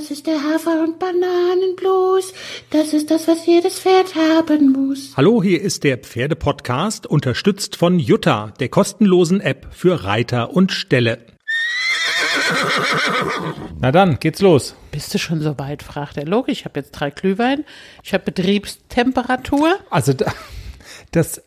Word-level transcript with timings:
Das 0.00 0.10
ist 0.10 0.26
der 0.26 0.42
Hafer- 0.42 0.82
und 0.82 0.98
Bananenblues. 0.98 2.32
Das 2.70 2.94
ist 2.94 3.10
das, 3.10 3.28
was 3.28 3.44
jedes 3.44 3.80
Pferd 3.80 4.14
haben 4.14 4.72
muss. 4.72 5.12
Hallo, 5.14 5.42
hier 5.42 5.60
ist 5.60 5.84
der 5.84 5.98
Pferdepodcast, 5.98 7.06
unterstützt 7.06 7.76
von 7.76 7.98
Jutta, 7.98 8.54
der 8.60 8.70
kostenlosen 8.70 9.42
App 9.42 9.66
für 9.72 10.02
Reiter 10.04 10.54
und 10.54 10.72
Ställe. 10.72 11.18
Na 13.78 13.92
dann, 13.92 14.18
geht's 14.20 14.40
los. 14.40 14.74
Bist 14.90 15.12
du 15.12 15.18
schon 15.18 15.42
so 15.42 15.58
weit, 15.58 15.82
fragt 15.82 16.16
er. 16.16 16.24
Logisch, 16.24 16.60
ich 16.60 16.64
habe 16.64 16.80
jetzt 16.80 16.92
drei 16.92 17.10
Glühwein, 17.10 17.66
ich 18.02 18.14
habe 18.14 18.24
Betriebstemperatur. 18.24 19.74
Also 19.90 20.14
da- 20.14 20.32
das 21.12 21.42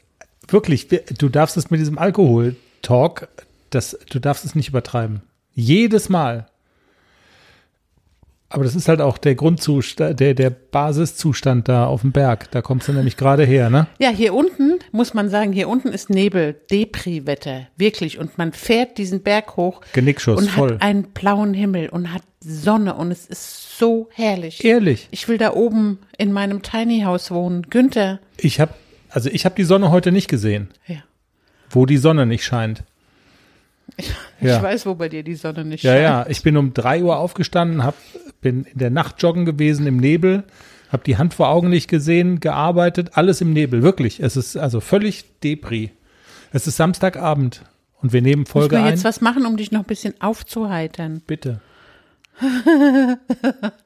wirklich, 0.47 0.89
du 0.89 1.27
darfst 1.29 1.57
es 1.57 1.71
mit 1.71 1.79
diesem 1.79 1.97
Alkohol-Talk, 1.97 3.29
das, 3.71 3.97
du 4.11 4.20
darfst 4.20 4.45
es 4.45 4.54
nicht 4.54 4.70
übertreiben. 4.70 5.23
Jedes 5.55 6.07
Mal. 6.09 6.45
Aber 8.54 8.63
das 8.63 8.75
ist 8.75 8.88
halt 8.88 9.01
auch 9.01 9.17
der 9.17 9.33
Grundzustand, 9.33 10.19
der, 10.19 10.36
der 10.36 10.51
Basiszustand 10.51 11.68
da 11.68 11.87
auf 11.87 12.01
dem 12.01 12.11
Berg. 12.11 12.51
Da 12.51 12.61
kommst 12.61 12.87
du 12.87 12.93
nämlich 12.93 13.18
gerade 13.18 13.43
her, 13.45 13.71
ne? 13.71 13.87
Ja, 13.97 14.09
hier 14.09 14.36
unten, 14.36 14.78
muss 14.91 15.15
man 15.15 15.28
sagen, 15.29 15.51
hier 15.54 15.68
unten 15.68 15.87
ist 15.87 16.11
Nebel, 16.11 16.55
Depri-Wetter, 16.69 17.65
wirklich. 17.78 18.19
Und 18.19 18.37
man 18.37 18.54
fährt 18.54 19.00
diesen 19.00 19.23
Berg 19.23 19.57
hoch 19.57 19.81
Genickschuss, 19.93 20.37
und 20.39 20.51
voll. 20.51 20.73
hat 20.75 20.83
einen 20.83 21.04
blauen 21.14 21.55
Himmel 21.55 21.89
und 21.89 22.14
hat 22.14 22.21
Sonne 22.42 22.93
und 22.93 23.09
es 23.11 23.25
ist 23.25 23.79
so 23.79 24.09
herrlich. 24.14 24.64
Ehrlich. 24.64 25.07
Ich 25.09 25.28
will 25.28 25.39
da 25.39 25.54
oben 25.54 25.97
in 26.20 26.31
meinem 26.31 26.61
Tiny 26.61 27.01
House 27.01 27.31
wohnen. 27.31 27.64
Günther. 27.71 28.20
Ich 28.37 28.59
habe, 28.59 28.73
also 29.09 29.29
ich 29.31 29.45
habe 29.45 29.56
die 29.56 29.64
Sonne 29.64 29.89
heute 29.89 30.11
nicht 30.11 30.28
gesehen, 30.28 30.70
Ja. 30.86 30.97
wo 31.71 31.87
die 31.87 31.97
Sonne 31.97 32.28
nicht 32.28 32.44
scheint. 32.45 32.83
Ich 33.97 34.50
Ja. 34.50 34.61
weiß, 34.61 34.86
wo 34.86 34.95
bei 34.95 35.08
dir 35.09 35.23
die 35.23 35.36
Sonne 35.36 35.64
nicht 35.66 35.83
Ja, 35.83 35.94
scheint. 35.94 36.03
ja. 36.03 36.25
Ich 36.28 36.44
bin 36.44 36.58
um 36.58 36.73
drei 36.73 37.02
Uhr 37.03 37.17
aufgestanden, 37.17 37.83
hab, 37.83 37.95
bin 38.44 38.66
in 38.66 38.78
der 38.78 38.92
Nacht 38.92 39.22
joggen 39.22 39.45
gewesen 39.45 39.88
im 39.88 39.97
Nebel, 39.97 40.44
habe 40.92 41.03
die 41.03 41.17
Hand 41.17 41.34
vor 41.34 41.50
Augen 41.50 41.70
nicht 41.70 41.88
gesehen, 41.89 42.40
gearbeitet, 42.40 43.12
alles 43.14 43.42
im 43.42 43.52
Nebel, 43.54 43.81
wirklich. 43.81 44.20
Es 44.20 44.38
ist 44.38 44.56
also 44.56 44.80
völlig 44.80 45.40
Depri. 45.40 45.92
Es 46.52 46.67
ist 46.67 46.78
Samstagabend 46.78 47.64
und 48.02 48.14
wir 48.14 48.22
nehmen 48.22 48.42
Muss 48.44 48.52
Folge 48.52 48.78
ein. 48.78 48.86
jetzt 48.86 49.04
was 49.04 49.22
machen, 49.22 49.45
um 49.48 49.58
dich 49.58 49.72
noch 49.72 49.80
ein 49.82 49.88
bisschen 49.88 50.14
aufzuheitern? 50.22 51.23
Bitte. 51.28 51.62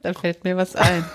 Da 0.04 0.14
fällt 0.14 0.44
mir 0.44 0.58
was 0.58 0.76
ein. 0.76 1.06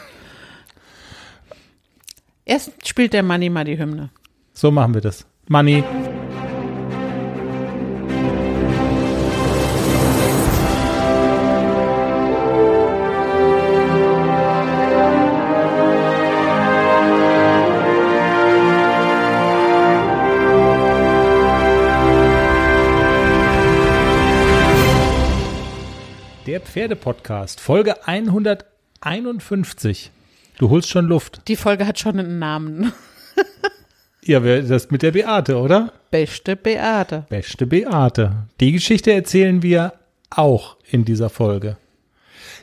Erst 2.45 2.87
spielt 2.87 3.13
der 3.13 3.23
Manni 3.23 3.51
mal 3.51 3.65
die 3.65 3.79
Hymne. 3.79 4.11
So 4.55 4.71
machen 4.71 4.95
wir 4.95 5.01
das. 5.01 5.27
Money. 5.49 5.83
Pferdepodcast, 26.63 27.61
Folge 27.61 28.07
151. 28.07 30.11
Du 30.59 30.71
holst 30.71 30.89
schon 30.89 31.07
Luft. 31.07 31.43
Die 31.49 31.57
Folge 31.57 31.87
hat 31.87 31.99
schon 31.99 32.19
einen 32.19 32.39
Namen. 32.39 32.93
Ja, 34.25 34.45
wer- 34.45 34.63
das 34.63 34.89
mit 34.93 35.03
der 35.03 35.11
Beate, 35.11 35.57
oder? 35.59 35.93
Beste 36.13 36.55
Beate. 36.55 37.25
Beste 37.29 37.67
Beate. 37.67 38.45
Die 38.61 38.71
Geschichte 38.71 39.13
erzählen 39.13 39.65
wir 39.65 39.95
auch 40.31 40.77
in 40.89 41.05
dieser 41.05 41.29
Folge. 41.29 41.77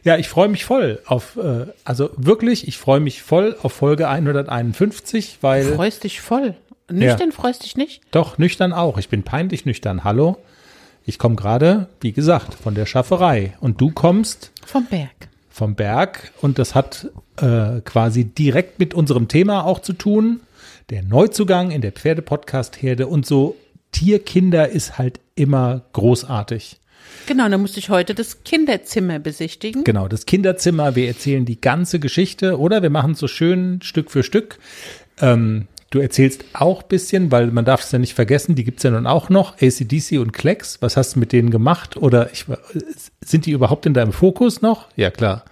Ja, 0.05 0.15
ich 0.15 0.29
freue 0.29 0.47
mich 0.47 0.63
voll 0.63 0.99
auf, 1.05 1.35
äh, 1.35 1.65
also 1.83 2.11
wirklich, 2.15 2.65
ich 2.69 2.77
freue 2.77 3.01
mich 3.01 3.21
voll 3.21 3.57
auf 3.61 3.73
Folge 3.73 4.07
151, 4.07 5.39
weil 5.41 5.73
Freust 5.75 6.05
dich 6.05 6.21
voll. 6.21 6.55
Nüchtern 6.89 7.33
freust 7.33 7.65
dich 7.65 7.75
nicht? 7.75 8.03
doch 8.11 8.37
nüchtern 8.37 8.71
auch. 8.71 8.97
Ich 8.97 9.09
bin 9.09 9.23
peinlich 9.23 9.65
nüchtern. 9.65 10.05
Hallo. 10.05 10.37
Ich 11.09 11.17
komme 11.17 11.35
gerade, 11.35 11.87
wie 12.01 12.11
gesagt, 12.11 12.53
von 12.53 12.75
der 12.75 12.85
Schafferei 12.85 13.55
und 13.61 13.81
du 13.81 13.89
kommst 13.89 14.51
Vom 14.63 14.85
Berg. 14.85 15.27
vom 15.49 15.73
Berg 15.73 16.31
und 16.39 16.59
das 16.59 16.75
hat 16.75 17.07
äh, 17.41 17.81
quasi 17.83 18.25
direkt 18.25 18.77
mit 18.77 18.93
unserem 18.93 19.27
Thema 19.27 19.65
auch 19.65 19.79
zu 19.79 19.93
tun. 19.93 20.41
Der 20.91 21.01
Neuzugang 21.01 21.71
in 21.71 21.81
der 21.81 21.93
Pferdepodcast-Herde 21.93 23.07
und 23.07 23.25
so 23.25 23.55
Tierkinder 23.91 24.69
ist 24.69 24.99
halt 24.99 25.19
immer 25.33 25.81
großartig. 25.93 26.77
Genau, 27.25 27.49
dann 27.49 27.61
musste 27.61 27.79
ich 27.79 27.89
heute 27.89 28.13
das 28.13 28.43
Kinderzimmer 28.43 29.17
besichtigen. 29.17 29.83
Genau, 29.85 30.07
das 30.07 30.27
Kinderzimmer, 30.27 30.95
wir 30.95 31.07
erzählen 31.07 31.43
die 31.43 31.59
ganze 31.59 31.99
Geschichte 31.99 32.59
oder 32.59 32.83
wir 32.83 32.91
machen 32.91 33.13
es 33.13 33.19
so 33.19 33.27
schön 33.27 33.81
Stück 33.81 34.11
für 34.11 34.21
Stück. 34.21 34.59
Ähm, 35.19 35.65
du 35.91 35.99
erzählst 35.99 36.43
auch 36.53 36.83
bisschen, 36.83 37.31
weil 37.31 37.47
man 37.47 37.65
darf 37.65 37.81
es 37.81 37.91
ja 37.91 37.99
nicht 37.99 38.13
vergessen, 38.13 38.55
die 38.55 38.63
gibt's 38.63 38.83
ja 38.83 38.91
nun 38.91 39.07
auch 39.07 39.29
noch, 39.29 39.53
ACDC 39.61 40.19
und 40.19 40.31
Klecks. 40.33 40.81
Was 40.81 40.97
hast 40.97 41.15
du 41.15 41.19
mit 41.19 41.31
denen 41.31 41.49
gemacht? 41.49 41.97
Oder 41.97 42.31
ich, 42.31 42.45
sind 43.23 43.45
die 43.45 43.51
überhaupt 43.51 43.85
in 43.85 43.93
deinem 43.93 44.13
Fokus 44.13 44.61
noch? 44.61 44.87
Ja, 44.95 45.09
klar. 45.11 45.45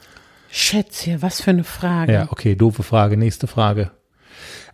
Schätzchen, 0.49 1.21
was 1.21 1.41
für 1.41 1.51
eine 1.51 1.63
Frage. 1.63 2.13
Ja, 2.13 2.27
okay, 2.31 2.55
doofe 2.55 2.83
Frage. 2.83 3.17
Nächste 3.17 3.47
Frage. 3.47 3.91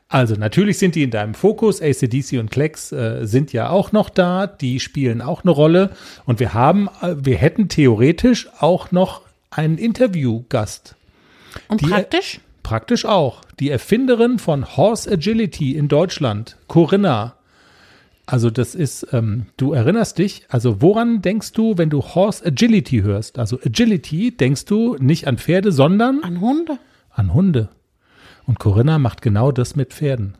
Also 0.07 0.35
natürlich 0.35 0.77
sind 0.77 0.93
die 0.95 1.01
in 1.03 1.09
deinem 1.09 1.33
Fokus. 1.33 1.81
ACDC 1.81 2.33
und 2.39 2.51
Klecks 2.51 2.91
äh, 2.91 3.25
sind 3.25 3.51
ja 3.51 3.69
auch 3.69 3.91
noch 3.91 4.09
da. 4.11 4.45
Die 4.45 4.79
spielen 4.79 5.21
auch 5.21 5.43
eine 5.43 5.49
Rolle. 5.51 5.89
Und 6.25 6.39
wir 6.39 6.53
haben, 6.53 6.87
äh, 7.01 7.15
wir 7.17 7.37
hätten 7.37 7.67
theoretisch 7.69 8.47
auch 8.59 8.91
noch 8.91 9.21
einen 9.49 9.77
Interviewgast. 9.79 10.95
Und 11.67 11.81
die- 11.81 11.87
praktisch? 11.87 12.39
Praktisch 12.63 13.05
auch. 13.05 13.41
Die 13.59 13.69
Erfinderin 13.69 14.39
von 14.39 14.77
Horse 14.77 15.11
Agility 15.11 15.75
in 15.75 15.87
Deutschland, 15.89 16.57
Corinna. 16.67 17.35
Also 18.25 18.49
das 18.49 18.73
ist, 18.73 19.05
ähm, 19.11 19.47
du 19.57 19.73
erinnerst 19.73 20.17
dich, 20.17 20.45
also 20.47 20.81
woran 20.81 21.21
denkst 21.21 21.51
du, 21.51 21.77
wenn 21.77 21.89
du 21.89 22.01
Horse 22.01 22.45
Agility 22.45 23.01
hörst? 23.01 23.37
Also 23.37 23.59
Agility 23.65 24.31
denkst 24.35 24.63
du 24.65 24.95
nicht 24.97 25.27
an 25.27 25.37
Pferde, 25.37 25.73
sondern 25.73 26.23
An 26.23 26.39
Hunde. 26.39 26.79
an 27.11 27.33
Hunde. 27.33 27.67
Und 28.47 28.59
Corinna 28.59 28.97
macht 28.97 29.21
genau 29.21 29.51
das 29.51 29.75
mit 29.75 29.93
Pferden. 29.93 30.35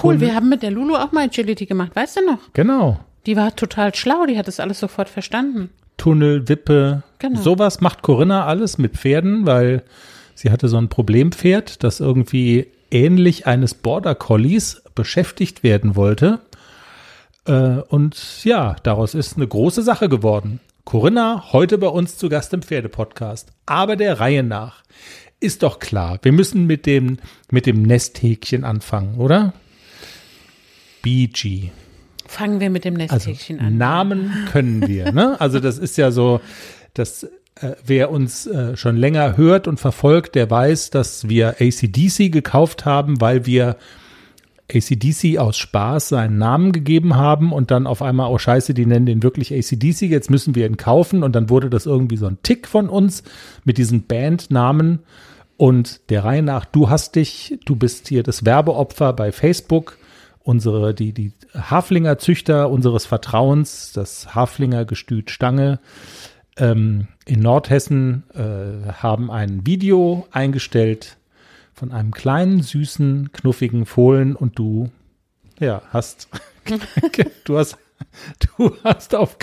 Cool, 0.00 0.20
wir 0.20 0.36
haben 0.36 0.48
mit 0.48 0.62
der 0.62 0.70
Lulu 0.70 0.94
auch 0.94 1.10
mal 1.10 1.24
Agility 1.24 1.66
gemacht, 1.66 1.96
weißt 1.96 2.18
du 2.18 2.26
noch? 2.26 2.38
Genau. 2.52 3.00
Die 3.26 3.36
war 3.36 3.54
total 3.56 3.92
schlau, 3.96 4.26
die 4.26 4.38
hat 4.38 4.46
das 4.46 4.60
alles 4.60 4.78
sofort 4.78 5.08
verstanden. 5.08 5.70
Tunnel, 5.96 6.48
Wippe, 6.48 7.02
Genau. 7.18 7.40
sowas 7.40 7.80
macht 7.80 8.02
Corinna 8.02 8.46
alles 8.46 8.78
mit 8.78 8.96
Pferden, 8.96 9.46
weil 9.46 9.82
sie 10.38 10.50
hatte 10.52 10.68
so 10.68 10.76
ein 10.76 10.88
Problempferd, 10.88 11.82
das 11.82 11.98
irgendwie 11.98 12.68
ähnlich 12.90 13.46
eines 13.46 13.74
Border 13.74 14.14
Collies 14.14 14.82
beschäftigt 14.94 15.64
werden 15.64 15.96
wollte. 15.96 16.40
Äh, 17.44 17.82
und 17.88 18.44
ja, 18.44 18.76
daraus 18.84 19.14
ist 19.14 19.36
eine 19.36 19.48
große 19.48 19.82
Sache 19.82 20.08
geworden. 20.08 20.60
Corinna, 20.84 21.52
heute 21.52 21.76
bei 21.76 21.88
uns 21.88 22.16
zu 22.16 22.28
Gast 22.28 22.54
im 22.54 22.62
Pferdepodcast. 22.62 23.48
Aber 23.66 23.96
der 23.96 24.20
Reihe 24.20 24.44
nach. 24.44 24.84
Ist 25.40 25.62
doch 25.62 25.80
klar, 25.80 26.18
wir 26.22 26.32
müssen 26.32 26.66
mit 26.66 26.86
dem, 26.86 27.18
mit 27.50 27.66
dem 27.66 27.82
Nesthäkchen 27.82 28.64
anfangen, 28.64 29.16
oder? 29.18 29.52
BG. 31.02 31.70
Fangen 32.26 32.60
wir 32.60 32.70
mit 32.70 32.84
dem 32.84 32.94
Also 32.94 33.30
Nesthäkchen 33.30 33.60
an. 33.60 33.76
Namen 33.76 34.32
können 34.50 34.86
wir, 34.86 35.12
ne? 35.12 35.40
Also 35.40 35.60
das 35.60 35.78
ist 35.78 35.96
ja 35.96 36.10
so, 36.10 36.40
dass 36.94 37.24
äh, 37.24 37.28
wer 37.84 38.10
uns 38.10 38.46
äh, 38.46 38.76
schon 38.76 38.96
länger 38.96 39.36
hört 39.36 39.68
und 39.68 39.78
verfolgt, 39.80 40.34
der 40.34 40.50
weiß, 40.50 40.90
dass 40.90 41.28
wir 41.28 41.56
ACDC 41.60 42.30
gekauft 42.30 42.84
haben, 42.84 43.20
weil 43.20 43.46
wir 43.46 43.76
ACDC 44.70 45.38
aus 45.38 45.56
Spaß 45.56 46.10
seinen 46.10 46.38
Namen 46.38 46.72
gegeben 46.72 47.16
haben 47.16 47.52
und 47.52 47.70
dann 47.70 47.86
auf 47.86 48.02
einmal, 48.02 48.30
oh 48.30 48.38
scheiße, 48.38 48.74
die 48.74 48.86
nennen 48.86 49.06
den 49.06 49.22
wirklich 49.22 49.52
ACDC, 49.52 50.02
jetzt 50.02 50.30
müssen 50.30 50.54
wir 50.54 50.66
ihn 50.66 50.76
kaufen. 50.76 51.22
Und 51.22 51.34
dann 51.34 51.48
wurde 51.48 51.70
das 51.70 51.86
irgendwie 51.86 52.18
so 52.18 52.26
ein 52.26 52.38
Tick 52.42 52.68
von 52.68 52.88
uns 52.88 53.22
mit 53.64 53.78
diesen 53.78 54.06
Bandnamen. 54.06 55.00
Und 55.56 56.10
der 56.10 56.24
Reihe 56.24 56.42
nach, 56.42 56.66
du 56.66 56.90
hast 56.90 57.16
dich, 57.16 57.58
du 57.64 57.76
bist 57.76 58.08
hier 58.08 58.22
das 58.22 58.44
Werbeopfer 58.44 59.12
bei 59.12 59.32
Facebook, 59.32 59.98
unsere, 60.42 60.94
die, 60.94 61.12
die 61.12 61.32
Haflinger 61.54 62.18
Züchter 62.18 62.70
unseres 62.70 63.06
Vertrauens, 63.06 63.92
das 63.92 64.34
Haflinger 64.34 64.84
Gestüt 64.84 65.30
Stange, 65.30 65.80
ähm, 66.58 67.08
in 67.24 67.40
Nordhessen 67.40 68.24
äh, 68.34 68.92
haben 68.92 69.30
ein 69.30 69.66
Video 69.66 70.26
eingestellt 70.30 71.16
von 71.72 71.92
einem 71.92 72.12
kleinen, 72.12 72.62
süßen, 72.62 73.30
knuffigen 73.32 73.86
Fohlen 73.86 74.34
und 74.34 74.58
du, 74.58 74.90
ja, 75.60 75.82
hast, 75.92 76.28
du 77.44 77.58
hast, 77.58 77.78
du 78.56 78.76
hast 78.82 79.14
auf, 79.14 79.36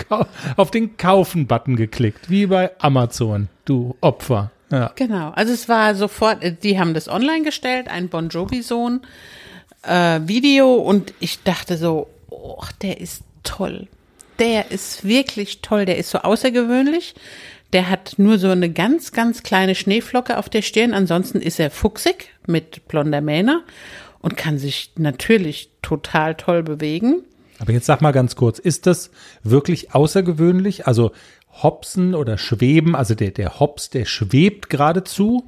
auf 0.56 0.70
den 0.70 0.96
Kaufen-Button 0.96 1.76
geklickt, 1.76 2.28
wie 2.30 2.46
bei 2.46 2.70
Amazon, 2.78 3.48
du 3.64 3.96
Opfer. 4.00 4.50
Ja. 4.70 4.92
Genau, 4.96 5.30
also 5.30 5.52
es 5.52 5.68
war 5.68 5.94
sofort, 5.94 6.42
äh, 6.42 6.52
die 6.52 6.78
haben 6.78 6.92
das 6.92 7.08
online 7.08 7.44
gestellt, 7.44 7.88
ein 7.88 8.08
Bon 8.08 8.28
Jovi-Sohn 8.28 9.00
äh, 9.82 10.20
Video 10.24 10.74
und 10.74 11.14
ich 11.20 11.42
dachte 11.42 11.76
so, 11.76 12.08
oh, 12.30 12.62
der 12.82 13.00
ist 13.00 13.22
toll. 13.42 13.88
Der 14.38 14.70
ist 14.70 15.04
wirklich 15.04 15.62
toll, 15.62 15.84
der 15.86 15.98
ist 15.98 16.10
so 16.10 16.18
außergewöhnlich. 16.18 17.14
Der 17.72 17.90
hat 17.90 18.14
nur 18.18 18.38
so 18.38 18.48
eine 18.48 18.70
ganz, 18.70 19.12
ganz 19.12 19.42
kleine 19.42 19.74
Schneeflocke 19.74 20.38
auf 20.38 20.48
der 20.48 20.62
Stirn. 20.62 20.94
Ansonsten 20.94 21.40
ist 21.40 21.58
er 21.58 21.70
fuchsig 21.70 22.30
mit 22.46 22.86
blonder 22.88 23.20
Mähne 23.20 23.62
und 24.20 24.36
kann 24.36 24.58
sich 24.58 24.92
natürlich 24.96 25.70
total 25.82 26.34
toll 26.34 26.62
bewegen. 26.62 27.22
Aber 27.58 27.72
jetzt 27.72 27.86
sag 27.86 28.02
mal 28.02 28.12
ganz 28.12 28.36
kurz, 28.36 28.58
ist 28.58 28.86
das 28.86 29.10
wirklich 29.42 29.94
außergewöhnlich? 29.94 30.86
Also 30.86 31.12
Hopsen 31.62 32.14
oder 32.14 32.36
Schweben, 32.36 32.94
also 32.94 33.14
der, 33.14 33.30
der 33.30 33.58
Hops, 33.60 33.90
der 33.90 34.04
schwebt 34.04 34.68
geradezu. 34.68 35.46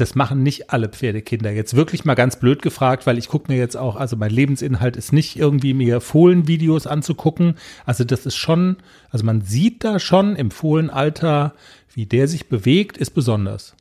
Das 0.00 0.14
machen 0.14 0.42
nicht 0.42 0.70
alle 0.70 0.88
Pferdekinder. 0.88 1.50
Jetzt 1.50 1.76
wirklich 1.76 2.06
mal 2.06 2.14
ganz 2.14 2.36
blöd 2.36 2.62
gefragt, 2.62 3.06
weil 3.06 3.18
ich 3.18 3.28
gucke 3.28 3.52
mir 3.52 3.58
jetzt 3.58 3.76
auch, 3.76 3.96
also 3.96 4.16
mein 4.16 4.30
Lebensinhalt 4.30 4.96
ist 4.96 5.12
nicht 5.12 5.36
irgendwie 5.36 5.74
mir 5.74 6.00
Fohlenvideos 6.00 6.86
anzugucken. 6.86 7.56
Also 7.84 8.04
das 8.04 8.24
ist 8.24 8.36
schon, 8.36 8.78
also 9.10 9.26
man 9.26 9.42
sieht 9.42 9.84
da 9.84 9.98
schon 9.98 10.36
im 10.36 10.50
Fohlenalter, 10.50 11.52
wie 11.92 12.06
der 12.06 12.28
sich 12.28 12.48
bewegt, 12.48 12.96
ist 12.96 13.10
besonders. 13.10 13.74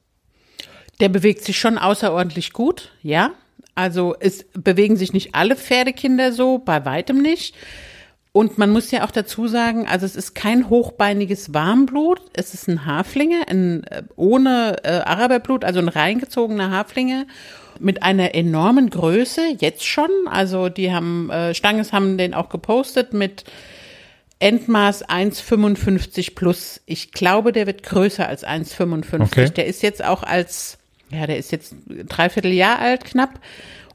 Der 0.99 1.07
bewegt 1.07 1.45
sich 1.45 1.57
schon 1.57 1.77
außerordentlich 1.77 2.51
gut, 2.51 2.91
ja. 3.01 3.31
Also 3.73 4.13
es 4.19 4.43
bewegen 4.51 4.97
sich 4.97 5.13
nicht 5.13 5.35
alle 5.35 5.55
Pferdekinder 5.55 6.33
so, 6.33 6.57
bei 6.57 6.83
weitem 6.83 7.21
nicht. 7.21 7.55
Und 8.39 8.57
man 8.57 8.69
muss 8.69 8.89
ja 8.91 9.03
auch 9.03 9.11
dazu 9.11 9.49
sagen, 9.49 9.85
also 9.85 10.05
es 10.05 10.15
ist 10.15 10.33
kein 10.33 10.69
hochbeiniges 10.69 11.53
Warmblut, 11.53 12.21
es 12.31 12.53
ist 12.53 12.69
ein 12.69 12.85
Haflinge, 12.85 13.45
ein, 13.49 13.83
äh, 13.83 14.03
ohne 14.15 14.77
äh, 14.85 14.91
Araberblut, 15.01 15.65
also 15.65 15.79
ein 15.79 15.89
reingezogener 15.89 16.71
Haflinge 16.71 17.27
mit 17.81 18.01
einer 18.01 18.35
enormen 18.35 18.89
Größe, 18.89 19.41
jetzt 19.59 19.85
schon. 19.85 20.09
Also 20.29 20.69
die 20.69 20.93
haben, 20.93 21.29
äh, 21.29 21.53
Stanges 21.53 21.91
haben 21.91 22.17
den 22.17 22.33
auch 22.33 22.47
gepostet 22.47 23.11
mit 23.11 23.43
Endmaß 24.39 25.09
1,55 25.09 26.33
plus. 26.33 26.79
Ich 26.85 27.11
glaube, 27.11 27.51
der 27.51 27.67
wird 27.67 27.83
größer 27.83 28.25
als 28.25 28.45
1,55. 28.45 29.21
Okay. 29.21 29.49
Der 29.49 29.65
ist 29.65 29.83
jetzt 29.83 30.01
auch 30.01 30.23
als, 30.23 30.77
ja, 31.11 31.27
der 31.27 31.37
ist 31.39 31.51
jetzt 31.51 31.75
dreiviertel 32.07 32.53
Jahr 32.53 32.79
alt 32.79 33.03
knapp. 33.03 33.41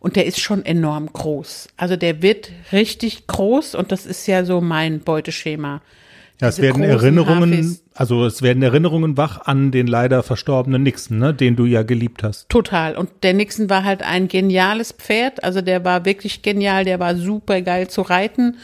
Und 0.05 0.17
der 0.17 0.27
ist 0.27 0.39
schon 0.39 0.67
enorm 0.67 1.11
groß. 1.11 1.69
Also 1.79 1.97
der 1.97 2.21
wird 2.21 2.51
richtig 2.73 3.27
groß 3.27 3.75
und 3.75 3.91
das 3.91 4.05
ist 4.05 4.27
ja 4.27 4.45
so 4.45 4.61
mein 4.61 5.01
Beuteschema. 5.01 5.81
Ja, 6.43 6.49
es 6.49 6.57
Diese 6.57 6.67
werden 6.67 6.83
Erinnerungen, 6.83 7.53
Hafis. 7.55 7.83
also 7.95 8.27
es 8.27 8.43
werden 8.43 8.63
Erinnerungen 8.63 9.17
wach 9.17 9.47
an 9.47 9.71
den 9.71 9.87
leider 9.87 10.23
verstorbenen 10.23 10.83
Nixon, 10.83 11.21
ne, 11.21 11.33
den 11.33 11.57
du 11.57 11.65
ja 11.65 11.85
geliebt 11.85 12.23
hast. 12.23 12.51
Total. 12.51 12.99
Und 12.99 13.09
der 13.23 13.33
Nixon 13.33 13.71
war 13.71 13.83
halt 13.83 14.03
ein 14.03 14.29
geniales 14.29 14.93
Pferd. 14.93 15.43
Also 15.43 15.63
der 15.63 15.87
war 15.87 16.05
wirklich 16.05 16.43
genial. 16.43 16.85
Der 16.85 17.01
war 17.01 17.17
super 17.17 17.63
geil 17.63 17.89
zu 17.89 18.03
reiten. 18.03 18.59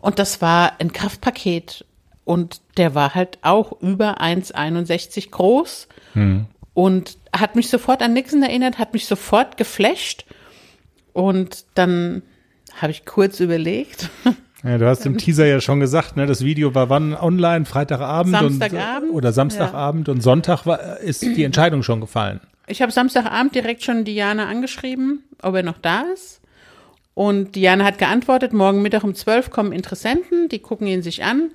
Und 0.00 0.18
das 0.18 0.40
war 0.40 0.80
ein 0.80 0.94
Kraftpaket. 0.94 1.84
Und 2.24 2.62
der 2.78 2.94
war 2.94 3.14
halt 3.14 3.36
auch 3.42 3.82
über 3.82 4.22
1,61 4.22 5.30
groß. 5.30 5.88
Und 6.72 7.18
hat 7.36 7.54
mich 7.54 7.68
sofort 7.68 8.00
an 8.00 8.14
Nixon 8.14 8.42
erinnert, 8.42 8.78
hat 8.78 8.94
mich 8.94 9.04
sofort 9.04 9.58
geflasht. 9.58 10.24
Und 11.16 11.64
dann 11.72 12.20
habe 12.74 12.90
ich 12.90 13.06
kurz 13.06 13.40
überlegt. 13.40 14.10
Ja, 14.64 14.78
du 14.78 14.86
hast 14.88 15.06
im 15.06 15.16
Teaser 15.16 15.46
ja 15.46 15.60
schon 15.60 15.78
gesagt, 15.78 16.16
ne, 16.16 16.26
das 16.26 16.42
Video 16.42 16.74
war 16.74 16.88
wann 16.88 17.14
online, 17.14 17.66
Freitagabend 17.66 18.34
Samstagabend, 18.34 19.10
und, 19.10 19.14
oder 19.14 19.32
Samstagabend 19.32 20.08
und 20.08 20.22
Sonntag 20.22 20.66
war, 20.66 20.98
ist 20.98 21.22
die 21.22 21.44
Entscheidung 21.44 21.84
schon 21.84 22.00
gefallen. 22.00 22.40
Ich 22.66 22.82
habe 22.82 22.90
Samstagabend 22.90 23.54
direkt 23.54 23.84
schon 23.84 24.04
Diana 24.04 24.46
angeschrieben, 24.48 25.22
ob 25.42 25.54
er 25.54 25.62
noch 25.62 25.78
da 25.78 26.06
ist. 26.12 26.40
Und 27.14 27.54
Diana 27.54 27.84
hat 27.84 27.98
geantwortet, 27.98 28.54
morgen 28.54 28.82
Mittag 28.82 29.04
um 29.04 29.14
12 29.14 29.50
kommen 29.50 29.72
Interessenten, 29.72 30.48
die 30.48 30.58
gucken 30.58 30.88
ihn 30.88 31.02
sich 31.02 31.22
an. 31.22 31.50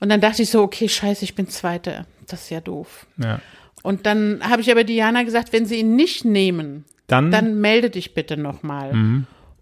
Und 0.00 0.08
dann 0.08 0.22
dachte 0.22 0.42
ich 0.42 0.48
so, 0.48 0.62
okay, 0.62 0.88
scheiße, 0.88 1.24
ich 1.24 1.34
bin 1.34 1.48
Zweite. 1.48 2.06
Das 2.28 2.44
ist 2.44 2.50
ja 2.50 2.60
doof. 2.60 3.04
Ja. 3.18 3.40
Und 3.82 4.06
dann 4.06 4.40
habe 4.48 4.62
ich 4.62 4.70
aber 4.70 4.84
Diana 4.84 5.24
gesagt, 5.24 5.52
wenn 5.52 5.66
sie 5.66 5.80
ihn 5.80 5.96
nicht 5.96 6.24
nehmen, 6.24 6.86
Dann, 7.12 7.30
dann 7.30 7.60
melde 7.60 7.90
dich 7.90 8.14
bitte 8.14 8.36
nochmal. 8.36 8.92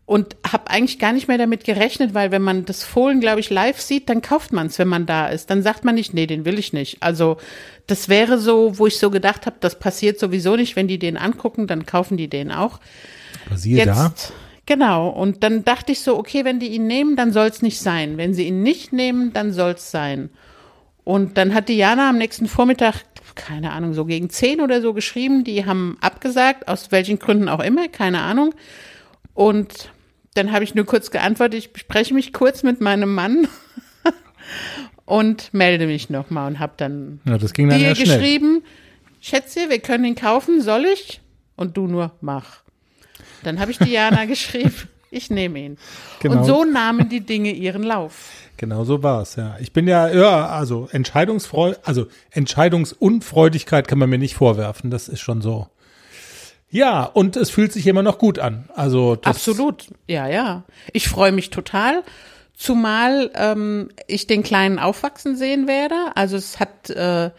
Und 0.06 0.36
habe 0.50 0.70
eigentlich 0.70 0.98
gar 0.98 1.12
nicht 1.12 1.28
mehr 1.28 1.38
damit 1.38 1.64
gerechnet, 1.64 2.14
weil 2.14 2.30
wenn 2.30 2.42
man 2.42 2.64
das 2.64 2.82
Fohlen, 2.82 3.20
glaube 3.20 3.40
ich, 3.40 3.50
live 3.50 3.80
sieht, 3.80 4.08
dann 4.08 4.22
kauft 4.22 4.52
man 4.52 4.68
es, 4.68 4.78
wenn 4.78 4.88
man 4.88 5.06
da 5.06 5.28
ist. 5.28 5.50
Dann 5.50 5.62
sagt 5.62 5.84
man 5.84 5.94
nicht, 5.94 6.14
nee, 6.14 6.26
den 6.26 6.44
will 6.44 6.58
ich 6.58 6.72
nicht. 6.72 7.00
Also 7.00 7.36
das 7.86 8.08
wäre 8.08 8.38
so, 8.38 8.78
wo 8.78 8.86
ich 8.86 8.98
so 8.98 9.10
gedacht 9.10 9.46
habe, 9.46 9.56
das 9.60 9.78
passiert 9.78 10.18
sowieso 10.18 10.56
nicht. 10.56 10.76
Wenn 10.76 10.88
die 10.88 10.98
den 10.98 11.16
angucken, 11.16 11.66
dann 11.66 11.86
kaufen 11.86 12.16
die 12.16 12.28
den 12.28 12.50
auch. 12.50 12.80
aber 13.46 13.56
siehe 13.56 13.84
da, 13.84 14.12
genau. 14.66 15.08
Und 15.08 15.42
dann 15.42 15.64
dachte 15.64 15.92
ich 15.92 16.00
so, 16.00 16.18
okay, 16.18 16.44
wenn 16.44 16.60
die 16.60 16.68
ihn 16.68 16.86
nehmen, 16.86 17.16
dann 17.16 17.32
soll 17.32 17.46
es 17.46 17.62
nicht 17.62 17.78
sein. 17.80 18.16
Wenn 18.16 18.34
sie 18.34 18.46
ihn 18.48 18.62
nicht 18.62 18.92
nehmen, 18.92 19.32
dann 19.32 19.52
soll 19.52 19.72
es 19.72 19.90
sein. 19.90 20.30
Und 21.04 21.38
dann 21.38 21.54
hat 21.54 21.68
Diana 21.68 22.08
am 22.08 22.18
nächsten 22.18 22.46
Vormittag, 22.46 23.02
keine 23.34 23.72
Ahnung, 23.72 23.94
so 23.94 24.04
gegen 24.04 24.30
zehn 24.30 24.60
oder 24.60 24.80
so 24.80 24.94
geschrieben, 24.94 25.44
die 25.44 25.66
haben 25.66 25.96
abgesagt, 26.00 26.68
aus 26.68 26.92
welchen 26.92 27.18
Gründen 27.18 27.48
auch 27.48 27.60
immer, 27.60 27.88
keine 27.88 28.20
Ahnung. 28.22 28.54
Und 29.34 29.90
dann 30.34 30.52
habe 30.52 30.64
ich 30.64 30.74
nur 30.74 30.86
kurz 30.86 31.10
geantwortet, 31.10 31.58
ich 31.58 31.72
bespreche 31.72 32.14
mich 32.14 32.32
kurz 32.32 32.62
mit 32.62 32.80
meinem 32.80 33.14
Mann 33.14 33.48
und 35.04 35.52
melde 35.52 35.86
mich 35.86 36.10
nochmal 36.10 36.46
und 36.52 36.58
habe 36.58 36.74
dann 36.76 37.20
ja, 37.24 37.38
das 37.38 37.52
ging 37.52 37.68
dann 37.68 37.78
dir 37.78 37.88
ja 37.88 37.94
geschrieben, 37.94 38.62
Schätze, 39.20 39.68
wir 39.68 39.80
können 39.80 40.04
ihn 40.04 40.14
kaufen, 40.14 40.62
soll 40.62 40.86
ich? 40.86 41.20
Und 41.56 41.76
du 41.76 41.86
nur, 41.86 42.12
mach. 42.20 42.62
Dann 43.42 43.60
habe 43.60 43.70
ich 43.70 43.78
Diana 43.78 44.24
geschrieben, 44.26 44.88
ich 45.10 45.30
nehme 45.30 45.58
ihn. 45.58 45.78
Genau. 46.20 46.38
Und 46.38 46.44
so 46.44 46.64
nahmen 46.64 47.08
die 47.08 47.20
Dinge 47.20 47.52
ihren 47.52 47.82
Lauf. 47.82 48.30
Genau 48.56 48.84
so 48.84 49.02
war 49.02 49.22
es, 49.22 49.36
ja. 49.36 49.56
Ich 49.60 49.72
bin 49.72 49.88
ja, 49.88 50.08
ja, 50.08 50.46
also 50.46 50.88
Entscheidungsfreu, 50.92 51.74
also 51.82 52.06
Entscheidungsunfreudigkeit 52.30 53.88
kann 53.88 53.98
man 53.98 54.10
mir 54.10 54.18
nicht 54.18 54.34
vorwerfen, 54.34 54.90
das 54.90 55.08
ist 55.08 55.20
schon 55.20 55.40
so. 55.40 55.68
Ja, 56.70 57.04
und 57.04 57.36
es 57.36 57.50
fühlt 57.50 57.72
sich 57.72 57.86
immer 57.86 58.02
noch 58.02 58.18
gut 58.18 58.38
an. 58.38 58.68
Also 58.74 59.16
das, 59.16 59.36
Absolut, 59.36 59.86
ja, 60.06 60.28
ja. 60.28 60.64
Ich 60.92 61.08
freue 61.08 61.32
mich 61.32 61.50
total, 61.50 62.04
zumal 62.54 63.30
ähm, 63.34 63.88
ich 64.06 64.28
den 64.28 64.44
Kleinen 64.44 64.78
aufwachsen 64.78 65.36
sehen 65.36 65.66
werde. 65.66 65.96
Also 66.14 66.36
es 66.36 66.60
hat, 66.60 66.90
äh, 66.90 67.30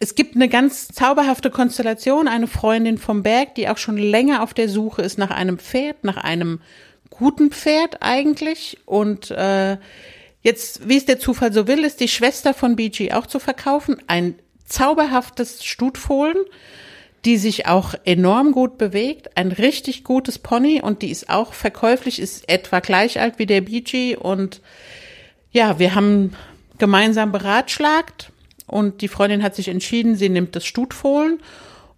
es 0.00 0.16
gibt 0.16 0.34
eine 0.34 0.48
ganz 0.48 0.88
zauberhafte 0.88 1.50
Konstellation, 1.50 2.26
eine 2.26 2.48
Freundin 2.48 2.98
vom 2.98 3.22
Berg, 3.22 3.54
die 3.54 3.68
auch 3.68 3.78
schon 3.78 3.98
länger 3.98 4.42
auf 4.42 4.52
der 4.52 4.68
Suche 4.68 5.02
ist 5.02 5.16
nach 5.16 5.30
einem 5.30 5.58
Pferd, 5.58 6.02
nach 6.02 6.16
einem 6.16 6.60
guten 7.18 7.50
Pferd 7.50 8.02
eigentlich. 8.02 8.78
Und 8.86 9.30
äh, 9.30 9.78
jetzt, 10.42 10.88
wie 10.88 10.96
es 10.96 11.04
der 11.04 11.18
Zufall 11.18 11.52
so 11.52 11.66
will, 11.66 11.84
ist 11.84 12.00
die 12.00 12.08
Schwester 12.08 12.54
von 12.54 12.76
BG 12.76 13.12
auch 13.12 13.26
zu 13.26 13.38
verkaufen. 13.38 13.96
Ein 14.06 14.34
zauberhaftes 14.66 15.64
Stutfohlen 15.64 16.36
die 17.26 17.36
sich 17.38 17.66
auch 17.66 17.94
enorm 18.04 18.52
gut 18.52 18.78
bewegt, 18.78 19.36
ein 19.36 19.50
richtig 19.50 20.04
gutes 20.04 20.38
Pony 20.38 20.80
und 20.80 21.02
die 21.02 21.10
ist 21.10 21.28
auch 21.28 21.52
verkäuflich, 21.52 22.20
ist 22.20 22.48
etwa 22.48 22.78
gleich 22.78 23.20
alt 23.20 23.40
wie 23.40 23.46
der 23.46 23.62
BG 23.62 24.16
und 24.16 24.62
ja, 25.50 25.80
wir 25.80 25.96
haben 25.96 26.34
gemeinsam 26.78 27.32
beratschlagt 27.32 28.30
und 28.68 29.02
die 29.02 29.08
Freundin 29.08 29.42
hat 29.42 29.56
sich 29.56 29.66
entschieden, 29.68 30.14
sie 30.14 30.28
nimmt 30.28 30.54
das 30.54 30.64
Stutfohlen 30.66 31.40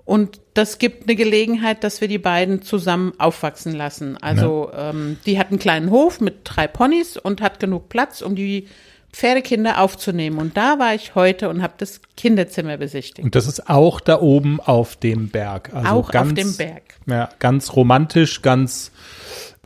und 0.08 0.40
das 0.54 0.78
gibt 0.78 1.02
eine 1.02 1.16
Gelegenheit, 1.16 1.84
dass 1.84 2.00
wir 2.00 2.08
die 2.08 2.16
beiden 2.16 2.62
zusammen 2.62 3.12
aufwachsen 3.18 3.74
lassen. 3.74 4.16
Also 4.16 4.70
ähm, 4.74 5.18
die 5.26 5.38
hat 5.38 5.50
einen 5.50 5.58
kleinen 5.58 5.90
Hof 5.90 6.22
mit 6.22 6.38
drei 6.44 6.66
Ponys 6.66 7.18
und 7.18 7.42
hat 7.42 7.60
genug 7.60 7.90
Platz, 7.90 8.22
um 8.22 8.34
die 8.34 8.68
Pferdekinder 9.12 9.82
aufzunehmen. 9.82 10.38
Und 10.38 10.56
da 10.56 10.78
war 10.78 10.94
ich 10.94 11.14
heute 11.14 11.50
und 11.50 11.60
habe 11.60 11.74
das 11.76 12.00
Kinderzimmer 12.16 12.78
besichtigt. 12.78 13.22
Und 13.22 13.34
das 13.34 13.46
ist 13.46 13.68
auch 13.68 14.00
da 14.00 14.18
oben 14.18 14.60
auf 14.60 14.96
dem 14.96 15.28
Berg. 15.28 15.74
Also 15.74 15.88
Auch 15.90 16.06
auf 16.06 16.10
ganz, 16.10 16.32
dem 16.32 16.56
Berg. 16.56 16.84
Ja, 17.04 17.28
ganz 17.38 17.76
romantisch, 17.76 18.40
ganz 18.40 18.92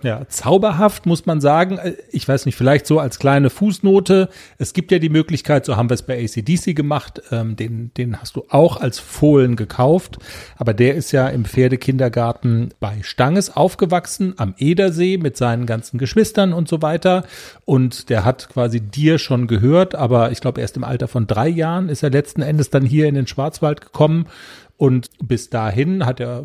ja, 0.02 0.26
zauberhaft, 0.28 1.06
muss 1.06 1.26
man 1.26 1.40
sagen. 1.40 1.78
Äh, 1.78 1.94
Ich 2.10 2.26
weiß 2.26 2.46
nicht, 2.46 2.56
vielleicht 2.56 2.86
so 2.86 2.98
als 2.98 3.18
kleine 3.18 3.50
Fußnote. 3.50 4.28
Es 4.58 4.72
gibt 4.72 4.90
ja 4.92 4.98
die 4.98 5.08
Möglichkeit, 5.08 5.64
so 5.64 5.76
haben 5.76 5.90
wir 5.90 5.94
es 5.94 6.02
bei 6.02 6.22
ACDC 6.22 6.74
gemacht, 6.74 7.22
ähm, 7.30 7.56
den, 7.56 7.92
den 7.96 8.20
hast 8.20 8.36
du 8.36 8.44
auch 8.48 8.76
als 8.80 8.98
Fohlen 8.98 9.56
gekauft. 9.56 10.18
Aber 10.56 10.74
der 10.74 10.94
ist 10.94 11.12
ja 11.12 11.28
im 11.28 11.44
Pferdekindergarten 11.44 12.74
bei 12.80 12.98
Stanges 13.02 13.54
aufgewachsen, 13.56 14.34
am 14.36 14.54
Edersee 14.58 15.18
mit 15.18 15.36
seinen 15.36 15.66
ganzen 15.66 15.98
Geschwistern 15.98 16.52
und 16.52 16.68
so 16.68 16.82
weiter. 16.82 17.24
Und 17.64 18.08
der 18.10 18.24
hat 18.24 18.48
quasi 18.48 18.80
dir 18.80 19.18
schon 19.18 19.46
gehört, 19.46 19.94
aber 19.94 20.32
ich 20.32 20.40
glaube, 20.40 20.60
erst 20.60 20.76
im 20.76 20.84
Alter 20.84 21.08
von 21.08 21.26
drei 21.26 21.48
Jahren 21.48 21.88
ist 21.88 22.02
er 22.02 22.10
letzten 22.10 22.42
Endes 22.42 22.70
dann 22.70 22.84
hier 22.84 23.06
in 23.06 23.14
den 23.14 23.26
Schwarzwald 23.26 23.80
gekommen. 23.80 24.26
Und 24.76 25.10
bis 25.22 25.48
dahin 25.48 26.04
hat 26.04 26.18
er 26.18 26.44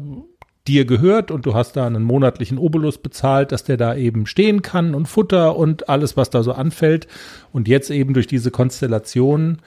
dir 0.68 0.86
gehört 0.86 1.32
und 1.32 1.46
du 1.46 1.54
hast 1.54 1.76
da 1.76 1.86
einen 1.88 2.04
monatlichen 2.04 2.58
Obolus 2.58 2.98
bezahlt, 2.98 3.52
dass 3.52 3.64
der 3.64 3.78
da 3.78 3.96
eben 3.96 4.26
stehen 4.26 4.62
kann 4.62 4.94
und 4.94 5.08
Futter 5.08 5.56
und 5.56 5.90
alles, 5.90 6.18
was 6.18 6.30
da 6.30 6.44
so 6.44 6.52
anfällt. 6.52 7.08
Und 7.52 7.68
jetzt 7.68 7.90
eben 7.90 8.14
durch 8.14 8.28
diese 8.28 8.52
Konstellation, 8.52 9.60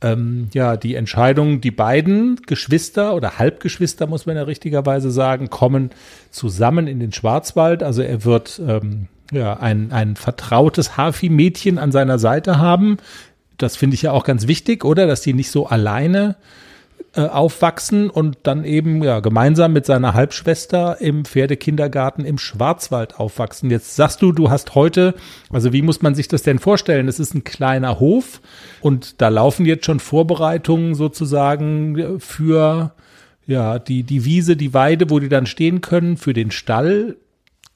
ähm, 0.00 0.48
ja, 0.52 0.76
die 0.76 0.94
Entscheidung, 0.94 1.60
die 1.60 1.70
beiden 1.70 2.36
Geschwister 2.46 3.14
oder 3.14 3.38
Halbgeschwister, 3.38 4.06
muss 4.06 4.26
man 4.26 4.36
ja 4.36 4.42
richtigerweise 4.44 5.10
sagen, 5.10 5.50
kommen 5.50 5.90
zusammen 6.30 6.86
in 6.86 7.00
den 7.00 7.12
Schwarzwald. 7.12 7.82
Also 7.82 8.02
er 8.02 8.24
wird 8.24 8.60
ähm, 8.66 9.08
ja 9.32 9.54
ein, 9.54 9.92
ein 9.92 10.16
vertrautes 10.16 10.96
Hafi-Mädchen 10.96 11.78
an 11.78 11.92
seiner 11.92 12.18
Seite 12.18 12.58
haben. 12.58 12.98
das 13.58 13.76
finde 13.76 13.94
ich 13.94 14.02
ja 14.02 14.12
auch 14.12 14.24
ganz 14.24 14.46
wichtig, 14.46 14.84
oder? 14.84 15.06
Dass 15.06 15.22
die 15.22 15.32
nicht 15.32 15.50
so 15.50 15.66
alleine 15.66 16.30
äh, 16.30 16.64
aufwachsen 17.20 18.10
und 18.10 18.38
dann 18.42 18.64
eben 18.64 19.02
ja 19.02 19.20
gemeinsam 19.20 19.72
mit 19.72 19.86
seiner 19.86 20.14
Halbschwester 20.14 21.00
im 21.00 21.24
Pferdekindergarten 21.24 22.24
im 22.24 22.38
Schwarzwald 22.38 23.20
aufwachsen. 23.20 23.70
Jetzt 23.70 23.96
sagst 23.96 24.20
du, 24.22 24.32
du 24.32 24.50
hast 24.50 24.74
heute, 24.74 25.14
also 25.50 25.72
wie 25.72 25.82
muss 25.82 26.02
man 26.02 26.14
sich 26.14 26.28
das 26.28 26.42
denn 26.42 26.58
vorstellen? 26.58 27.08
Es 27.08 27.20
ist 27.20 27.34
ein 27.34 27.44
kleiner 27.44 28.00
Hof 28.00 28.40
und 28.80 29.20
da 29.20 29.28
laufen 29.28 29.64
jetzt 29.66 29.86
schon 29.86 30.00
Vorbereitungen 30.00 30.94
sozusagen 30.94 32.18
für 32.20 32.92
ja, 33.46 33.78
die, 33.78 34.02
die 34.02 34.24
Wiese, 34.24 34.56
die 34.56 34.74
Weide, 34.74 35.10
wo 35.10 35.20
die 35.20 35.28
dann 35.28 35.46
stehen 35.46 35.80
können, 35.80 36.16
für 36.16 36.32
den 36.32 36.50
Stall. 36.50 37.16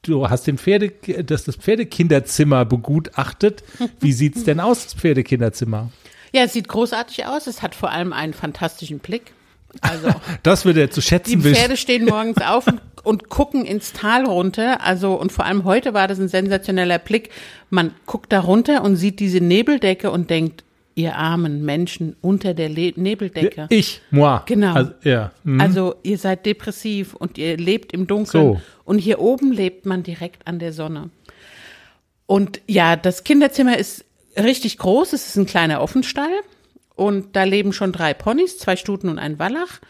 Du 0.02 0.28
hast 0.28 0.46
den 0.46 0.58
Pferde, 0.58 0.92
das, 1.24 1.44
das 1.44 1.56
Pferdekinderzimmer 1.56 2.64
begutachtet. 2.64 3.62
Wie 4.00 4.12
sieht's 4.12 4.44
denn 4.44 4.60
aus, 4.60 4.84
das 4.84 4.94
Pferdekinderzimmer? 4.94 5.90
Ja, 6.32 6.42
es 6.42 6.52
sieht 6.52 6.68
großartig 6.68 7.26
aus. 7.26 7.46
Es 7.46 7.62
hat 7.62 7.74
vor 7.74 7.90
allem 7.90 8.12
einen 8.12 8.34
fantastischen 8.34 8.98
Blick. 8.98 9.32
Also 9.80 10.08
Das 10.42 10.64
wird 10.64 10.76
er 10.76 10.90
zu 10.90 11.00
schätzen 11.00 11.38
die 11.38 11.44
wissen. 11.44 11.56
Pferde 11.56 11.76
stehen 11.76 12.04
morgens 12.04 12.38
auf 12.38 12.66
und, 12.66 12.80
und 13.04 13.28
gucken 13.28 13.64
ins 13.64 13.92
Tal 13.92 14.24
runter. 14.24 14.80
Also 14.82 15.14
und 15.14 15.32
vor 15.32 15.44
allem 15.44 15.64
heute 15.64 15.94
war 15.94 16.08
das 16.08 16.18
ein 16.18 16.28
sensationeller 16.28 16.98
Blick. 16.98 17.30
Man 17.70 17.94
guckt 18.06 18.32
da 18.32 18.40
runter 18.40 18.82
und 18.82 18.96
sieht 18.96 19.20
diese 19.20 19.40
Nebeldecke 19.40 20.10
und 20.10 20.30
denkt, 20.30 20.64
ihr 20.94 21.14
armen 21.14 21.64
Menschen 21.64 22.16
unter 22.20 22.54
der 22.54 22.68
Le 22.68 22.92
Nebeldecke. 22.96 23.66
Ich, 23.70 24.02
moi. 24.10 24.40
Genau. 24.46 24.74
Also, 24.74 24.92
ja. 25.04 25.30
hm. 25.44 25.60
Also 25.60 25.94
ihr 26.02 26.18
seid 26.18 26.44
depressiv 26.44 27.14
und 27.14 27.38
ihr 27.38 27.56
lebt 27.56 27.92
im 27.92 28.08
Dunkeln. 28.08 28.54
So. 28.54 28.60
Und 28.84 28.98
hier 28.98 29.20
oben 29.20 29.52
lebt 29.52 29.86
man 29.86 30.02
direkt 30.02 30.46
an 30.46 30.58
der 30.58 30.72
Sonne. 30.72 31.10
Und 32.26 32.60
ja, 32.66 32.96
das 32.96 33.22
Kinderzimmer 33.24 33.78
ist 33.78 34.04
richtig 34.42 34.78
groß. 34.78 35.12
Es 35.12 35.28
ist 35.28 35.36
ein 35.36 35.46
kleiner 35.46 35.80
Offenstall. 35.80 36.30
Und 36.94 37.36
da 37.36 37.44
leben 37.44 37.72
schon 37.72 37.92
drei 37.92 38.12
Ponys, 38.12 38.58
zwei 38.58 38.76
Stuten 38.76 39.08
und 39.08 39.18
ein 39.18 39.38
Wallach. 39.38 39.80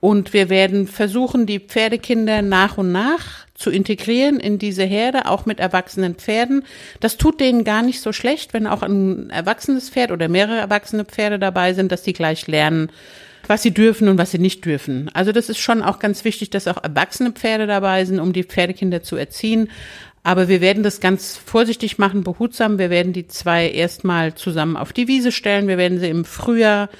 Und 0.00 0.32
wir 0.32 0.48
werden 0.48 0.88
versuchen, 0.88 1.44
die 1.44 1.60
Pferdekinder 1.60 2.40
nach 2.40 2.78
und 2.78 2.90
nach 2.90 3.46
zu 3.54 3.70
integrieren 3.70 4.40
in 4.40 4.58
diese 4.58 4.82
Herde, 4.82 5.26
auch 5.26 5.44
mit 5.44 5.60
erwachsenen 5.60 6.14
Pferden. 6.14 6.64
Das 7.00 7.18
tut 7.18 7.38
denen 7.38 7.64
gar 7.64 7.82
nicht 7.82 8.00
so 8.00 8.12
schlecht, 8.12 8.54
wenn 8.54 8.66
auch 8.66 8.82
ein 8.82 9.28
erwachsenes 9.28 9.90
Pferd 9.90 10.10
oder 10.10 10.28
mehrere 10.28 10.56
erwachsene 10.56 11.04
Pferde 11.04 11.38
dabei 11.38 11.74
sind, 11.74 11.92
dass 11.92 12.02
die 12.02 12.14
gleich 12.14 12.46
lernen, 12.46 12.90
was 13.46 13.62
sie 13.62 13.72
dürfen 13.72 14.08
und 14.08 14.16
was 14.16 14.30
sie 14.30 14.38
nicht 14.38 14.64
dürfen. 14.64 15.10
Also 15.12 15.32
das 15.32 15.50
ist 15.50 15.58
schon 15.58 15.82
auch 15.82 15.98
ganz 15.98 16.24
wichtig, 16.24 16.48
dass 16.48 16.66
auch 16.66 16.82
erwachsene 16.82 17.32
Pferde 17.32 17.66
dabei 17.66 18.06
sind, 18.06 18.20
um 18.20 18.32
die 18.32 18.44
Pferdekinder 18.44 19.02
zu 19.02 19.16
erziehen. 19.16 19.68
Aber 20.22 20.48
wir 20.48 20.60
werden 20.60 20.82
das 20.82 21.00
ganz 21.00 21.36
vorsichtig 21.36 21.98
machen, 21.98 22.24
behutsam. 22.24 22.78
Wir 22.78 22.90
werden 22.90 23.12
die 23.12 23.26
zwei 23.26 23.70
erstmal 23.70 24.34
zusammen 24.34 24.76
auf 24.76 24.92
die 24.92 25.08
Wiese 25.08 25.32
stellen. 25.32 25.66
Wir 25.66 25.78
werden 25.78 25.98
sie 25.98 26.08
im 26.08 26.24
Frühjahr 26.24 26.90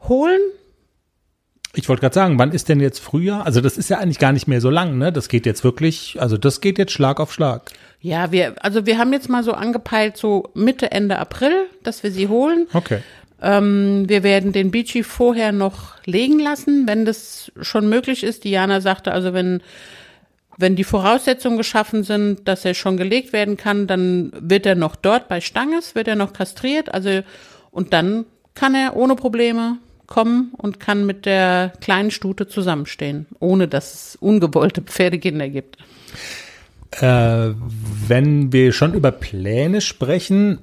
holen. 0.00 0.40
Ich 1.76 1.88
wollte 1.88 2.00
gerade 2.00 2.14
sagen, 2.14 2.38
wann 2.38 2.52
ist 2.52 2.68
denn 2.68 2.80
jetzt 2.80 3.00
Frühjahr? 3.00 3.44
Also 3.44 3.60
das 3.60 3.76
ist 3.76 3.90
ja 3.90 3.98
eigentlich 3.98 4.20
gar 4.20 4.32
nicht 4.32 4.46
mehr 4.46 4.60
so 4.60 4.70
lang, 4.70 4.96
ne? 4.96 5.12
Das 5.12 5.28
geht 5.28 5.44
jetzt 5.44 5.64
wirklich, 5.64 6.16
also 6.20 6.38
das 6.38 6.60
geht 6.60 6.78
jetzt 6.78 6.92
Schlag 6.92 7.18
auf 7.18 7.32
Schlag. 7.32 7.72
Ja, 8.00 8.30
wir, 8.30 8.54
also 8.62 8.86
wir 8.86 8.98
haben 8.98 9.12
jetzt 9.12 9.28
mal 9.28 9.42
so 9.42 9.52
angepeilt, 9.52 10.16
so 10.16 10.50
Mitte, 10.54 10.92
Ende 10.92 11.18
April, 11.18 11.66
dass 11.82 12.02
wir 12.02 12.12
sie 12.12 12.28
holen. 12.28 12.68
Okay. 12.72 13.00
Ähm, 13.42 14.04
wir 14.08 14.22
werden 14.22 14.52
den 14.52 14.70
Beachy 14.70 15.02
vorher 15.02 15.52
noch 15.52 15.96
legen 16.06 16.38
lassen, 16.38 16.86
wenn 16.86 17.04
das 17.04 17.50
schon 17.60 17.88
möglich 17.88 18.22
ist. 18.22 18.44
Diana 18.44 18.80
sagte 18.80 19.10
also, 19.10 19.34
wenn, 19.34 19.60
wenn 20.58 20.76
die 20.76 20.84
Voraussetzungen 20.84 21.58
geschaffen 21.58 22.04
sind, 22.04 22.46
dass 22.46 22.64
er 22.64 22.74
schon 22.74 22.96
gelegt 22.96 23.32
werden 23.32 23.56
kann, 23.56 23.86
dann 23.86 24.32
wird 24.38 24.66
er 24.66 24.74
noch 24.74 24.96
dort 24.96 25.28
bei 25.28 25.40
Stanges, 25.40 25.94
wird 25.94 26.08
er 26.08 26.16
noch 26.16 26.32
kastriert. 26.32 26.92
Also, 26.92 27.22
und 27.70 27.92
dann 27.92 28.24
kann 28.54 28.74
er 28.74 28.96
ohne 28.96 29.16
Probleme 29.16 29.78
kommen 30.06 30.52
und 30.56 30.80
kann 30.80 31.06
mit 31.06 31.26
der 31.26 31.72
kleinen 31.80 32.10
Stute 32.10 32.46
zusammenstehen, 32.46 33.26
ohne 33.40 33.68
dass 33.68 33.94
es 33.94 34.16
ungewollte 34.16 34.82
Pferdekinder 34.82 35.48
gibt. 35.48 35.78
Äh, 37.00 37.54
wenn 38.06 38.52
wir 38.52 38.72
schon 38.72 38.94
über 38.94 39.10
Pläne 39.10 39.80
sprechen, 39.80 40.58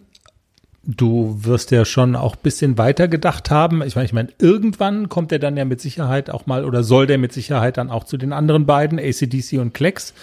du 0.84 1.38
wirst 1.42 1.72
ja 1.72 1.86
schon 1.86 2.16
auch 2.16 2.36
bisschen 2.36 2.78
weiter 2.78 3.08
gedacht 3.08 3.52
haben. 3.52 3.84
Ich 3.84 3.96
meine, 3.96 4.06
ich 4.06 4.14
meine, 4.14 4.30
irgendwann 4.40 5.10
kommt 5.10 5.32
er 5.32 5.40
dann 5.40 5.58
ja 5.58 5.66
mit 5.66 5.80
Sicherheit 5.80 6.30
auch 6.30 6.48
mal 6.48 6.66
oder 6.66 6.84
soll 6.84 7.08
der 7.08 7.18
mit 7.18 7.34
Sicherheit 7.34 7.78
dann 7.78 7.92
auch 7.92 8.04
zu 8.04 8.18
den 8.18 8.34
anderen 8.34 8.66
beiden, 8.66 9.00
ACDC 9.00 9.60
und 9.60 9.74
Klecks. 9.74 10.14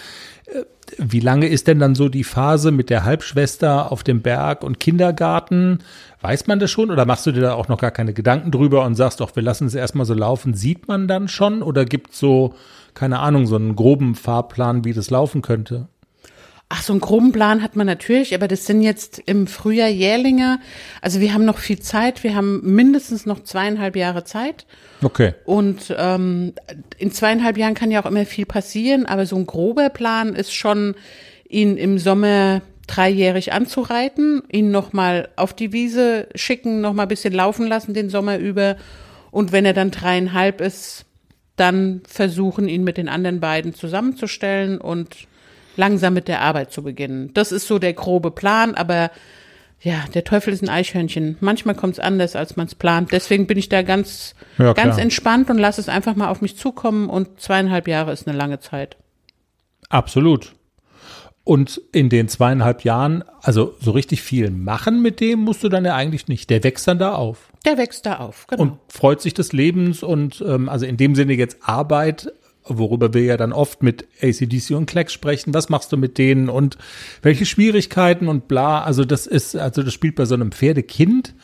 Äh, 0.46 0.64
Wie 0.98 1.20
lange 1.20 1.46
ist 1.46 1.68
denn 1.68 1.78
dann 1.78 1.94
so 1.94 2.08
die 2.08 2.24
Phase 2.24 2.72
mit 2.72 2.90
der 2.90 3.04
Halbschwester 3.04 3.92
auf 3.92 4.02
dem 4.02 4.20
Berg 4.20 4.64
und 4.64 4.80
Kindergarten? 4.80 5.78
Weiß 6.22 6.48
man 6.48 6.58
das 6.58 6.70
schon 6.72 6.90
oder 6.90 7.06
machst 7.06 7.26
du 7.26 7.32
dir 7.32 7.42
da 7.42 7.52
auch 7.54 7.68
noch 7.68 7.78
gar 7.78 7.92
keine 7.92 8.12
Gedanken 8.12 8.50
drüber 8.50 8.84
und 8.84 8.96
sagst 8.96 9.20
doch, 9.20 9.36
wir 9.36 9.42
lassen 9.44 9.68
es 9.68 9.76
erstmal 9.76 10.06
so 10.06 10.14
laufen? 10.14 10.54
Sieht 10.54 10.88
man 10.88 11.06
dann 11.06 11.28
schon 11.28 11.62
oder 11.62 11.84
gibt 11.84 12.14
so, 12.14 12.54
keine 12.94 13.20
Ahnung, 13.20 13.46
so 13.46 13.54
einen 13.54 13.76
groben 13.76 14.16
Fahrplan, 14.16 14.84
wie 14.84 14.92
das 14.92 15.10
laufen 15.10 15.40
könnte? 15.40 15.86
Ach, 16.70 16.82
so 16.82 16.92
einen 16.92 17.00
groben 17.00 17.32
Plan 17.32 17.62
hat 17.62 17.76
man 17.76 17.86
natürlich, 17.86 18.34
aber 18.34 18.46
das 18.46 18.66
sind 18.66 18.82
jetzt 18.82 19.22
im 19.24 19.46
Frühjahr 19.46 19.88
Jährlinge. 19.88 20.60
Also 21.00 21.18
wir 21.18 21.32
haben 21.32 21.46
noch 21.46 21.56
viel 21.58 21.78
Zeit. 21.78 22.22
Wir 22.22 22.34
haben 22.34 22.60
mindestens 22.62 23.24
noch 23.24 23.42
zweieinhalb 23.42 23.96
Jahre 23.96 24.24
Zeit. 24.24 24.66
Okay. 25.02 25.32
Und 25.46 25.94
ähm, 25.96 26.52
in 26.98 27.10
zweieinhalb 27.10 27.56
Jahren 27.56 27.72
kann 27.72 27.90
ja 27.90 28.02
auch 28.02 28.06
immer 28.06 28.26
viel 28.26 28.44
passieren, 28.44 29.06
aber 29.06 29.24
so 29.24 29.36
ein 29.36 29.46
grober 29.46 29.88
Plan 29.88 30.34
ist 30.34 30.52
schon, 30.52 30.94
ihn 31.48 31.78
im 31.78 31.98
Sommer 31.98 32.60
dreijährig 32.86 33.52
anzureiten, 33.52 34.42
ihn 34.50 34.70
nochmal 34.70 35.28
auf 35.36 35.54
die 35.54 35.72
Wiese 35.72 36.28
schicken, 36.34 36.82
nochmal 36.82 37.06
ein 37.06 37.10
bisschen 37.10 37.32
laufen 37.32 37.66
lassen 37.66 37.94
den 37.94 38.10
Sommer 38.10 38.36
über. 38.38 38.76
Und 39.30 39.52
wenn 39.52 39.64
er 39.64 39.74
dann 39.74 39.90
dreieinhalb 39.90 40.60
ist, 40.60 41.06
dann 41.56 42.02
versuchen, 42.06 42.68
ihn 42.68 42.84
mit 42.84 42.98
den 42.98 43.08
anderen 43.08 43.40
beiden 43.40 43.74
zusammenzustellen 43.74 44.78
und 44.78 45.27
langsam 45.78 46.12
mit 46.14 46.28
der 46.28 46.42
Arbeit 46.42 46.72
zu 46.72 46.82
beginnen. 46.82 47.30
Das 47.32 47.52
ist 47.52 47.66
so 47.66 47.78
der 47.78 47.94
grobe 47.94 48.30
Plan, 48.30 48.74
aber 48.74 49.10
ja, 49.80 50.04
der 50.12 50.24
Teufel 50.24 50.52
ist 50.52 50.62
ein 50.62 50.68
Eichhörnchen. 50.68 51.36
Manchmal 51.40 51.76
kommt 51.76 51.94
es 51.94 52.00
anders, 52.00 52.34
als 52.34 52.56
man 52.56 52.66
es 52.66 52.74
plant. 52.74 53.12
Deswegen 53.12 53.46
bin 53.46 53.58
ich 53.58 53.68
da 53.68 53.82
ganz, 53.82 54.34
Ja, 54.58 54.72
ganz 54.72 54.98
entspannt 54.98 55.50
und 55.50 55.58
lasse 55.58 55.80
es 55.80 55.88
einfach 55.88 56.16
mal 56.16 56.28
auf 56.28 56.40
mich 56.42 56.56
zukommen 56.56 57.08
und 57.08 57.40
zweieinhalb 57.40 57.86
Jahre 57.86 58.12
ist 58.12 58.26
eine 58.26 58.36
lange 58.36 58.58
Zeit. 58.58 58.96
Absolut. 59.88 60.54
Und 61.44 61.80
in 61.92 62.10
den 62.10 62.28
zweieinhalb 62.28 62.84
Jahren, 62.84 63.24
also 63.40 63.74
so 63.80 63.92
richtig 63.92 64.20
viel 64.20 64.50
machen 64.50 65.00
mit 65.00 65.20
dem 65.20 65.38
musst 65.38 65.64
du 65.64 65.70
dann 65.70 65.84
ja 65.84 65.94
eigentlich 65.94 66.28
nicht. 66.28 66.50
Der 66.50 66.62
wächst 66.62 66.86
dann 66.86 66.98
da 66.98 67.14
auf 67.14 67.48
Der 67.64 67.78
wächst 67.78 68.04
da 68.04 68.16
auf, 68.16 68.46
genau. 68.48 68.62
und 68.62 68.72
freut 68.88 69.22
sich 69.22 69.32
des 69.32 69.52
Lebens 69.54 70.02
und 70.02 70.44
ähm, 70.46 70.68
also 70.68 70.84
in 70.84 70.98
dem 70.98 71.14
Sinne 71.14 71.32
jetzt 71.34 71.56
Arbeit, 71.62 72.30
worüber 72.68 73.14
wir 73.14 73.22
ja 73.22 73.36
dann 73.36 73.52
oft 73.52 73.82
mit 73.82 74.06
ACDC 74.22 74.70
und 74.70 74.86
Klecks 74.86 75.12
sprechen. 75.12 75.54
Was 75.54 75.68
machst 75.68 75.92
du 75.92 75.96
mit 75.96 76.18
denen 76.18 76.48
und 76.48 76.78
welche 77.22 77.46
Schwierigkeiten 77.46 78.28
und 78.28 78.48
bla. 78.48 78.82
Also 78.82 79.04
das 79.04 79.26
ist, 79.26 79.56
also 79.56 79.82
das 79.82 79.92
spielt 79.92 80.16
bei 80.16 80.24
so 80.24 80.34
einem 80.34 80.52
Pferdekind 80.52 81.34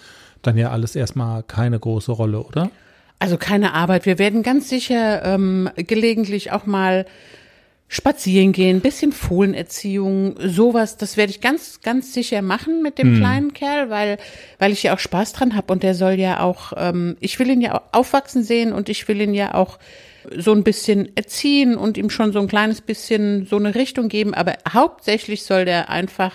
dann 0.42 0.58
ja 0.58 0.70
alles 0.70 0.94
erstmal 0.94 1.42
keine 1.42 1.78
große 1.78 2.12
Rolle, 2.12 2.42
oder? 2.42 2.70
Also 3.18 3.38
keine 3.38 3.72
Arbeit. 3.72 4.06
Wir 4.06 4.18
werden 4.18 4.42
ganz 4.42 4.68
sicher 4.68 5.24
ähm, 5.24 5.70
gelegentlich 5.76 6.52
auch 6.52 6.66
mal 6.66 7.06
spazieren 7.88 8.52
gehen, 8.52 8.80
bisschen 8.80 9.12
Fohlenerziehung, 9.12 10.36
sowas. 10.40 10.96
Das 10.96 11.16
werde 11.16 11.30
ich 11.30 11.40
ganz, 11.40 11.80
ganz 11.80 12.12
sicher 12.12 12.42
machen 12.42 12.82
mit 12.82 12.98
dem 12.98 13.16
kleinen 13.18 13.52
Kerl, 13.52 13.88
weil, 13.88 14.18
weil 14.58 14.72
ich 14.72 14.82
ja 14.82 14.94
auch 14.94 14.98
Spaß 14.98 15.32
dran 15.32 15.54
habe 15.54 15.72
und 15.72 15.82
der 15.82 15.94
soll 15.94 16.14
ja 16.14 16.40
auch, 16.40 16.72
ähm, 16.76 17.16
ich 17.20 17.38
will 17.38 17.50
ihn 17.50 17.60
ja 17.60 17.74
auch 17.74 17.82
aufwachsen 17.92 18.42
sehen 18.42 18.72
und 18.72 18.88
ich 18.88 19.06
will 19.06 19.20
ihn 19.20 19.34
ja 19.34 19.54
auch 19.54 19.78
so 20.36 20.52
ein 20.52 20.64
bisschen 20.64 21.14
erziehen 21.16 21.76
und 21.76 21.96
ihm 21.96 22.10
schon 22.10 22.32
so 22.32 22.40
ein 22.40 22.48
kleines 22.48 22.80
bisschen 22.80 23.46
so 23.46 23.56
eine 23.56 23.74
Richtung 23.74 24.08
geben. 24.08 24.34
Aber 24.34 24.54
hauptsächlich 24.72 25.44
soll 25.44 25.64
der 25.64 25.90
einfach 25.90 26.32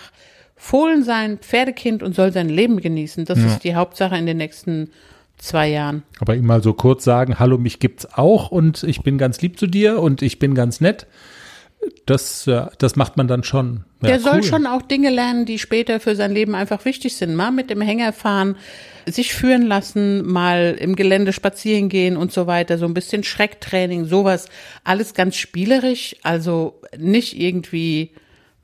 Fohlen 0.56 1.02
sein, 1.02 1.38
Pferdekind 1.38 2.02
und 2.02 2.14
soll 2.14 2.32
sein 2.32 2.48
Leben 2.48 2.80
genießen. 2.80 3.24
Das 3.24 3.38
ist 3.38 3.64
die 3.64 3.74
Hauptsache 3.74 4.16
in 4.16 4.26
den 4.26 4.36
nächsten 4.36 4.90
zwei 5.38 5.68
Jahren. 5.68 6.02
Aber 6.18 6.36
ihm 6.36 6.46
mal 6.46 6.62
so 6.62 6.74
kurz 6.74 7.02
sagen, 7.04 7.38
hallo, 7.38 7.58
mich 7.58 7.78
gibt's 7.78 8.06
auch 8.14 8.50
und 8.50 8.82
ich 8.82 9.02
bin 9.02 9.18
ganz 9.18 9.40
lieb 9.40 9.58
zu 9.58 9.66
dir 9.66 10.00
und 10.00 10.22
ich 10.22 10.38
bin 10.38 10.54
ganz 10.54 10.80
nett. 10.80 11.06
Das, 12.06 12.48
das 12.78 12.96
macht 12.96 13.16
man 13.16 13.28
dann 13.28 13.42
schon. 13.44 13.84
Ja, 14.02 14.08
Der 14.08 14.20
soll 14.20 14.36
cool. 14.36 14.42
schon 14.42 14.66
auch 14.66 14.82
Dinge 14.82 15.10
lernen, 15.10 15.46
die 15.46 15.58
später 15.58 16.00
für 16.00 16.16
sein 16.16 16.32
Leben 16.32 16.54
einfach 16.54 16.84
wichtig 16.84 17.16
sind. 17.16 17.34
Mal 17.34 17.52
mit 17.52 17.70
dem 17.70 17.80
Hänger 17.80 18.12
fahren, 18.12 18.56
sich 19.06 19.32
führen 19.34 19.62
lassen, 19.66 20.26
mal 20.30 20.76
im 20.78 20.96
Gelände 20.96 21.32
spazieren 21.32 21.88
gehen 21.88 22.16
und 22.16 22.32
so 22.32 22.46
weiter. 22.46 22.78
So 22.78 22.84
ein 22.86 22.94
bisschen 22.94 23.22
Schrecktraining, 23.24 24.04
sowas. 24.06 24.48
Alles 24.84 25.14
ganz 25.14 25.36
spielerisch. 25.36 26.16
Also 26.22 26.80
nicht 26.98 27.38
irgendwie 27.40 28.10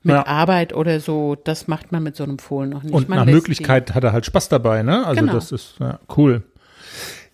mit 0.03 0.15
Ja. 0.15 0.25
Arbeit 0.27 0.73
oder 0.73 0.99
so. 0.99 1.35
Das 1.35 1.67
macht 1.67 1.91
man 1.91 2.03
mit 2.03 2.15
so 2.15 2.23
einem 2.23 2.39
Fohlen 2.39 2.69
noch 2.69 2.83
nicht. 2.83 2.93
Und 2.93 3.09
man 3.09 3.19
nach 3.19 3.25
Möglichkeit 3.25 3.95
hat 3.95 4.03
er 4.03 4.13
halt 4.13 4.25
Spaß 4.25 4.49
dabei, 4.49 4.83
ne? 4.83 5.05
Also 5.05 5.21
Genau. 5.21 5.33
das 5.33 5.51
ist 5.51 5.75
ja, 5.79 5.99
cool. 6.17 6.43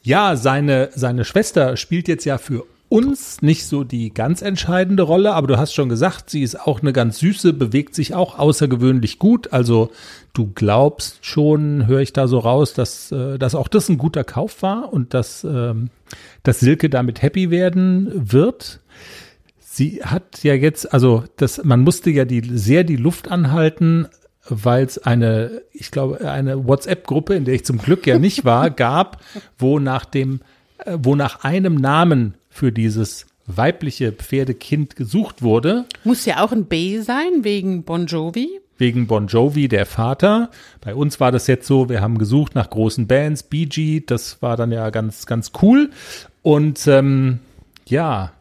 Ja, 0.02 0.36
seine, 0.36 0.90
seine 0.94 1.24
Schwester 1.26 1.78
spielt 1.78 2.08
jetzt 2.08 2.26
ja 2.26 2.38
für 2.38 2.66
uns 2.94 3.42
nicht 3.42 3.66
so 3.66 3.84
die 3.84 4.14
ganz 4.14 4.44
entscheidende 4.44 5.02
Rolle, 5.02 5.34
aber 5.34 5.48
du 5.48 5.58
hast 5.58 5.74
schon 5.74 5.90
gesagt, 5.90 6.30
sie 6.30 6.44
ist 6.44 6.60
auch 6.60 6.84
eine 6.84 6.94
ganz 6.94 7.18
süße, 7.18 7.52
bewegt 7.54 7.96
sich 7.96 8.14
auch 8.14 8.38
außergewöhnlich 8.38 9.18
gut. 9.18 9.52
Also 9.52 9.90
du 10.34 10.52
glaubst 10.54 11.26
schon, 11.26 11.88
höre 11.88 12.02
ich 12.02 12.14
da 12.14 12.28
so 12.28 12.38
raus, 12.38 12.76
dass, 12.76 13.12
äh, 13.12 13.40
dass 13.40 13.56
auch 13.56 13.68
das 13.68 13.90
ein 13.90 13.98
guter 13.98 14.24
Kauf 14.24 14.62
war 14.62 14.94
und 14.94 15.16
dass, 15.16 15.44
ähm, 15.44 15.90
dass 16.44 16.60
Silke 16.60 16.88
damit 16.88 17.24
happy 17.24 17.50
werden 17.50 18.12
wird. 18.32 18.80
Sie 19.58 20.04
hat 20.04 20.44
ja 20.44 20.54
jetzt, 20.54 20.94
also 20.94 21.24
das, 21.38 21.64
man 21.64 21.82
musste 21.82 22.12
ja 22.12 22.26
die 22.26 22.44
sehr 22.44 22.84
die 22.84 22.98
Luft 22.98 23.32
anhalten, 23.32 24.08
weil 24.48 24.86
es 24.86 25.00
eine, 25.00 25.64
ich 25.72 25.90
glaube, 25.90 26.30
eine 26.30 26.68
WhatsApp-Gruppe, 26.68 27.34
in 27.34 27.46
der 27.46 27.56
ich 27.56 27.66
zum 27.66 27.80
Glück 27.80 28.06
ja 28.06 28.20
nicht 28.20 28.46
war, 28.46 28.70
gab, 28.70 29.20
wo 29.58 29.80
nach 29.80 30.06
dem, 30.06 30.42
äh, 30.86 30.96
wo 31.02 31.16
nach 31.16 31.44
einem 31.44 31.74
Namen 31.74 32.36
für 32.54 32.72
dieses 32.72 33.26
weibliche 33.46 34.12
Pferdekind 34.12 34.96
gesucht 34.96 35.42
wurde. 35.42 35.86
Muss 36.04 36.26
ja 36.26 36.44
auch 36.44 36.52
ein 36.52 36.66
B 36.66 37.02
sein, 37.02 37.44
wegen 37.44 37.84
Bon 37.84 38.06
Jovi. 38.06 38.48
Wegen 38.78 39.08
Bon 39.08 39.28
Jovi, 39.28 39.68
der 39.68 39.86
Vater. 39.86 40.50
Bei 40.82 40.96
uns 40.96 41.20
war 41.20 41.32
das 41.32 41.48
jetzt 41.48 41.68
so, 41.68 41.90
wir 41.90 42.02
haben 42.02 42.18
gesucht 42.18 42.56
nach 42.56 42.70
großen 42.70 43.08
Bands, 43.08 43.48
Gee, 43.50 44.04
das 44.06 44.42
war 44.42 44.56
dann 44.56 44.72
ja 44.72 44.90
ganz, 44.92 45.26
ganz 45.26 45.52
cool. 45.62 45.90
Und 46.42 46.88
ähm, 46.88 47.40
ja, 47.86 48.32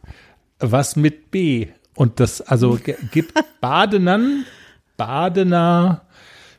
was 0.59 0.97
mit 0.97 1.31
B? 1.31 1.69
Und 1.95 2.21
das, 2.21 2.41
also 2.41 2.79
gibt 3.13 3.35
Badenern, 3.61 4.45
Badener, 4.97 6.03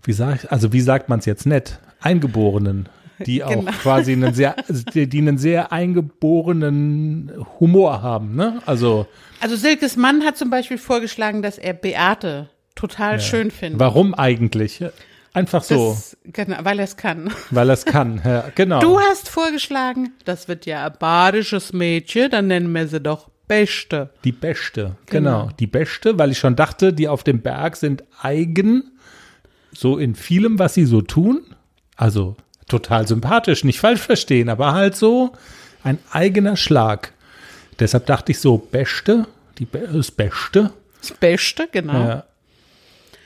wie 0.03 0.13
sag 0.13 0.43
ich, 0.43 0.51
also 0.51 0.73
wie 0.73 0.81
sagt 0.81 1.07
man 1.07 1.19
es 1.19 1.25
jetzt 1.25 1.45
nett? 1.45 1.79
Eingeborenen, 2.01 2.89
die 3.23 3.43
auch 3.43 3.49
Genau. 3.51 3.71
quasi 3.71 4.13
einen 4.13 4.33
sehr, 4.33 4.55
die, 4.93 5.07
die 5.07 5.17
einen 5.19 5.37
sehr 5.37 5.71
eingeborenen 5.71 7.31
Humor 7.59 8.01
haben, 8.01 8.35
ne? 8.35 8.59
Also 8.65 9.07
Also 9.39 9.55
Silkes 9.55 9.95
Mann 9.97 10.23
hat 10.23 10.37
zum 10.37 10.49
Beispiel 10.49 10.77
vorgeschlagen, 10.77 11.41
dass 11.41 11.57
er 11.57 11.73
Beate 11.73 12.49
total 12.75 13.19
schön 13.19 13.51
findet. 13.51 13.79
warum 13.79 14.13
eigentlich? 14.13 14.83
Einfach 15.35 15.63
so, 15.63 15.91
Das, 15.93 16.15
genau, 16.25 16.57
weil 16.63 16.77
er 16.79 16.85
es 16.85 16.95
kann. 16.97 17.31
weil 17.49 17.69
er 17.69 17.73
es 17.73 17.85
kann. 17.85 18.21
Ja, 18.23 18.45
genau. 18.53 18.79
Du 18.81 18.99
hast 18.99 19.29
vorgeschlagen, 19.29 20.11
das 20.25 20.47
wird 20.47 20.65
ja 20.67 20.85
ein 20.85 20.93
badisches 20.99 21.73
Mädchen, 21.73 22.29
dann 22.29 22.47
nennen 22.47 22.71
wir 22.71 22.87
sie 22.87 22.99
doch 23.01 23.29
Beste. 23.47 24.11
Die 24.23 24.31
Beste, 24.31 24.95
genau. 25.07 25.41
Genau. 25.45 25.49
Die 25.59 25.67
Beste, 25.67 26.17
weil 26.19 26.31
ich 26.31 26.37
schon 26.39 26.55
dachte, 26.55 26.93
die 26.93 27.07
auf 27.07 27.23
dem 27.23 27.41
Berg 27.41 27.75
sind 27.75 28.03
eigen, 28.21 28.91
so 29.73 29.97
in 29.97 30.15
vielem, 30.15 30.59
was 30.59 30.75
sie 30.75 30.85
so 30.85 31.01
tun. 31.01 31.41
Also 31.95 32.35
total 32.73 33.07
sympathisch, 33.07 33.63
nicht 33.63 33.79
falsch 33.79 34.01
verstehen, 34.01 34.49
aber 34.49 34.73
halt 34.73 34.95
so 34.95 35.33
ein 35.83 35.99
eigener 36.11 36.57
Schlag. 36.57 37.13
Deshalb 37.79 38.07
dachte 38.07 38.31
ich 38.31 38.39
so, 38.39 38.57
Beste, 38.57 39.27
die 39.59 39.65
Be 39.65 39.87
das 39.91 40.09
Beste. 40.09 40.71
Das 40.99 41.11
Beste, 41.11 41.67
genau. 41.71 41.93
Ja. 41.93 42.23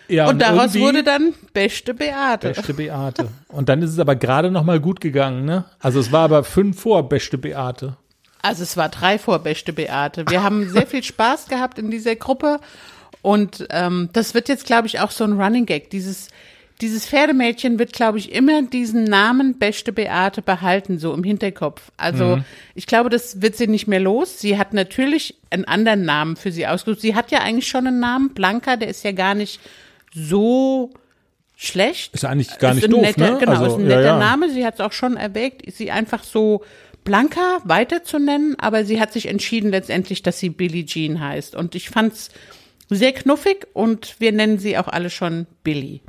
Ja, 0.09 0.29
Und 0.29 0.39
daraus 0.41 0.73
irgendwie 0.73 0.81
wurde 0.81 1.03
dann 1.03 1.33
Beste 1.51 1.93
Beate. 1.93 2.49
Beste 2.53 2.73
Beate. 2.73 3.27
Und 3.49 3.67
dann 3.67 3.81
ist 3.81 3.91
es 3.91 3.99
aber 3.99 4.15
gerade 4.15 4.51
noch 4.51 4.63
mal 4.63 4.79
gut 4.79 5.01
gegangen, 5.01 5.43
ne? 5.43 5.65
Also 5.79 5.99
es 5.99 6.13
war 6.13 6.23
aber 6.23 6.45
fünf 6.45 6.79
vor 6.79 7.07
Beste 7.09 7.37
Beate. 7.37 7.97
Also 8.41 8.63
es 8.63 8.77
war 8.77 8.87
drei 8.87 9.19
vor 9.19 9.39
Beste 9.39 9.73
Beate. 9.73 10.29
Wir 10.29 10.43
haben 10.43 10.69
sehr 10.69 10.87
viel 10.87 11.03
Spaß 11.03 11.47
gehabt 11.47 11.77
in 11.77 11.91
dieser 11.91 12.15
Gruppe 12.15 12.59
und 13.21 13.67
ähm, 13.69 14.09
das 14.13 14.33
wird 14.33 14.47
jetzt, 14.47 14.65
glaube 14.65 14.87
ich, 14.87 15.01
auch 15.01 15.11
so 15.11 15.25
ein 15.25 15.33
Running 15.39 15.65
Gag. 15.65 15.89
Dieses 15.89 16.29
dieses 16.81 17.07
Pferdemädchen 17.07 17.79
wird, 17.79 17.93
glaube 17.93 18.19
ich, 18.19 18.31
immer 18.31 18.61
diesen 18.61 19.03
Namen 19.03 19.57
Beste 19.57 19.91
Beate 19.91 20.41
behalten, 20.41 20.99
so 20.99 21.13
im 21.13 21.23
Hinterkopf. 21.23 21.91
Also 21.97 22.39
ich 22.75 22.85
glaube, 22.85 23.09
das 23.09 23.41
wird 23.41 23.55
sie 23.55 23.67
nicht 23.67 23.87
mehr 23.87 23.99
los. 23.99 24.39
Sie 24.39 24.57
hat 24.57 24.73
natürlich 24.73 25.35
einen 25.49 25.65
anderen 25.65 26.05
Namen 26.05 26.35
für 26.35 26.51
sie 26.51 26.67
ausgesucht. 26.67 27.01
Sie 27.01 27.15
hat 27.15 27.31
ja 27.31 27.39
eigentlich 27.39 27.67
schon 27.67 27.87
einen 27.87 27.99
Namen, 27.99 28.29
Blanca, 28.29 28.75
der 28.75 28.89
ist 28.89 29.03
ja 29.03 29.11
gar 29.11 29.33
nicht 29.33 29.59
so 30.13 30.91
schlecht. 31.55 32.13
Ist 32.13 32.25
eigentlich 32.25 32.57
gar 32.59 32.71
Ist 32.71 32.83
nicht 32.83 32.93
doof, 32.93 33.01
netter, 33.01 33.31
ne? 33.31 33.37
Genau, 33.39 33.51
Also, 33.51 33.65
ist 33.65 33.73
ein 33.73 33.89
ja, 33.89 33.97
netter 33.97 34.03
ja. 34.03 34.19
Name. 34.19 34.49
Sie 34.51 34.65
hat 34.65 34.75
es 34.75 34.79
auch 34.79 34.93
schon 34.93 35.17
erwägt, 35.17 35.63
sie 35.75 35.89
einfach 35.89 36.23
so 36.23 36.63
Blanca 37.03 37.59
weiter 37.63 38.03
zu 38.03 38.19
nennen, 38.19 38.55
aber 38.59 38.85
sie 38.85 39.01
hat 39.01 39.13
sich 39.13 39.27
entschieden 39.27 39.71
letztendlich, 39.71 40.21
dass 40.21 40.39
sie 40.39 40.49
Billie 40.49 40.85
Jean 40.85 41.19
heißt. 41.19 41.55
Und 41.55 41.73
ich 41.73 41.89
fand's 41.89 42.29
sehr 42.89 43.13
knuffig 43.13 43.65
und 43.73 44.15
wir 44.19 44.31
nennen 44.31 44.59
sie 44.59 44.77
auch 44.77 44.87
alle 44.87 45.09
schon 45.09 45.47
Billy. 45.63 46.01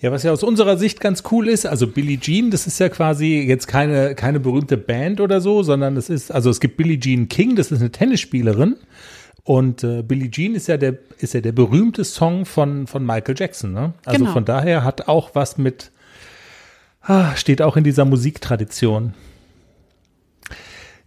Ja, 0.00 0.12
was 0.12 0.22
ja 0.22 0.30
aus 0.30 0.44
unserer 0.44 0.76
Sicht 0.76 1.00
ganz 1.00 1.24
cool 1.32 1.48
ist, 1.48 1.66
also 1.66 1.88
Billie 1.88 2.20
Jean, 2.20 2.52
das 2.52 2.68
ist 2.68 2.78
ja 2.78 2.88
quasi 2.88 3.40
jetzt 3.40 3.66
keine, 3.66 4.14
keine 4.14 4.38
berühmte 4.38 4.76
Band 4.76 5.20
oder 5.20 5.40
so, 5.40 5.64
sondern 5.64 5.96
es 5.96 6.08
ist, 6.08 6.30
also 6.30 6.50
es 6.50 6.60
gibt 6.60 6.76
Billie 6.76 7.00
Jean 7.00 7.28
King, 7.28 7.56
das 7.56 7.72
ist 7.72 7.80
eine 7.80 7.90
Tennisspielerin. 7.90 8.76
Und 9.42 9.82
äh, 9.82 10.02
Billie 10.02 10.30
Jean 10.30 10.54
ist 10.54 10.68
ja 10.68 10.76
der, 10.76 10.98
ist 11.18 11.34
ja 11.34 11.40
der 11.40 11.52
berühmte 11.52 12.04
Song 12.04 12.44
von, 12.44 12.86
von 12.86 13.04
Michael 13.04 13.34
Jackson, 13.36 13.72
ne? 13.72 13.94
Also 14.04 14.20
Genau. 14.20 14.32
von 14.32 14.44
daher 14.44 14.84
hat 14.84 15.08
auch 15.08 15.30
was 15.34 15.58
mit, 15.58 15.90
ah, 17.00 17.34
steht 17.34 17.62
auch 17.62 17.76
in 17.76 17.82
dieser 17.82 18.04
Musiktradition. 18.04 19.14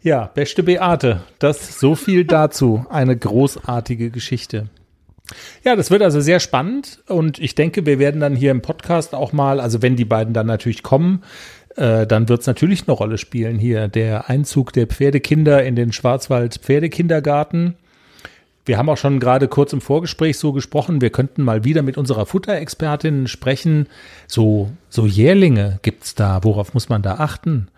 Ja, 0.01 0.25
beste 0.33 0.63
Beate, 0.63 1.21
das 1.37 1.79
so 1.79 1.93
viel 1.93 2.25
dazu. 2.25 2.85
Eine 2.89 3.15
großartige 3.15 4.09
Geschichte. 4.09 4.67
Ja, 5.63 5.75
das 5.75 5.91
wird 5.91 6.01
also 6.01 6.19
sehr 6.19 6.39
spannend 6.39 6.99
und 7.07 7.39
ich 7.39 7.55
denke, 7.55 7.85
wir 7.85 7.99
werden 7.99 8.21
dann 8.21 8.35
hier 8.35 8.51
im 8.51 8.61
Podcast 8.61 9.13
auch 9.13 9.33
mal, 9.33 9.59
also 9.59 9.81
wenn 9.81 9.95
die 9.95 10.05
beiden 10.05 10.33
dann 10.33 10.47
natürlich 10.47 10.83
kommen, 10.83 11.23
äh, 11.75 12.05
dann 12.05 12.29
wird 12.29 12.41
es 12.41 12.47
natürlich 12.47 12.87
eine 12.87 12.95
Rolle 12.95 13.17
spielen 13.17 13.57
hier, 13.57 13.87
der 13.87 14.29
Einzug 14.29 14.73
der 14.73 14.87
Pferdekinder 14.87 15.63
in 15.63 15.75
den 15.75 15.91
Schwarzwald 15.91 16.55
Pferdekindergarten. 16.55 17.75
Wir 18.65 18.77
haben 18.77 18.89
auch 18.89 18.97
schon 18.97 19.19
gerade 19.19 19.47
kurz 19.47 19.73
im 19.73 19.81
Vorgespräch 19.81 20.37
so 20.37 20.53
gesprochen, 20.53 21.01
wir 21.01 21.09
könnten 21.09 21.43
mal 21.43 21.63
wieder 21.63 21.81
mit 21.81 21.97
unserer 21.97 22.25
Futterexpertin 22.25 23.27
sprechen. 23.27 23.87
So, 24.27 24.71
so 24.89 25.05
Jährlinge 25.05 25.79
gibt's 25.81 26.13
da, 26.13 26.43
worauf 26.43 26.73
muss 26.73 26.89
man 26.89 27.01
da 27.01 27.15
achten? 27.15 27.69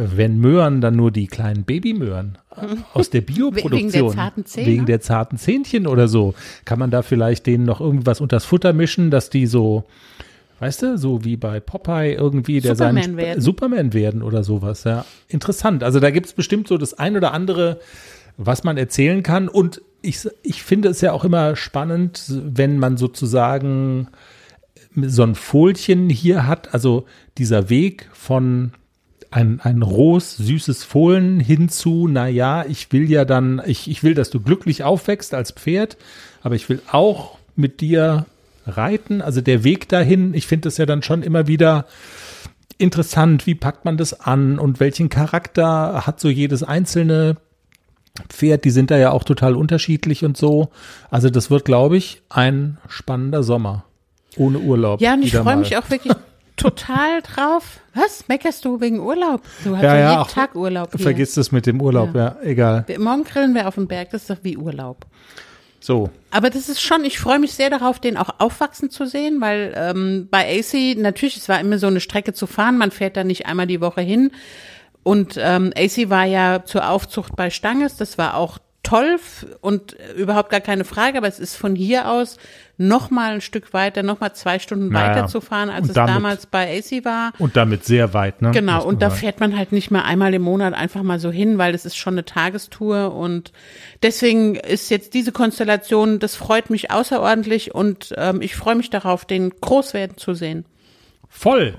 Wenn 0.00 0.38
Möhren, 0.38 0.80
dann 0.80 0.94
nur 0.94 1.10
die 1.10 1.26
kleinen 1.26 1.64
Babymöhren 1.64 2.38
äh, 2.56 2.76
aus 2.94 3.10
der 3.10 3.20
Bioproduktion. 3.20 4.14
zarten 4.14 4.46
Zähne? 4.46 4.66
Wegen 4.66 4.86
der 4.86 5.00
zarten 5.00 5.38
Zähnchen 5.38 5.88
oder 5.88 6.06
so. 6.06 6.34
Kann 6.64 6.78
man 6.78 6.92
da 6.92 7.02
vielleicht 7.02 7.46
denen 7.46 7.64
noch 7.64 7.80
irgendwas 7.80 8.20
unters 8.20 8.44
Futter 8.44 8.72
mischen, 8.72 9.10
dass 9.10 9.28
die 9.28 9.46
so, 9.46 9.84
weißt 10.60 10.82
du, 10.82 10.98
so 10.98 11.24
wie 11.24 11.36
bei 11.36 11.58
Popeye 11.58 12.14
irgendwie, 12.14 12.60
der 12.60 12.76
Superman 12.76 13.02
seinen 13.02 13.16
werden. 13.16 13.40
Superman 13.40 13.92
werden 13.92 14.22
oder 14.22 14.44
sowas. 14.44 14.84
Ja, 14.84 15.04
interessant. 15.26 15.82
Also 15.82 15.98
da 15.98 16.10
gibt's 16.10 16.32
bestimmt 16.32 16.68
so 16.68 16.78
das 16.78 16.94
ein 16.94 17.16
oder 17.16 17.32
andere, 17.32 17.80
was 18.36 18.62
man 18.62 18.76
erzählen 18.76 19.24
kann. 19.24 19.48
Und 19.48 19.82
ich, 20.00 20.28
ich 20.44 20.62
finde 20.62 20.90
es 20.90 21.00
ja 21.00 21.12
auch 21.12 21.24
immer 21.24 21.56
spannend, 21.56 22.22
wenn 22.28 22.78
man 22.78 22.96
sozusagen 22.96 24.08
so 24.94 25.24
ein 25.24 25.34
Folchen 25.34 26.08
hier 26.08 26.46
hat, 26.46 26.72
also 26.72 27.04
dieser 27.36 27.68
Weg 27.68 28.08
von 28.12 28.72
ein, 29.30 29.60
ein 29.62 29.82
rohes, 29.82 30.36
süßes 30.36 30.84
Fohlen 30.84 31.40
hinzu, 31.40 32.08
na 32.10 32.28
ja, 32.28 32.64
ich 32.64 32.92
will 32.92 33.10
ja 33.10 33.24
dann, 33.24 33.60
ich, 33.66 33.90
ich 33.90 34.02
will, 34.02 34.14
dass 34.14 34.30
du 34.30 34.40
glücklich 34.40 34.84
aufwächst 34.84 35.34
als 35.34 35.52
Pferd, 35.52 35.96
aber 36.42 36.54
ich 36.54 36.68
will 36.68 36.80
auch 36.90 37.38
mit 37.54 37.80
dir 37.80 38.26
reiten. 38.66 39.20
Also 39.20 39.40
der 39.40 39.64
Weg 39.64 39.88
dahin, 39.88 40.34
ich 40.34 40.46
finde 40.46 40.68
das 40.68 40.78
ja 40.78 40.86
dann 40.86 41.02
schon 41.02 41.22
immer 41.22 41.46
wieder 41.46 41.86
interessant, 42.78 43.46
wie 43.46 43.54
packt 43.54 43.84
man 43.84 43.96
das 43.96 44.18
an 44.20 44.58
und 44.58 44.80
welchen 44.80 45.08
Charakter 45.08 46.06
hat 46.06 46.20
so 46.20 46.28
jedes 46.28 46.62
einzelne 46.62 47.36
Pferd, 48.28 48.64
die 48.64 48.70
sind 48.70 48.90
da 48.90 48.96
ja 48.96 49.10
auch 49.10 49.24
total 49.24 49.54
unterschiedlich 49.54 50.24
und 50.24 50.36
so. 50.36 50.70
Also 51.10 51.30
das 51.30 51.50
wird, 51.50 51.64
glaube 51.64 51.96
ich, 51.96 52.22
ein 52.28 52.78
spannender 52.88 53.42
Sommer. 53.42 53.84
Ohne 54.36 54.58
Urlaub. 54.58 55.00
Ja, 55.00 55.14
und 55.14 55.22
ich 55.22 55.34
freue 55.34 55.56
mich 55.56 55.76
auch 55.76 55.90
wirklich 55.90 56.12
total 56.58 57.22
drauf. 57.22 57.80
Was? 57.94 58.28
Meckerst 58.28 58.64
du 58.64 58.80
wegen 58.80 59.00
Urlaub? 59.00 59.42
Du 59.64 59.74
hast 59.76 59.82
Ja, 59.82 59.94
ja, 59.94 60.00
ja, 60.00 60.10
jeden 60.10 60.22
ach, 60.22 60.30
Tag 60.32 60.54
Urlaub 60.54 60.90
hier. 60.92 61.00
Vergiss 61.00 61.34
das 61.34 61.50
mit 61.52 61.66
dem 61.66 61.80
Urlaub, 61.80 62.14
ja, 62.14 62.36
egal. 62.42 62.84
Wir- 62.86 63.00
Morgen 63.00 63.24
grillen 63.24 63.54
wir 63.54 63.66
auf 63.68 63.74
dem 63.76 63.86
Berg, 63.88 64.10
das 64.10 64.22
ist 64.22 64.30
doch 64.30 64.38
wie 64.42 64.56
Urlaub. 64.56 65.06
So, 65.80 66.10
Aber 66.32 66.50
das 66.50 66.68
ist 66.68 66.82
schon, 66.82 67.04
ich 67.04 67.18
freue 67.20 67.38
mich 67.38 67.52
sehr 67.54 67.70
darauf, 67.70 68.00
den 68.00 68.16
auch 68.16 68.30
aufwachsen 68.40 68.90
zu 68.90 69.06
sehen, 69.06 69.40
weil 69.40 69.72
ähm, 69.76 70.26
bei 70.30 70.58
AC, 70.58 70.96
natürlich, 70.98 71.36
es 71.36 71.48
war 71.48 71.60
immer 71.60 71.78
so 71.78 71.86
eine 71.86 72.00
Strecke 72.00 72.32
zu 72.32 72.46
fahren, 72.48 72.76
man 72.78 72.90
fährt 72.90 73.16
da 73.16 73.22
nicht 73.24 73.46
einmal 73.46 73.66
die 73.68 73.80
Woche 73.80 74.00
hin. 74.00 74.32
Und 75.04 75.36
ähm, 75.38 75.72
AC 75.76 76.10
war 76.10 76.24
ja 76.24 76.64
zur 76.64 76.88
Aufzucht 76.90 77.36
bei 77.36 77.48
Stanges, 77.50 77.96
das 77.96 78.18
war 78.18 78.36
auch 78.36 78.58
toll 78.88 79.18
und 79.60 79.98
äh, 79.98 80.12
überhaupt 80.14 80.50
gar 80.50 80.60
keine 80.60 80.84
Frage, 80.84 81.18
aber 81.18 81.28
es 81.28 81.38
ist 81.38 81.56
von 81.56 81.74
hier 81.74 82.08
aus 82.10 82.36
noch 82.76 83.10
mal 83.10 83.34
ein 83.34 83.40
Stück 83.40 83.72
weiter, 83.74 84.02
noch 84.02 84.20
mal 84.20 84.32
zwei 84.34 84.58
Stunden 84.58 84.88
Naja. 84.88 85.08
weiter 85.16 85.26
zu 85.26 85.40
fahren, 85.40 85.68
als 85.68 85.82
Und 85.82 85.88
es 85.88 85.94
damit- 85.94 86.14
damals 86.14 86.46
bei 86.46 86.78
AC 86.78 87.04
war. 87.04 87.32
und 87.38 87.56
damit 87.56 87.84
sehr 87.84 88.14
weit, 88.14 88.40
ne? 88.40 88.52
Genau, 88.52 88.84
und 88.84 89.02
da 89.02 89.10
sagen. 89.10 89.20
fährt 89.20 89.40
man 89.40 89.56
halt 89.58 89.72
nicht 89.72 89.90
mehr 89.90 90.04
einmal 90.04 90.32
im 90.32 90.42
Monat 90.42 90.74
einfach 90.74 91.02
mal 91.02 91.18
so 91.18 91.30
hin, 91.30 91.58
weil 91.58 91.72
das 91.72 91.84
ist 91.84 91.96
schon 91.96 92.14
eine 92.14 92.24
Tagestour 92.24 93.14
und 93.14 93.52
deswegen 94.02 94.54
ist 94.54 94.90
jetzt 94.90 95.12
diese 95.14 95.32
Konstellation, 95.32 96.18
das 96.20 96.36
freut 96.36 96.70
mich 96.70 96.90
außerordentlich 96.90 97.74
und 97.74 98.14
ähm, 98.16 98.40
ich 98.40 98.54
freue 98.56 98.76
mich 98.76 98.90
darauf, 98.90 99.24
den 99.24 99.50
groß 99.60 99.92
werden 99.94 100.16
zu 100.16 100.34
sehen. 100.34 100.64
Voll. 101.28 101.74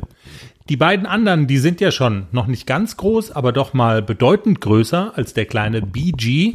Die 0.68 0.78
beiden 0.78 1.08
anderen, 1.08 1.48
die 1.48 1.58
sind 1.58 1.82
ja 1.82 1.90
schon 1.90 2.28
noch 2.32 2.46
nicht 2.46 2.68
ganz 2.68 2.96
groß, 2.96 3.32
aber 3.32 3.52
doch 3.52 3.74
mal 3.74 4.04
bedeutend 4.04 4.62
größer 4.62 5.14
als 5.16 5.34
der 5.34 5.46
kleine 5.48 5.82
BG. 5.82 6.52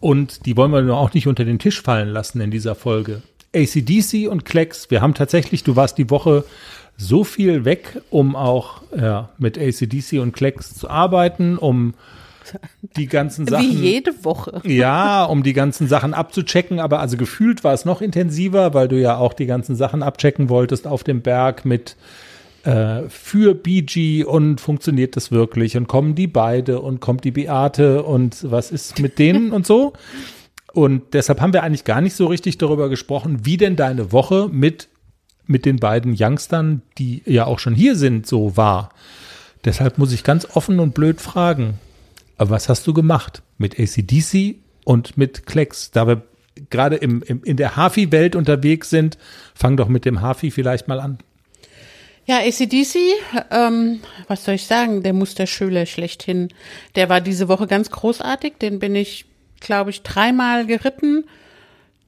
Und 0.00 0.46
die 0.46 0.56
wollen 0.56 0.70
wir 0.70 0.82
nur 0.82 0.96
auch 0.96 1.12
nicht 1.12 1.26
unter 1.26 1.44
den 1.44 1.58
Tisch 1.58 1.82
fallen 1.82 2.08
lassen 2.08 2.40
in 2.40 2.50
dieser 2.50 2.74
Folge. 2.74 3.22
ACDC 3.54 4.28
und 4.28 4.44
Klecks, 4.44 4.90
wir 4.90 5.00
haben 5.00 5.14
tatsächlich, 5.14 5.64
du 5.64 5.74
warst 5.74 5.98
die 5.98 6.10
Woche 6.10 6.44
so 6.96 7.24
viel 7.24 7.64
weg, 7.64 8.00
um 8.10 8.36
auch 8.36 8.82
ja, 8.96 9.30
mit 9.38 9.56
ACDC 9.58 10.20
und 10.20 10.32
Klecks 10.32 10.74
zu 10.74 10.90
arbeiten, 10.90 11.56
um 11.56 11.94
die 12.96 13.06
ganzen 13.06 13.46
Sachen. 13.46 13.70
Wie 13.70 13.74
jede 13.74 14.24
Woche. 14.24 14.60
Ja, 14.64 15.24
um 15.24 15.42
die 15.42 15.52
ganzen 15.52 15.86
Sachen 15.86 16.14
abzuchecken, 16.14 16.80
aber 16.80 17.00
also 17.00 17.16
gefühlt 17.16 17.64
war 17.64 17.74
es 17.74 17.84
noch 17.84 18.00
intensiver, 18.00 18.74
weil 18.74 18.88
du 18.88 19.00
ja 19.00 19.16
auch 19.16 19.32
die 19.32 19.46
ganzen 19.46 19.76
Sachen 19.76 20.02
abchecken 20.02 20.48
wolltest 20.48 20.86
auf 20.86 21.04
dem 21.04 21.22
Berg 21.22 21.64
mit 21.64 21.96
äh, 22.64 23.08
für 23.08 23.54
BG 23.54 24.24
und 24.24 24.60
funktioniert 24.60 25.16
das 25.16 25.30
wirklich 25.30 25.76
und 25.76 25.86
kommen 25.86 26.14
die 26.14 26.26
beide 26.26 26.80
und 26.80 27.00
kommt 27.00 27.24
die 27.24 27.30
Beate 27.30 28.02
und 28.02 28.50
was 28.50 28.70
ist 28.70 28.98
mit 29.00 29.18
denen 29.18 29.52
und 29.52 29.66
so. 29.66 29.92
Und 30.72 31.14
deshalb 31.14 31.40
haben 31.40 31.52
wir 31.52 31.62
eigentlich 31.62 31.84
gar 31.84 32.00
nicht 32.00 32.14
so 32.14 32.26
richtig 32.26 32.58
darüber 32.58 32.88
gesprochen, 32.88 33.44
wie 33.44 33.56
denn 33.56 33.76
deine 33.76 34.12
Woche 34.12 34.48
mit, 34.50 34.88
mit 35.46 35.64
den 35.64 35.76
beiden 35.76 36.14
Youngstern, 36.18 36.82
die 36.98 37.22
ja 37.26 37.46
auch 37.46 37.58
schon 37.58 37.74
hier 37.74 37.96
sind, 37.96 38.26
so 38.26 38.56
war. 38.56 38.90
Deshalb 39.64 39.98
muss 39.98 40.12
ich 40.12 40.24
ganz 40.24 40.46
offen 40.54 40.78
und 40.78 40.94
blöd 40.94 41.20
fragen, 41.20 41.74
was 42.36 42.68
hast 42.68 42.86
du 42.86 42.94
gemacht 42.94 43.42
mit 43.56 43.78
ACDC 43.78 44.56
und 44.84 45.16
mit 45.16 45.46
Klecks? 45.46 45.90
Da 45.90 46.06
wir 46.06 46.22
gerade 46.70 46.96
im, 46.96 47.22
im, 47.22 47.42
in 47.42 47.56
der 47.56 47.76
Hafi-Welt 47.76 48.36
unterwegs 48.36 48.90
sind, 48.90 49.18
fang 49.54 49.76
doch 49.76 49.88
mit 49.88 50.04
dem 50.04 50.20
Hafi 50.20 50.50
vielleicht 50.50 50.88
mal 50.88 51.00
an. 51.00 51.18
Ja, 52.28 52.40
ACDC, 52.40 52.98
ähm, 53.50 54.00
was 54.26 54.44
soll 54.44 54.56
ich 54.56 54.66
sagen, 54.66 55.02
der 55.02 55.14
Musterschüler 55.14 55.86
schlechthin. 55.86 56.48
Der 56.94 57.08
war 57.08 57.22
diese 57.22 57.48
Woche 57.48 57.66
ganz 57.66 57.90
großartig. 57.90 58.58
Den 58.60 58.80
bin 58.80 58.94
ich, 58.94 59.24
glaube 59.60 59.88
ich, 59.88 60.02
dreimal 60.02 60.66
geritten. 60.66 61.24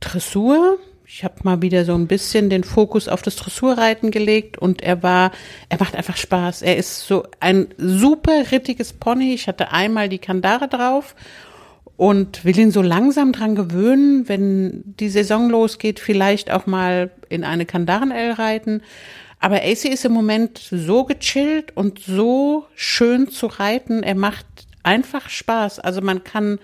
Dressur. 0.01 0.77
Ich 1.07 1.25
habe 1.25 1.37
mal 1.45 1.63
wieder 1.63 1.87
so 1.87 1.95
ein 1.95 2.07
bisschen 2.07 2.51
den 2.51 2.65
Fokus 2.65 3.09
auf 3.09 3.23
das 3.23 3.35
Dressurreiten 3.37 4.11
gelegt 4.11 4.59
und 4.59 4.83
er 4.83 5.03
war, 5.03 5.33
er 5.71 5.79
macht 5.81 5.97
einfach 5.97 6.19
Spaß. 6.19 6.61
Er 6.61 6.77
ist 6.77 7.07
so 7.07 7.25
ein 7.41 7.69
super 7.79 8.53
rittiges 8.53 8.93
Pony. 8.93 9.33
Ich 9.33 9.49
hatte 9.49 9.73
einmal 9.73 10.11
die 10.11 10.19
Kandare 10.19 10.69
drauf 10.69 11.17
und 11.97 12.45
will 12.45 12.59
ihn 12.59 12.73
so 12.73 12.83
langsam 12.83 13.33
dran 13.33 13.55
gewöhnen, 13.55 14.29
wenn 14.29 14.83
die 14.85 15.09
Saison 15.09 15.49
losgeht, 15.49 15.99
vielleicht 15.99 16.51
auch 16.51 16.67
mal 16.67 17.11
in 17.31 17.43
eine 17.43 17.65
Kandaren-L 17.65 18.33
reiten. 18.33 18.83
Aber 19.41 19.57
AC 19.57 19.87
ist 19.87 20.05
im 20.05 20.13
Moment 20.13 20.59
so 20.59 21.05
gechillt 21.05 21.75
und 21.75 21.99
so 21.99 22.67
schön 22.75 23.29
zu 23.29 23.47
reiten. 23.47 24.03
Er 24.03 24.15
macht 24.15 24.47
einfach 24.83 25.31
Spaß. 25.31 25.81
Also 25.81 26.03
man 26.03 26.25
kann 26.25 26.59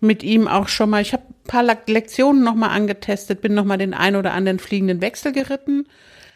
mit 0.00 0.22
ihm 0.22 0.46
auch 0.46 0.68
schon 0.68 0.90
mal, 0.90 1.02
ich 1.02 1.12
habe 1.12 1.24
ein 1.28 1.48
paar 1.48 1.64
Lektionen 1.86 2.44
nochmal 2.44 2.70
angetestet, 2.70 3.40
bin 3.40 3.52
nochmal 3.52 3.78
den 3.78 3.94
ein 3.94 4.14
oder 4.14 4.32
anderen 4.32 4.60
fliegenden 4.60 5.00
Wechsel 5.00 5.32
geritten. 5.32 5.86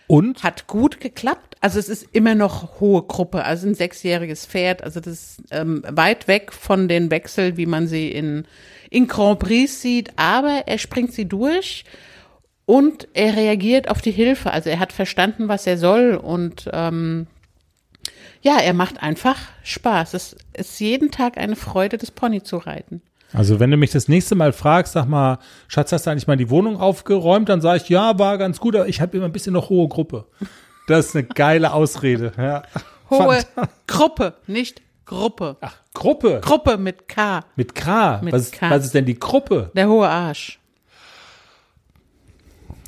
Und? 0.09 0.42
Hat 0.42 0.66
gut 0.66 1.01
geklappt. 1.01 1.57
Also 1.61 1.79
es 1.79 1.88
ist 1.88 2.09
immer 2.12 2.35
noch 2.35 2.81
hohe 2.81 3.03
Gruppe, 3.03 3.44
also 3.44 3.68
ein 3.68 3.77
sechsjähriges 3.77 4.46
Pferd. 4.46 4.83
Also 4.83 4.98
das 4.98 5.12
ist 5.12 5.42
ähm, 5.53 5.85
weit 5.88 6.27
weg 6.27 6.53
von 6.53 6.88
den 6.88 7.12
Wechsel, 7.12 7.57
wie 7.57 7.66
man 7.66 7.87
sie 7.87 8.11
in, 8.11 8.46
in 8.90 9.07
Grand 9.07 9.38
Prix 9.38 9.81
sieht. 9.81 10.11
Aber 10.16 10.64
er 10.66 10.79
springt 10.79 11.12
sie 11.12 11.27
durch 11.27 11.85
und 12.66 13.09
er 13.14 13.37
reagiert 13.37 13.88
auf 13.90 14.01
die 14.01 14.11
Hilfe. 14.11 14.53
Also 14.53 14.70
er 14.70 14.79
hat 14.79 14.92
verstanden, 14.92 15.48
was 15.48 15.66
er 15.66 15.79
soll 15.79 16.14
und 16.14 16.68
ähm, 16.72 17.27
ja, 18.42 18.59
er 18.59 18.75
macht 18.75 19.03
einfach 19.03 19.38
Spaß. 19.62 20.14
Es 20.14 20.37
ist 20.53 20.81
jeden 20.81 21.11
Tag 21.11 21.38
eine 21.38 21.57
Freude, 21.57 21.96
das 21.96 22.11
Pony 22.11 22.42
zu 22.42 22.57
reiten. 22.59 23.03
Also 23.33 23.61
wenn 23.61 23.70
du 23.70 23.77
mich 23.77 23.90
das 23.90 24.09
nächste 24.09 24.35
Mal 24.35 24.53
fragst, 24.53 24.92
sag 24.92 25.07
mal, 25.07 25.38
Schatz, 25.68 25.92
hast 25.92 26.07
du 26.07 26.11
eigentlich 26.11 26.27
mal 26.27 26.37
die 26.37 26.51
Wohnung 26.51 26.79
aufgeräumt? 26.79 27.48
Dann 27.48 27.61
sage 27.61 27.83
ich, 27.83 27.88
ja, 27.88 28.18
war 28.18 28.37
ganz 28.37 28.61
gut, 28.61 28.77
aber 28.77 28.88
ich 28.88 29.01
habe 29.01 29.16
immer 29.16 29.27
ein 29.27 29.33
bisschen 29.33 29.55
noch 29.55 29.70
hohe 29.70 29.88
Gruppe. 29.88 30.27
Das 30.87 31.07
ist 31.07 31.16
eine 31.16 31.25
geile 31.25 31.72
Ausrede. 31.72 32.33
Ja. 32.37 32.64
Hohe 33.09 33.38
Gruppe, 33.87 34.35
nicht 34.46 34.83
Gruppe. 35.07 35.57
Ach, 35.61 35.77
Gruppe. 35.94 36.40
Gruppe 36.42 36.77
mit 36.79 37.09
K. 37.09 37.44
Mit 37.57 37.75
K. 37.75 38.20
Mit 38.22 38.33
was, 38.33 38.51
K. 38.51 38.70
was 38.70 38.85
ist 38.85 38.94
denn 38.94 39.05
die 39.05 39.18
Gruppe? 39.18 39.70
Der 39.75 39.88
hohe 39.88 40.09
Arsch. 40.09 40.59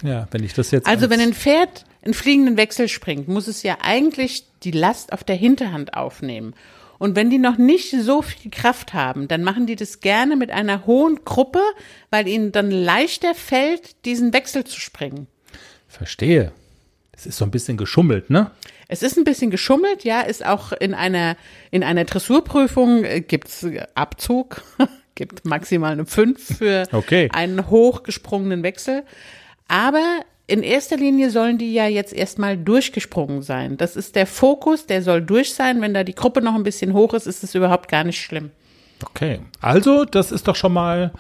Ja, 0.05 0.29
wenn 0.31 0.45
ich 0.45 0.55
das 0.55 0.71
jetzt. 0.71 0.87
Also 0.87 1.07
als- 1.07 1.11
wenn 1.11 1.21
ein 1.21 1.35
Pferd 1.35 1.85
einen 2.05 2.15
fliegenden 2.15 2.57
Wechsel 2.57 2.89
springt, 2.89 3.27
muss 3.27 3.49
es 3.49 3.63
ja 3.65 3.79
eigentlich 3.83 4.45
die 4.63 4.71
Last 4.71 5.13
auf 5.13 5.25
der 5.25 5.35
Hinterhand 5.37 5.95
aufnehmen. 5.95 6.55
Und 6.99 7.17
wenn 7.17 7.29
die 7.29 7.39
noch 7.39 7.59
nicht 7.59 7.91
so 7.91 8.23
viel 8.23 8.51
Kraft 8.53 8.95
haben, 8.95 9.27
dann 9.27 9.43
machen 9.43 9.67
die 9.67 9.75
das 9.77 10.01
gerne 10.01 10.37
mit 10.37 10.51
einer 10.53 10.87
hohen 10.87 11.25
Gruppe, 11.25 11.61
weil 12.11 12.29
ihnen 12.29 12.53
dann 12.53 12.71
leichter 12.71 13.35
fällt, 13.35 14.05
diesen 14.05 14.33
Wechsel 14.33 14.65
zu 14.65 14.79
springen. 14.81 15.27
Verstehe. 15.89 16.53
Es 17.13 17.27
ist 17.27 17.37
so 17.39 17.45
ein 17.45 17.51
bisschen 17.51 17.77
geschummelt, 17.77 18.31
ne? 18.31 18.51
Es 18.89 19.03
ist 19.03 19.17
ein 19.17 19.25
bisschen 19.25 19.51
geschummelt, 19.51 20.05
ja, 20.05 20.21
ist 20.21 20.45
auch 20.45 20.73
in 20.73 20.95
einer, 20.95 21.37
in 21.71 21.83
einer 21.83 22.05
Dressurprüfung 22.05 23.05
äh, 23.05 23.21
gibt's 23.23 23.63
äh, 23.63 23.87
Abzug, 23.95 24.63
gibt 25.15 25.45
maximal 25.47 25.93
eine 25.93 26.07
5 26.07 26.59
für 26.59 26.87
Okay. 26.93 27.29
einen 27.33 27.71
hochgesprungenen 27.71 28.63
Wechsel. 28.63 29.03
Aber 29.69 30.21
in 30.47 30.63
erster 30.63 30.97
Linie 30.97 31.31
sollen 31.31 31.57
die 31.57 31.73
ja 31.73 31.87
jetzt 31.87 32.13
erstmal 32.13 32.57
durchgesprungen 32.57 33.43
sein. 33.43 33.77
Das 33.77 33.97
ist 33.97 34.15
der 34.15 34.27
Fokus, 34.27 34.87
der 34.87 35.03
soll 35.03 35.23
durch 35.23 35.55
sein. 35.55 35.81
Wenn 35.81 35.95
da 35.95 36.05
die 36.05 36.15
Gruppe 36.15 36.43
noch 36.43 36.55
ein 36.55 36.65
bisschen 36.65 36.93
hoch 36.93 37.15
ist, 37.15 37.27
ist 37.27 37.43
es 37.43 37.55
überhaupt 37.55 37.89
gar 37.89 38.05
nicht 38.05 38.21
schlimm. 38.21 38.51
Okay. 39.03 39.41
Also, 39.61 40.05
das 40.05 40.33
ist 40.33 40.47
doch 40.47 40.57
schon 40.57 40.73
mal, 40.73 41.13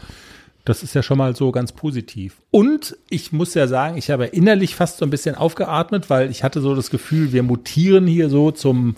das 0.64 0.82
ist 0.82 0.94
ja 0.94 1.02
schon 1.02 1.18
mal 1.18 1.34
so 1.34 1.52
ganz 1.52 1.72
positiv. 1.72 2.36
Und 2.50 2.96
ich 3.08 3.32
muss 3.32 3.54
ja 3.54 3.66
sagen, 3.66 3.96
ich 3.96 4.10
habe 4.10 4.26
innerlich 4.26 4.74
fast 4.74 4.98
so 4.98 5.06
ein 5.06 5.10
bisschen 5.10 5.34
aufgeatmet, 5.34 6.10
weil 6.10 6.30
ich 6.30 6.44
hatte 6.44 6.60
so 6.60 6.74
das 6.74 6.90
Gefühl, 6.90 7.32
wir 7.32 7.42
mutieren 7.42 8.06
hier 8.06 8.28
so 8.28 8.50
zum 8.50 8.96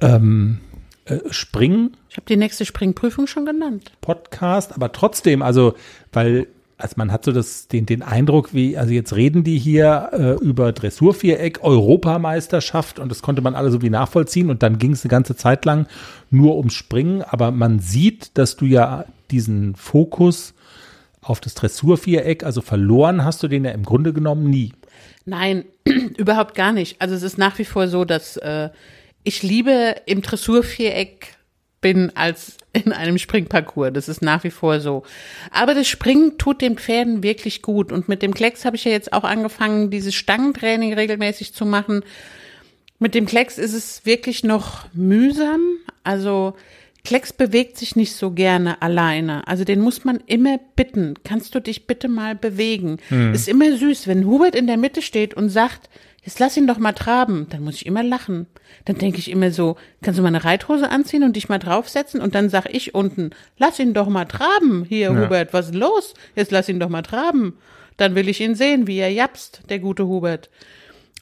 ähm, 0.00 0.60
äh, 1.04 1.18
Springen. 1.30 1.96
Ich 2.08 2.16
habe 2.16 2.26
die 2.26 2.36
nächste 2.36 2.64
Springprüfung 2.64 3.26
schon 3.26 3.44
genannt. 3.44 3.92
Podcast, 4.00 4.74
aber 4.74 4.90
trotzdem, 4.92 5.42
also, 5.42 5.74
weil, 6.12 6.46
also 6.76 6.94
man 6.96 7.12
hat 7.12 7.24
so 7.24 7.32
das, 7.32 7.68
den, 7.68 7.86
den 7.86 8.02
Eindruck, 8.02 8.52
wie, 8.52 8.76
also 8.76 8.92
jetzt 8.92 9.14
reden 9.14 9.44
die 9.44 9.58
hier 9.58 10.10
äh, 10.12 10.44
über 10.44 10.72
Dressurviereck, 10.72 11.62
Europameisterschaft 11.62 12.98
und 12.98 13.10
das 13.10 13.22
konnte 13.22 13.42
man 13.42 13.54
alle 13.54 13.70
so 13.70 13.80
wie 13.82 13.90
nachvollziehen 13.90 14.50
und 14.50 14.62
dann 14.62 14.78
ging 14.78 14.92
es 14.92 15.04
eine 15.04 15.10
ganze 15.10 15.36
Zeit 15.36 15.64
lang 15.64 15.86
nur 16.30 16.56
ums 16.56 16.74
Springen, 16.74 17.22
aber 17.22 17.50
man 17.52 17.78
sieht, 17.78 18.36
dass 18.36 18.56
du 18.56 18.66
ja 18.66 19.04
diesen 19.30 19.76
Fokus 19.76 20.54
auf 21.22 21.40
das 21.40 21.54
Dressurviereck, 21.54 22.44
also 22.44 22.60
verloren 22.60 23.24
hast 23.24 23.42
du 23.42 23.48
den 23.48 23.64
ja 23.64 23.70
im 23.70 23.84
Grunde 23.84 24.12
genommen 24.12 24.50
nie. 24.50 24.72
Nein, 25.24 25.64
überhaupt 26.16 26.54
gar 26.54 26.72
nicht. 26.72 27.00
Also 27.00 27.14
es 27.14 27.22
ist 27.22 27.38
nach 27.38 27.58
wie 27.58 27.64
vor 27.64 27.88
so, 27.88 28.04
dass 28.04 28.36
äh, 28.36 28.70
ich 29.22 29.42
liebe 29.42 29.96
im 30.06 30.22
Dressurviereck 30.22 31.33
bin 31.84 32.10
als 32.14 32.56
in 32.72 32.92
einem 32.92 33.18
Springparcours. 33.18 33.92
Das 33.92 34.08
ist 34.08 34.22
nach 34.22 34.42
wie 34.42 34.50
vor 34.50 34.80
so. 34.80 35.02
Aber 35.50 35.74
das 35.74 35.86
Springen 35.86 36.38
tut 36.38 36.62
den 36.62 36.78
Pferden 36.78 37.22
wirklich 37.22 37.60
gut. 37.60 37.92
Und 37.92 38.08
mit 38.08 38.22
dem 38.22 38.32
Klecks 38.32 38.64
habe 38.64 38.76
ich 38.76 38.84
ja 38.84 38.90
jetzt 38.90 39.12
auch 39.12 39.22
angefangen, 39.22 39.90
dieses 39.90 40.14
Stangentraining 40.14 40.94
regelmäßig 40.94 41.52
zu 41.52 41.66
machen. 41.66 42.02
Mit 42.98 43.14
dem 43.14 43.26
Klecks 43.26 43.58
ist 43.58 43.74
es 43.74 44.06
wirklich 44.06 44.44
noch 44.44 44.86
mühsam. 44.94 45.60
Also 46.04 46.54
Klecks 47.04 47.34
bewegt 47.34 47.76
sich 47.76 47.96
nicht 47.96 48.14
so 48.14 48.30
gerne 48.30 48.80
alleine. 48.80 49.46
Also 49.46 49.64
den 49.64 49.80
muss 49.80 50.06
man 50.06 50.20
immer 50.24 50.58
bitten. 50.76 51.16
Kannst 51.22 51.54
du 51.54 51.60
dich 51.60 51.86
bitte 51.86 52.08
mal 52.08 52.34
bewegen? 52.34 52.96
Ist 53.34 53.46
immer 53.46 53.76
süß, 53.76 54.08
wenn 54.08 54.24
Hubert 54.24 54.54
in 54.54 54.66
der 54.66 54.78
Mitte 54.78 55.02
steht 55.02 55.34
und 55.34 55.50
sagt, 55.50 55.90
jetzt 56.24 56.40
lass 56.40 56.56
ihn 56.56 56.66
doch 56.66 56.78
mal 56.78 56.92
traben. 56.92 57.46
Dann 57.50 57.62
muss 57.62 57.76
ich 57.76 57.86
immer 57.86 58.02
lachen. 58.02 58.46
Dann 58.84 58.98
denke 58.98 59.18
ich 59.18 59.30
immer 59.30 59.50
so, 59.50 59.76
kannst 60.02 60.18
du 60.18 60.22
mal 60.22 60.28
eine 60.28 60.44
Reithose 60.44 60.90
anziehen 60.90 61.22
und 61.22 61.36
dich 61.36 61.48
mal 61.48 61.58
draufsetzen? 61.58 62.20
Und 62.20 62.34
dann 62.34 62.48
sag 62.48 62.66
ich 62.72 62.94
unten, 62.94 63.30
lass 63.58 63.78
ihn 63.78 63.94
doch 63.94 64.08
mal 64.08 64.24
traben. 64.24 64.84
Hier, 64.88 65.10
Hubert, 65.10 65.52
was 65.52 65.66
ist 65.66 65.74
los? 65.74 66.14
Jetzt 66.34 66.50
lass 66.50 66.68
ihn 66.68 66.80
doch 66.80 66.88
mal 66.88 67.02
traben. 67.02 67.58
Dann 67.96 68.14
will 68.14 68.28
ich 68.28 68.40
ihn 68.40 68.54
sehen, 68.54 68.86
wie 68.86 68.98
er 68.98 69.12
japst, 69.12 69.62
der 69.68 69.78
gute 69.78 70.06
Hubert. 70.06 70.50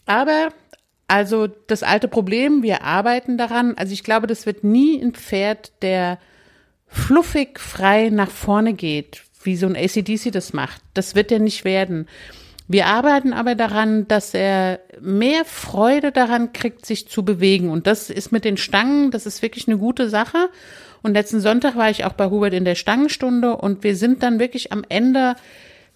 Aber 0.06 0.48
also 1.08 1.46
das 1.46 1.82
alte 1.82 2.08
Problem, 2.08 2.62
wir 2.62 2.82
arbeiten 2.82 3.36
daran. 3.36 3.76
Also 3.76 3.92
ich 3.92 4.02
glaube, 4.04 4.26
das 4.26 4.46
wird 4.46 4.64
nie 4.64 4.98
ein 4.98 5.12
Pferd, 5.12 5.72
der 5.82 6.18
fluffig 6.86 7.58
frei 7.58 8.08
nach 8.10 8.30
vorne 8.30 8.72
geht, 8.72 9.22
wie 9.42 9.56
so 9.56 9.66
ein 9.66 9.76
ACDC 9.76 10.32
das 10.32 10.52
macht. 10.52 10.80
Das 10.94 11.14
wird 11.14 11.32
er 11.32 11.38
nicht 11.38 11.64
werden. 11.64 12.08
Wir 12.72 12.86
arbeiten 12.86 13.34
aber 13.34 13.54
daran, 13.54 14.08
dass 14.08 14.32
er 14.32 14.80
mehr 14.98 15.44
Freude 15.44 16.10
daran 16.10 16.54
kriegt, 16.54 16.86
sich 16.86 17.06
zu 17.06 17.22
bewegen. 17.22 17.68
Und 17.68 17.86
das 17.86 18.08
ist 18.08 18.32
mit 18.32 18.46
den 18.46 18.56
Stangen, 18.56 19.10
das 19.10 19.26
ist 19.26 19.42
wirklich 19.42 19.68
eine 19.68 19.76
gute 19.76 20.08
Sache. 20.08 20.48
Und 21.02 21.12
letzten 21.12 21.40
Sonntag 21.40 21.76
war 21.76 21.90
ich 21.90 22.06
auch 22.06 22.14
bei 22.14 22.30
Hubert 22.30 22.54
in 22.54 22.64
der 22.64 22.74
Stangenstunde 22.74 23.56
und 23.56 23.84
wir 23.84 23.94
sind 23.94 24.22
dann 24.22 24.38
wirklich 24.38 24.72
am 24.72 24.86
Ende 24.88 25.34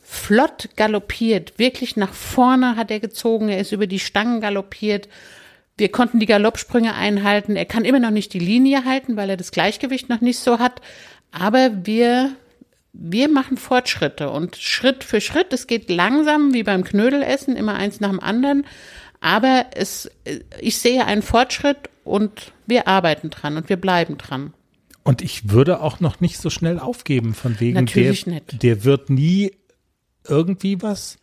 flott 0.02 0.68
galoppiert, 0.76 1.58
wirklich 1.58 1.96
nach 1.96 2.12
vorne 2.12 2.76
hat 2.76 2.90
er 2.90 3.00
gezogen, 3.00 3.48
er 3.48 3.58
ist 3.58 3.72
über 3.72 3.86
die 3.86 3.98
Stangen 3.98 4.42
galoppiert. 4.42 5.08
Wir 5.78 5.90
konnten 5.90 6.20
die 6.20 6.26
Galoppsprünge 6.26 6.94
einhalten. 6.94 7.56
Er 7.56 7.64
kann 7.64 7.86
immer 7.86 8.00
noch 8.00 8.10
nicht 8.10 8.34
die 8.34 8.38
Linie 8.38 8.84
halten, 8.84 9.16
weil 9.16 9.30
er 9.30 9.36
das 9.38 9.50
Gleichgewicht 9.50 10.10
noch 10.10 10.20
nicht 10.20 10.38
so 10.38 10.58
hat. 10.58 10.82
Aber 11.32 11.70
wir 11.86 12.32
wir 12.98 13.28
machen 13.28 13.56
Fortschritte 13.56 14.30
und 14.30 14.56
Schritt 14.56 15.04
für 15.04 15.20
Schritt. 15.20 15.52
Es 15.52 15.66
geht 15.66 15.90
langsam 15.90 16.54
wie 16.54 16.62
beim 16.62 16.84
Knödelessen, 16.84 17.56
immer 17.56 17.74
eins 17.74 18.00
nach 18.00 18.10
dem 18.10 18.20
anderen. 18.20 18.64
Aber 19.20 19.66
es, 19.74 20.10
ich 20.60 20.78
sehe 20.78 21.04
einen 21.04 21.22
Fortschritt 21.22 21.90
und 22.04 22.52
wir 22.66 22.88
arbeiten 22.88 23.30
dran 23.30 23.56
und 23.56 23.68
wir 23.68 23.76
bleiben 23.76 24.18
dran. 24.18 24.54
Und 25.02 25.22
ich 25.22 25.50
würde 25.50 25.80
auch 25.80 26.00
noch 26.00 26.20
nicht 26.20 26.38
so 26.38 26.50
schnell 26.50 26.78
aufgeben, 26.78 27.34
von 27.34 27.60
wegen 27.60 27.74
Natürlich 27.74 28.24
der, 28.24 28.34
nicht. 28.34 28.62
der 28.62 28.84
wird 28.84 29.08
nie 29.10 29.52
irgendwie 30.26 30.82
was. 30.82 31.18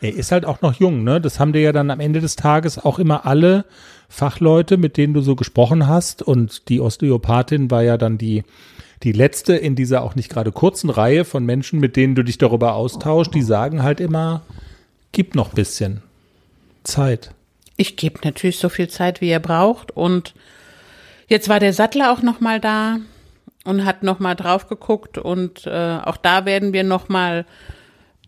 Er 0.00 0.14
ist 0.14 0.30
halt 0.30 0.44
auch 0.44 0.60
noch 0.60 0.74
jung, 0.74 1.02
ne? 1.02 1.20
Das 1.20 1.40
haben 1.40 1.52
dir 1.52 1.62
ja 1.62 1.72
dann 1.72 1.90
am 1.90 2.00
Ende 2.00 2.20
des 2.20 2.36
Tages 2.36 2.78
auch 2.78 2.98
immer 2.98 3.26
alle 3.26 3.64
Fachleute, 4.08 4.76
mit 4.76 4.96
denen 4.96 5.14
du 5.14 5.22
so 5.22 5.34
gesprochen 5.34 5.86
hast. 5.86 6.22
Und 6.22 6.68
die 6.68 6.80
Osteopathin 6.80 7.70
war 7.70 7.82
ja 7.82 7.96
dann 7.96 8.18
die, 8.18 8.44
die 9.02 9.12
letzte 9.12 9.54
in 9.54 9.76
dieser 9.76 10.02
auch 10.02 10.14
nicht 10.14 10.30
gerade 10.30 10.52
kurzen 10.52 10.90
Reihe 10.90 11.24
von 11.24 11.44
Menschen, 11.44 11.80
mit 11.80 11.96
denen 11.96 12.14
du 12.14 12.22
dich 12.22 12.38
darüber 12.38 12.74
austauschst. 12.74 13.34
Die 13.34 13.42
sagen 13.42 13.82
halt 13.82 14.00
immer, 14.00 14.42
gib 15.12 15.34
noch 15.34 15.52
bisschen 15.52 16.02
Zeit. 16.84 17.32
Ich 17.76 17.96
gebe 17.96 18.20
natürlich 18.24 18.58
so 18.58 18.68
viel 18.68 18.88
Zeit, 18.88 19.20
wie 19.20 19.28
er 19.28 19.40
braucht. 19.40 19.90
Und 19.90 20.34
jetzt 21.28 21.48
war 21.48 21.60
der 21.60 21.72
Sattler 21.72 22.12
auch 22.12 22.22
noch 22.22 22.40
mal 22.40 22.60
da 22.60 22.98
und 23.64 23.84
hat 23.84 24.02
noch 24.02 24.18
mal 24.18 24.34
drauf 24.34 24.68
geguckt. 24.68 25.18
Und 25.18 25.66
äh, 25.66 25.98
auch 26.02 26.16
da 26.16 26.46
werden 26.46 26.72
wir 26.72 26.84
noch 26.84 27.08
mal 27.08 27.44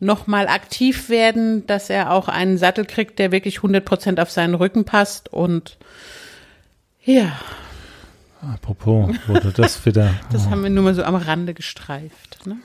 noch 0.00 0.28
mal 0.28 0.46
aktiv 0.46 1.08
werden, 1.08 1.66
dass 1.66 1.90
er 1.90 2.12
auch 2.12 2.28
einen 2.28 2.56
Sattel 2.56 2.84
kriegt, 2.84 3.18
der 3.18 3.32
wirklich 3.32 3.56
100 3.56 3.84
Prozent 3.84 4.20
auf 4.20 4.30
seinen 4.30 4.54
Rücken 4.54 4.84
passt. 4.84 5.32
Und 5.32 5.76
ja, 7.04 7.32
Apropos, 8.40 9.14
wurde 9.26 9.52
das 9.52 9.84
wieder 9.84 10.14
das 10.32 10.48
haben 10.48 10.62
wir 10.62 10.70
nur 10.70 10.84
mal 10.84 10.94
so 10.94 11.02
am 11.02 11.14
Rande 11.14 11.54
gestreift. 11.54 12.46
Ne? 12.46 12.56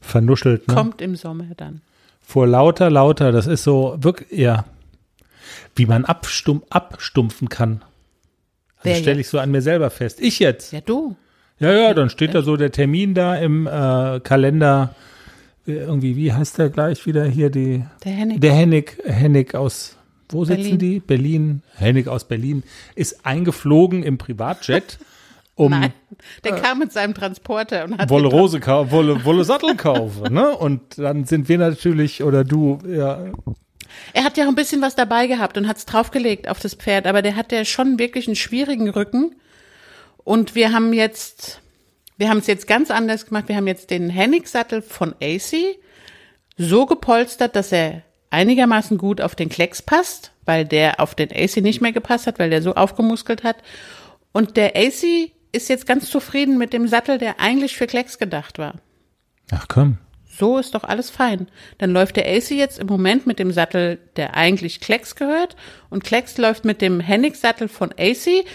vernuschelt, 0.00 0.66
ne? 0.66 0.74
Kommt 0.74 1.02
im 1.02 1.14
Sommer 1.14 1.46
dann. 1.56 1.82
Vor 2.22 2.46
lauter, 2.46 2.90
lauter, 2.90 3.32
das 3.32 3.46
ist 3.46 3.64
so 3.64 3.96
wirklich, 4.00 4.38
ja, 4.38 4.64
wie 5.76 5.86
man 5.86 6.04
abstum, 6.04 6.62
abstumpfen 6.70 7.48
kann. 7.48 7.82
Also 8.82 9.00
stelle 9.00 9.20
ich 9.20 9.28
so 9.28 9.38
an 9.38 9.50
mir 9.50 9.62
selber 9.62 9.90
fest. 9.90 10.20
Ich 10.20 10.38
jetzt. 10.38 10.72
Ja, 10.72 10.80
du. 10.80 11.16
Ja, 11.58 11.72
ja, 11.72 11.92
dann 11.92 12.08
steht 12.08 12.34
da 12.34 12.42
so 12.42 12.56
der 12.56 12.72
Termin 12.72 13.14
da 13.14 13.36
im 13.36 13.66
äh, 13.66 14.20
Kalender. 14.20 14.94
Äh, 15.66 15.72
Irgendwie, 15.72 16.16
wie 16.16 16.32
heißt 16.32 16.58
der 16.58 16.70
gleich 16.70 17.04
wieder 17.04 17.24
hier 17.26 17.50
die? 17.50 17.84
Der 18.04 18.12
Henning. 18.12 18.40
Der 18.40 18.52
Hennig, 18.54 18.98
Hennig 19.04 19.54
aus, 19.54 19.96
wo 20.30 20.44
sitzen 20.44 20.62
Berlin. 20.62 20.78
die? 20.78 21.00
Berlin. 21.00 21.62
Hennig 21.76 22.08
aus 22.08 22.24
Berlin 22.24 22.62
ist 22.94 23.26
eingeflogen 23.26 24.02
im 24.02 24.16
Privatjet, 24.16 24.98
um 25.60 25.72
Nein, 25.72 25.92
der 26.42 26.56
kam 26.56 26.78
mit 26.78 26.90
seinem 26.90 27.12
Transporter 27.12 27.84
und 27.84 27.98
hat 27.98 28.08
Wolle 28.08 28.28
Rose 28.28 28.60
kaufen, 28.60 28.90
Wolle, 28.90 29.24
Wolle 29.26 29.44
Sattel 29.44 29.76
kaufen, 29.76 30.32
ne? 30.32 30.56
Und 30.56 30.96
dann 30.96 31.26
sind 31.26 31.50
wir 31.50 31.58
natürlich, 31.58 32.22
oder 32.22 32.44
du, 32.44 32.78
ja, 32.88 33.26
Er 34.14 34.24
hat 34.24 34.38
ja 34.38 34.44
auch 34.44 34.48
ein 34.48 34.54
bisschen 34.54 34.80
was 34.80 34.94
dabei 34.94 35.26
gehabt 35.26 35.58
und 35.58 35.68
hat 35.68 35.76
es 35.76 35.84
draufgelegt 35.84 36.48
auf 36.48 36.60
das 36.60 36.74
Pferd, 36.74 37.06
aber 37.06 37.20
der 37.20 37.36
hat 37.36 37.52
ja 37.52 37.64
schon 37.66 37.98
wirklich 37.98 38.26
einen 38.26 38.36
schwierigen 38.36 38.88
Rücken. 38.88 39.36
Und 40.24 40.54
wir 40.54 40.72
haben 40.72 40.94
jetzt, 40.94 41.60
wir 42.16 42.30
haben 42.30 42.38
es 42.38 42.46
jetzt 42.46 42.66
ganz 42.66 42.90
anders 42.90 43.26
gemacht. 43.26 43.48
Wir 43.48 43.56
haben 43.56 43.66
jetzt 43.66 43.90
den 43.90 44.08
Hennig-Sattel 44.08 44.80
von 44.80 45.14
AC 45.22 45.76
so 46.56 46.86
gepolstert, 46.86 47.54
dass 47.54 47.72
er 47.72 48.02
einigermaßen 48.30 48.96
gut 48.96 49.20
auf 49.20 49.34
den 49.34 49.48
Klecks 49.48 49.82
passt, 49.82 50.32
weil 50.46 50.64
der 50.64 51.00
auf 51.00 51.14
den 51.14 51.30
AC 51.32 51.56
nicht 51.58 51.80
mehr 51.80 51.92
gepasst 51.92 52.26
hat, 52.26 52.38
weil 52.38 52.50
der 52.50 52.62
so 52.62 52.74
aufgemuskelt 52.74 53.44
hat. 53.44 53.56
Und 54.32 54.56
der 54.56 54.76
AC 54.76 55.32
ist 55.52 55.68
jetzt 55.68 55.86
ganz 55.86 56.10
zufrieden 56.10 56.58
mit 56.58 56.72
dem 56.72 56.88
Sattel, 56.88 57.18
der 57.18 57.40
eigentlich 57.40 57.76
für 57.76 57.86
Klecks 57.86 58.18
gedacht 58.18 58.58
war. 58.58 58.74
ach 59.50 59.66
komm. 59.68 59.98
So 60.40 60.58
ist 60.58 60.74
doch 60.74 60.84
alles 60.84 61.10
fein. 61.10 61.48
Dann 61.78 61.90
läuft 61.90 62.16
der 62.16 62.26
AC 62.26 62.50
jetzt 62.52 62.78
im 62.78 62.86
Moment 62.86 63.26
mit 63.26 63.38
dem 63.38 63.50
Sattel, 63.50 63.98
der 64.16 64.36
eigentlich 64.36 64.80
Klecks 64.80 65.14
gehört. 65.14 65.54
Und 65.90 66.02
Klecks 66.04 66.38
läuft 66.38 66.64
mit 66.64 66.80
dem 66.80 67.00
Hennig-Sattel 67.00 67.68
von 67.68 67.92
AC, 67.98 68.46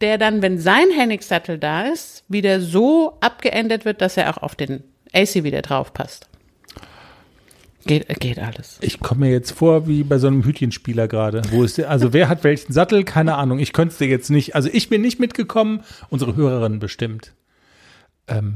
der 0.00 0.18
dann, 0.18 0.40
wenn 0.42 0.58
sein 0.58 0.90
Hennig-Sattel 0.94 1.58
da 1.58 1.86
ist, 1.86 2.24
wieder 2.28 2.60
so 2.60 3.16
abgeändert 3.20 3.84
wird, 3.84 4.02
dass 4.02 4.16
er 4.16 4.30
auch 4.30 4.42
auf 4.42 4.54
den 4.54 4.84
AC 5.12 5.42
wieder 5.42 5.62
drauf 5.62 5.92
passt. 5.92 6.28
Geht, 7.84 8.08
geht 8.20 8.38
alles. 8.38 8.78
Ich 8.80 9.00
komme 9.00 9.26
mir 9.26 9.32
jetzt 9.32 9.50
vor 9.52 9.86
wie 9.88 10.02
bei 10.04 10.18
so 10.18 10.26
einem 10.28 10.44
Hütchenspieler 10.44 11.08
gerade. 11.08 11.42
Wo 11.50 11.64
ist 11.64 11.78
der, 11.78 11.90
also 11.90 12.12
wer 12.12 12.28
hat 12.28 12.44
welchen 12.44 12.72
Sattel? 12.72 13.04
Keine 13.04 13.36
Ahnung. 13.36 13.58
Ich 13.58 13.72
könnte 13.72 13.92
es 13.92 13.98
dir 13.98 14.06
jetzt 14.08 14.30
nicht. 14.30 14.54
Also 14.54 14.68
ich 14.72 14.88
bin 14.88 15.00
nicht 15.02 15.18
mitgekommen, 15.20 15.80
unsere 16.10 16.36
Hörerin 16.36 16.78
bestimmt. 16.78 17.32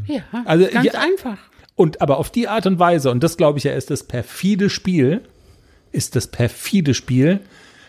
Ja, 0.06 0.20
Also, 0.44 0.66
ganz 0.72 0.86
ja- 0.86 1.00
einfach. 1.00 1.38
Und 1.74 2.00
aber 2.00 2.16
auf 2.16 2.30
die 2.30 2.48
Art 2.48 2.66
und 2.66 2.78
Weise, 2.78 3.10
und 3.10 3.22
das 3.22 3.36
glaube 3.36 3.58
ich 3.58 3.64
ja 3.64 3.72
ist 3.72 3.90
das 3.90 4.04
perfide 4.04 4.70
Spiel, 4.70 5.20
ist 5.92 6.16
das 6.16 6.28
perfide 6.28 6.94
Spiel, 6.94 7.40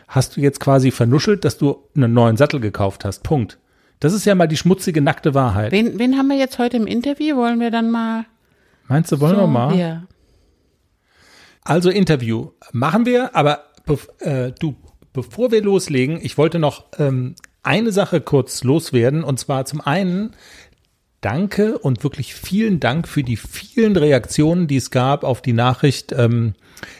hast 0.09 0.35
du 0.35 0.41
jetzt 0.41 0.59
quasi 0.59 0.91
vernuschelt, 0.91 1.45
dass 1.45 1.57
du 1.57 1.83
einen 1.95 2.13
neuen 2.13 2.35
Sattel 2.35 2.59
gekauft 2.59 3.05
hast. 3.05 3.23
Punkt. 3.23 3.57
Das 4.01 4.11
ist 4.13 4.25
ja 4.25 4.35
mal 4.35 4.47
die 4.47 4.57
schmutzige, 4.57 5.01
nackte 5.01 5.33
Wahrheit. 5.33 5.71
Wen, 5.71 5.97
wen 5.99 6.17
haben 6.17 6.27
wir 6.27 6.37
jetzt 6.37 6.59
heute 6.59 6.75
im 6.77 6.85
Interview? 6.87 7.37
Wollen 7.37 7.59
wir 7.61 7.71
dann 7.71 7.89
mal. 7.89 8.25
Meinst 8.89 9.11
du, 9.11 9.19
wollen 9.21 9.35
so, 9.35 9.41
wir 9.41 9.47
mal? 9.47 9.75
Ja. 9.77 10.03
Also 11.67 11.89
Interview 11.89 12.51
machen 12.71 13.05
wir, 13.05 13.35
aber 13.35 13.65
äh, 14.19 14.53
du, 14.57 14.77
bevor 15.11 15.51
wir 15.51 15.61
loslegen, 15.61 16.17
ich 16.21 16.37
wollte 16.37 16.59
noch 16.59 16.85
ähm, 16.97 17.35
eine 17.61 17.91
Sache 17.91 18.21
kurz 18.21 18.63
loswerden 18.63 19.21
und 19.21 19.37
zwar 19.37 19.65
zum 19.65 19.81
einen 19.81 20.33
danke 21.19 21.77
und 21.77 22.05
wirklich 22.05 22.35
vielen 22.35 22.79
Dank 22.79 23.05
für 23.05 23.21
die 23.21 23.35
vielen 23.35 23.97
Reaktionen, 23.97 24.67
die 24.67 24.77
es 24.77 24.91
gab 24.91 25.25
auf 25.25 25.41
die 25.41 25.51
Nachricht, 25.51 26.13
ähm, 26.13 26.53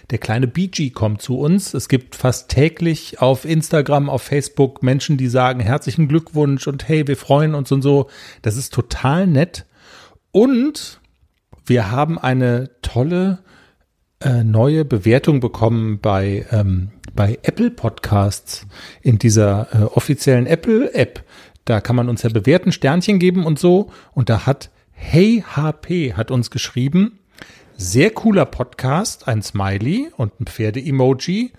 der 0.09 0.17
kleine 0.17 0.47
BG 0.47 0.89
kommt 0.89 1.21
zu 1.21 1.39
uns. 1.39 1.73
Es 1.73 1.87
gibt 1.87 2.17
fast 2.17 2.49
täglich 2.49 3.21
auf 3.21 3.45
Instagram, 3.45 4.09
auf 4.09 4.23
Facebook 4.23 4.83
Menschen, 4.83 5.15
die 5.15 5.29
sagen 5.29 5.61
herzlichen 5.61 6.09
Glückwunsch 6.09 6.67
und 6.67 6.89
hey, 6.89 7.07
wir 7.07 7.15
freuen 7.15 7.55
uns 7.55 7.71
und 7.71 7.83
so. 7.83 8.09
Das 8.41 8.57
ist 8.57 8.73
total 8.73 9.27
nett. 9.27 9.65
Und 10.33 10.99
wir 11.65 11.89
haben 11.89 12.19
eine 12.19 12.69
tolle 12.81 13.39
äh, 14.19 14.43
neue 14.43 14.85
Bewertung 14.85 15.39
bekommen 15.39 15.99
bei, 15.99 16.45
ähm, 16.51 16.89
bei 17.13 17.37
Apple 17.43 17.71
Podcasts 17.71 18.65
in 19.01 19.19
dieser 19.19 19.67
äh, 19.73 19.83
offiziellen 19.83 20.47
Apple 20.47 20.93
App. 20.93 21.23
Da 21.65 21.81
kann 21.81 21.95
man 21.95 22.09
uns 22.09 22.23
ja 22.23 22.29
bewerten, 22.29 22.71
Sternchen 22.71 23.19
geben 23.19 23.45
und 23.45 23.59
so. 23.59 23.91
Und 24.13 24.29
da 24.29 24.45
hat 24.45 24.71
Hey 24.91 25.43
HP 25.47 26.13
hat 26.13 26.31
uns 26.31 26.49
geschrieben, 26.49 27.19
sehr 27.75 28.09
cooler 28.09 28.45
Podcast, 28.45 29.27
ein 29.27 29.43
Smiley 29.43 30.09
und 30.17 30.39
ein 30.39 30.47
Pferde-Emoji. 30.47 31.51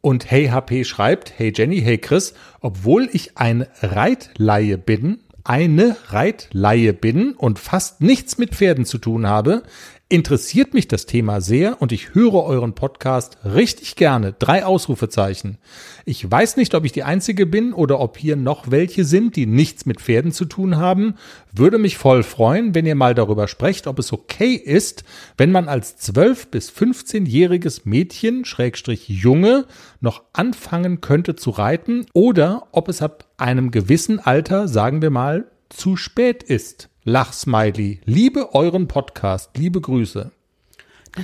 Und 0.00 0.30
Hey 0.30 0.48
HP 0.48 0.84
schreibt, 0.84 1.32
Hey 1.36 1.52
Jenny, 1.54 1.80
hey 1.80 1.98
Chris, 1.98 2.34
obwohl 2.60 3.08
ich 3.12 3.36
ein 3.38 3.66
Reitlaie 3.80 4.76
bin, 4.76 5.18
eine 5.44 5.96
Reitlaie 6.08 6.92
bin 6.92 7.32
und 7.32 7.58
fast 7.58 8.00
nichts 8.00 8.38
mit 8.38 8.54
Pferden 8.54 8.84
zu 8.84 8.98
tun 8.98 9.26
habe, 9.26 9.62
interessiert 10.08 10.74
mich 10.74 10.86
das 10.86 11.06
Thema 11.06 11.40
sehr 11.40 11.80
und 11.80 11.90
ich 11.90 12.14
höre 12.14 12.44
euren 12.44 12.74
Podcast 12.74 13.38
richtig 13.44 13.96
gerne. 13.96 14.34
Drei 14.38 14.64
Ausrufezeichen. 14.64 15.58
Ich 16.04 16.30
weiß 16.30 16.56
nicht, 16.56 16.74
ob 16.74 16.84
ich 16.84 16.92
die 16.92 17.02
Einzige 17.02 17.46
bin 17.46 17.72
oder 17.72 17.98
ob 18.00 18.18
hier 18.18 18.36
noch 18.36 18.70
welche 18.70 19.04
sind, 19.04 19.34
die 19.34 19.46
nichts 19.46 19.86
mit 19.86 20.00
Pferden 20.00 20.30
zu 20.30 20.44
tun 20.44 20.76
haben. 20.76 21.14
Würde 21.52 21.78
mich 21.78 21.96
voll 21.96 22.22
freuen, 22.22 22.74
wenn 22.74 22.86
ihr 22.86 22.94
mal 22.94 23.14
darüber 23.14 23.48
sprecht, 23.48 23.86
ob 23.86 23.98
es 23.98 24.12
okay 24.12 24.54
ist, 24.54 25.04
wenn 25.38 25.50
man 25.50 25.68
als 25.68 25.98
12- 25.98 26.48
bis 26.50 26.70
15-jähriges 26.70 27.82
Mädchen, 27.84 28.44
Schrägstrich 28.44 29.08
Junge, 29.08 29.66
noch 30.00 30.22
anfangen 30.34 31.00
könnte 31.00 31.34
zu 31.34 31.50
reiten 31.50 32.06
oder 32.12 32.68
ob 32.72 32.88
es 32.88 33.00
ab 33.00 33.24
einem 33.38 33.70
gewissen 33.70 34.20
Alter, 34.20 34.68
sagen 34.68 35.00
wir 35.00 35.10
mal, 35.10 35.50
zu 35.70 35.96
spät 35.96 36.42
ist. 36.42 36.90
Lachsmiley. 37.04 38.00
Liebe 38.06 38.54
euren 38.54 38.88
Podcast. 38.88 39.50
Liebe 39.58 39.80
Grüße. 39.80 40.30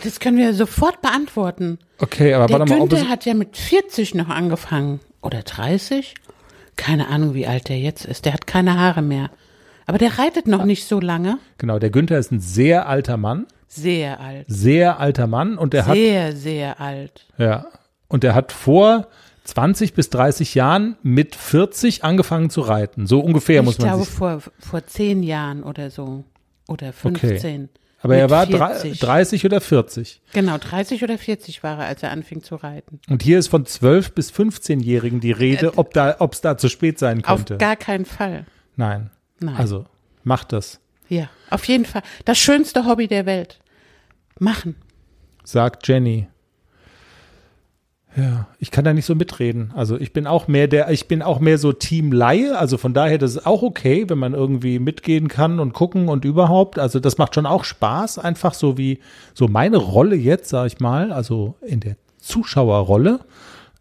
Das 0.05 0.21
können 0.21 0.37
wir 0.37 0.53
sofort 0.55 1.01
beantworten. 1.01 1.79
Okay, 1.99 2.35
aber 2.35 2.47
Der 2.47 2.59
warte 2.61 2.71
mal, 2.73 2.79
Günther 2.87 3.09
hat 3.09 3.25
ja 3.25 3.33
mit 3.35 3.57
40 3.57 4.15
noch 4.15 4.29
angefangen. 4.29 5.01
Oder 5.23 5.43
30? 5.43 6.15
Keine 6.77 7.09
Ahnung, 7.09 7.33
wie 7.35 7.47
alt 7.47 7.69
der 7.71 7.79
jetzt 7.79 8.05
ist. 8.05 8.27
Der 8.27 8.35
hat 8.35 8.47
keine 8.47 8.79
Haare 8.79 9.01
mehr. 9.03 9.31
Aber 9.87 9.97
der 9.99 10.19
reitet 10.19 10.47
noch 10.47 10.65
nicht 10.65 10.87
so 10.87 11.01
lange. 11.01 11.39
genau, 11.59 11.79
der 11.79 11.91
Günther 11.91 12.19
ist 12.19 12.31
ein 12.31 12.41
sehr 12.41 12.87
alter 12.87 13.17
Mann, 13.17 13.47
Sehr 13.67 14.21
alt. 14.21 14.45
sehr 14.49 15.01
alter 15.01 15.27
Mann 15.27 15.57
und 15.59 15.73
der 15.73 15.87
hat, 15.87 15.95
Sehr, 15.97 16.37
sehr 16.37 16.79
alt. 16.81 17.27
ja, 17.39 17.67
und 18.07 18.23
der 18.23 18.35
hat 18.35 18.53
vor 18.53 19.09
20 19.51 19.95
bis 19.95 20.11
30 20.11 20.55
Jahren 20.55 20.97
mit 21.03 21.35
40 21.37 22.05
angefangen 22.05 22.51
zu 22.51 22.61
reiten. 22.63 23.07
So 23.07 23.21
ungefähr 23.21 23.61
ich 23.61 23.65
muss 23.65 23.79
man 23.79 23.89
glaube, 23.89 24.05
sich. 24.05 24.13
vor, 24.15 24.41
vor 24.59 24.87
zehn 24.87 25.23
Jahren 25.23 25.63
oder 25.63 25.91
so. 25.91 26.25
Oder 26.69 26.93
15. 26.93 27.69
Aber 28.03 28.15
Mit 28.15 28.21
er 28.23 28.31
war 28.31 28.47
drei- 28.47 28.75
40. 28.75 29.01
30 29.01 29.45
oder 29.45 29.61
40. 29.61 30.23
Genau, 30.33 30.57
30 30.57 31.03
oder 31.05 31.19
40 31.19 31.63
war 31.63 31.79
er, 31.81 31.87
als 31.87 32.03
er 32.03 32.11
anfing 32.13 32.43
zu 32.43 32.55
reiten. 32.55 33.01
Und 33.11 33.23
hier 33.23 33.39
ist 33.39 33.49
von 33.49 33.67
12 33.67 34.13
bis 34.15 34.33
15-Jährigen 34.33 35.21
die 35.21 35.33
Rede, 35.33 35.77
ob 35.77 35.93
da, 35.93 36.17
ob 36.21 36.33
es 36.33 36.41
da 36.41 36.57
zu 36.57 36.69
spät 36.69 36.99
sein 36.99 37.21
Äh, 37.21 37.25
Auf 37.27 37.39
könnte. 37.41 37.59
gar 37.59 37.77
keinen 37.77 38.07
Fall. 38.07 38.47
Nein. 38.77 39.11
Nein. 39.41 39.57
Also, 39.57 39.85
macht 40.25 40.53
das. 40.53 40.81
Ja, 41.09 41.29
auf 41.51 41.65
jeden 41.67 41.85
Fall. 41.85 42.03
Das 42.25 42.39
schönste 42.39 42.87
Hobby 42.87 43.07
der 43.09 43.27
Welt. 43.27 43.59
Machen. 44.39 44.77
Sagt 45.45 45.87
Jenny. 45.89 46.29
Ja, 48.17 48.49
ich 48.59 48.73
kann 48.73 48.85
da 48.85 48.93
nicht 48.93 49.07
so 49.07 49.15
mitreden. 49.15 49.73
Also 49.77 49.99
ich 49.99 50.13
bin 50.13 50.27
auch 50.27 50.49
mehr 50.49 50.67
der, 50.67 50.91
ich 50.91 51.07
bin 51.07 51.23
auch 51.23 51.39
mehr 51.39 51.59
so 51.59 51.73
Team 51.73 52.11
Laie. 52.11 52.59
Also 52.59 52.77
von 52.77 52.93
daher, 52.93 53.19
das 53.19 53.37
ist 53.37 53.47
auch 53.47 53.63
okay, 53.63 54.07
wenn 54.09 54.19
man 54.19 54.35
irgendwie 54.35 54.81
mitgehen 54.81 55.29
kann 55.29 55.61
und 55.61 55.73
gucken 55.73 56.09
und 56.09 56.25
überhaupt. 56.25 56.79
Also 56.79 56.99
das 56.99 57.19
macht 57.19 57.37
schon 57.37 57.47
auch 57.47 57.63
Spaß, 57.63 58.19
einfach 58.19 58.55
so 58.55 58.77
wie 58.77 58.99
so 59.33 59.47
meine 59.47 59.77
Rolle 59.77 60.17
jetzt, 60.17 60.49
sag 60.49 60.67
ich 60.67 60.81
mal, 60.81 61.13
also 61.13 61.55
in 61.61 61.81
der 61.81 61.97
Zuschauerrolle. 62.19 63.21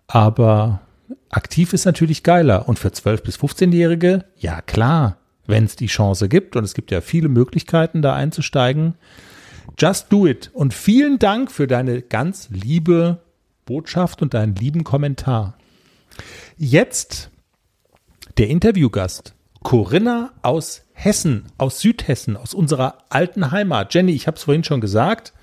Aber 0.08 0.82
aktiv 1.30 1.74
ist 1.74 1.86
natürlich 1.86 2.22
geiler. 2.22 2.70
Und 2.70 2.78
für 2.78 2.90
12- 2.90 3.24
bis 3.24 3.38
15-Jährige, 3.38 4.26
ja 4.38 4.62
klar, 4.62 5.18
wenn 5.48 5.66
es 5.66 5.76
die 5.76 5.88
Chance 5.88 6.30
gibt. 6.30 6.56
Und 6.56 6.64
es 6.64 6.76
gibt 6.76 6.92
ja 6.92 7.02
viele 7.02 7.30
Möglichkeiten, 7.30 8.04
da 8.04 8.14
einzusteigen. 8.14 8.94
Just 9.80 10.12
do 10.14 10.28
it. 10.28 10.52
Und 10.54 10.76
vielen 10.76 11.18
Dank 11.18 11.52
für 11.52 11.66
deine 11.66 12.04
ganz 12.04 12.50
liebe 12.52 13.20
Botschaft 13.70 14.24
und 14.24 14.34
deinen 14.34 14.56
lieben 14.56 14.84
Kommentar. 14.84 15.54
Jetzt 16.58 17.30
der 18.40 18.48
Interviewgast. 18.48 19.36
Corinna 19.62 20.32
aus 20.42 20.82
Hessen, 20.94 21.46
aus 21.60 21.80
Südhessen, 21.80 22.36
aus 22.36 22.56
unserer 22.56 22.98
alten 23.10 23.52
Heimat. 23.52 23.94
Jenny, 23.94 24.14
ich 24.14 24.26
habe 24.26 24.38
es 24.38 24.44
vorhin 24.44 24.64
schon 24.64 24.82
gesagt. 24.82 25.34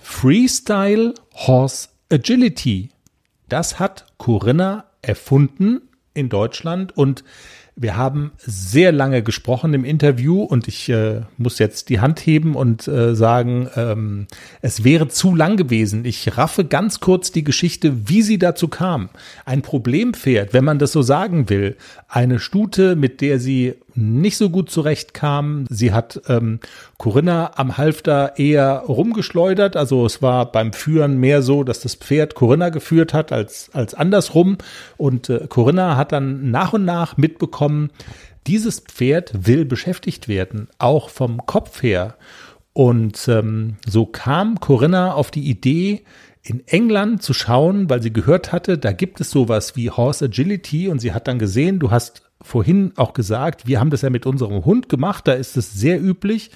Freestyle 0.00 1.12
Horse 1.34 1.88
Agility. 2.10 2.92
Das 3.50 3.78
hat 3.78 4.06
Corinna 4.16 4.86
erfunden 5.02 5.82
in 6.14 6.30
Deutschland 6.30 6.96
und 6.96 7.24
wir 7.80 7.96
haben 7.96 8.32
sehr 8.36 8.92
lange 8.92 9.22
gesprochen 9.22 9.72
im 9.72 9.86
Interview 9.86 10.42
und 10.42 10.68
ich 10.68 10.90
äh, 10.90 11.22
muss 11.38 11.58
jetzt 11.58 11.88
die 11.88 11.98
Hand 12.00 12.20
heben 12.20 12.54
und 12.54 12.86
äh, 12.86 13.14
sagen, 13.14 13.70
ähm, 13.74 14.26
es 14.60 14.84
wäre 14.84 15.08
zu 15.08 15.34
lang 15.34 15.56
gewesen. 15.56 16.04
Ich 16.04 16.36
raffe 16.36 16.66
ganz 16.66 17.00
kurz 17.00 17.32
die 17.32 17.42
Geschichte, 17.42 18.06
wie 18.06 18.20
sie 18.20 18.38
dazu 18.38 18.68
kam. 18.68 19.08
Ein 19.46 19.62
Problempferd, 19.62 20.52
wenn 20.52 20.62
man 20.62 20.78
das 20.78 20.92
so 20.92 21.00
sagen 21.00 21.48
will. 21.48 21.74
Eine 22.06 22.38
Stute, 22.38 22.96
mit 22.96 23.22
der 23.22 23.40
sie 23.40 23.76
nicht 24.00 24.36
so 24.36 24.50
gut 24.50 24.70
zurechtkam. 24.70 25.66
Sie 25.68 25.92
hat 25.92 26.22
ähm, 26.28 26.60
Corinna 26.98 27.52
am 27.56 27.76
Halfter 27.78 28.38
eher 28.38 28.84
rumgeschleudert. 28.88 29.76
Also 29.76 30.06
es 30.06 30.22
war 30.22 30.50
beim 30.50 30.72
Führen 30.72 31.18
mehr 31.18 31.42
so, 31.42 31.62
dass 31.62 31.80
das 31.80 31.94
Pferd 31.94 32.34
Corinna 32.34 32.70
geführt 32.70 33.14
hat 33.14 33.32
als, 33.32 33.70
als 33.72 33.94
andersrum. 33.94 34.58
Und 34.96 35.28
äh, 35.28 35.46
Corinna 35.48 35.96
hat 35.96 36.12
dann 36.12 36.50
nach 36.50 36.72
und 36.72 36.84
nach 36.84 37.16
mitbekommen, 37.16 37.90
dieses 38.46 38.80
Pferd 38.80 39.46
will 39.46 39.64
beschäftigt 39.64 40.26
werden, 40.26 40.68
auch 40.78 41.10
vom 41.10 41.46
Kopf 41.46 41.82
her. 41.82 42.16
Und 42.72 43.28
ähm, 43.28 43.76
so 43.86 44.06
kam 44.06 44.60
Corinna 44.60 45.14
auf 45.14 45.30
die 45.30 45.48
Idee, 45.48 46.04
in 46.42 46.66
England 46.66 47.22
zu 47.22 47.34
schauen, 47.34 47.90
weil 47.90 48.02
sie 48.02 48.12
gehört 48.12 48.52
hatte, 48.52 48.78
da 48.78 48.92
gibt 48.92 49.20
es 49.20 49.30
sowas 49.30 49.76
wie 49.76 49.90
Horse 49.90 50.26
Agility 50.26 50.88
und 50.88 50.98
sie 50.98 51.12
hat 51.12 51.28
dann 51.28 51.38
gesehen, 51.38 51.78
du 51.78 51.90
hast 51.90 52.29
vorhin 52.42 52.92
auch 52.96 53.12
gesagt, 53.12 53.66
wir 53.66 53.80
haben 53.80 53.90
das 53.90 54.02
ja 54.02 54.10
mit 54.10 54.26
unserem 54.26 54.64
Hund 54.64 54.88
gemacht, 54.88 55.28
da 55.28 55.32
ist 55.32 55.56
es 55.56 55.72
sehr 55.72 56.02
üblich. 56.02 56.50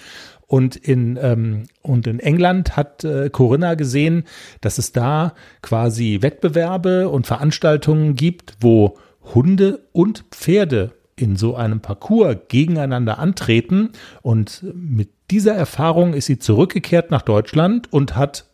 Und 0.46 0.76
in, 0.76 1.18
ähm, 1.20 1.64
und 1.82 2.06
in 2.06 2.20
England 2.20 2.76
hat 2.76 3.02
äh, 3.02 3.30
Corinna 3.30 3.74
gesehen, 3.74 4.24
dass 4.60 4.78
es 4.78 4.92
da 4.92 5.34
quasi 5.62 6.18
Wettbewerbe 6.20 7.08
und 7.08 7.26
Veranstaltungen 7.26 8.14
gibt, 8.14 8.56
wo 8.60 8.98
Hunde 9.34 9.86
und 9.92 10.26
Pferde 10.30 10.92
in 11.16 11.36
so 11.36 11.56
einem 11.56 11.80
Parcours 11.80 12.36
gegeneinander 12.48 13.18
antreten. 13.18 13.90
Und 14.22 14.64
mit 14.74 15.10
dieser 15.30 15.54
Erfahrung 15.54 16.12
ist 16.12 16.26
sie 16.26 16.38
zurückgekehrt 16.38 17.10
nach 17.10 17.22
Deutschland 17.22 17.92
und 17.92 18.16
hat 18.16 18.46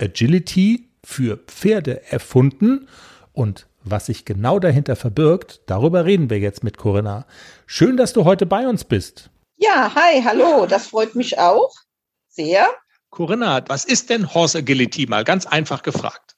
Agility 0.00 0.88
für 1.04 1.38
Pferde 1.38 2.10
erfunden 2.10 2.86
und 3.32 3.66
was 3.84 4.06
sich 4.06 4.24
genau 4.24 4.58
dahinter 4.58 4.96
verbirgt, 4.96 5.60
darüber 5.66 6.04
reden 6.04 6.30
wir 6.30 6.38
jetzt 6.38 6.64
mit 6.64 6.78
Corinna. 6.78 7.26
Schön, 7.66 7.96
dass 7.96 8.12
du 8.12 8.24
heute 8.24 8.46
bei 8.46 8.66
uns 8.66 8.84
bist. 8.84 9.30
Ja, 9.56 9.94
hi, 9.94 10.22
hallo, 10.22 10.66
das 10.66 10.88
freut 10.88 11.14
mich 11.14 11.38
auch 11.38 11.72
sehr. 12.28 12.68
Corinna, 13.10 13.62
was 13.68 13.84
ist 13.84 14.10
denn 14.10 14.34
Horse 14.34 14.58
Agility? 14.58 15.06
Mal 15.06 15.24
ganz 15.24 15.46
einfach 15.46 15.82
gefragt. 15.82 16.34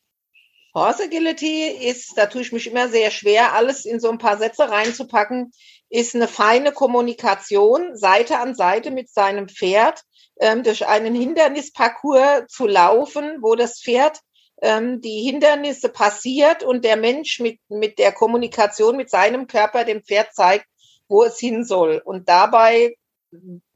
Horse 0.74 1.04
Agility 1.04 1.68
ist, 1.68 2.14
da 2.16 2.26
tue 2.26 2.42
ich 2.42 2.52
mich 2.52 2.66
immer 2.66 2.88
sehr 2.88 3.12
schwer, 3.12 3.54
alles 3.54 3.84
in 3.84 4.00
so 4.00 4.10
ein 4.10 4.18
paar 4.18 4.38
Sätze 4.38 4.68
reinzupacken, 4.68 5.52
ist 5.88 6.16
eine 6.16 6.26
feine 6.26 6.72
Kommunikation, 6.72 7.96
Seite 7.96 8.38
an 8.40 8.56
Seite 8.56 8.90
mit 8.90 9.08
seinem 9.08 9.48
Pferd, 9.48 10.02
ähm, 10.40 10.64
durch 10.64 10.86
einen 10.86 11.14
Hindernisparcours 11.14 12.46
zu 12.48 12.66
laufen, 12.66 13.38
wo 13.40 13.54
das 13.54 13.80
Pferd 13.80 14.18
ähm, 14.62 15.00
die 15.00 15.22
Hindernisse 15.22 15.88
passiert 15.88 16.62
und 16.62 16.84
der 16.84 16.96
Mensch 16.96 17.40
mit, 17.40 17.60
mit 17.68 17.98
der 17.98 18.12
Kommunikation 18.12 18.96
mit 18.96 19.10
seinem 19.10 19.46
Körper 19.46 19.84
dem 19.84 20.02
Pferd 20.02 20.34
zeigt, 20.34 20.66
wo 21.08 21.24
es 21.24 21.38
hin 21.38 21.64
soll. 21.64 22.00
Und 22.04 22.28
dabei 22.28 22.96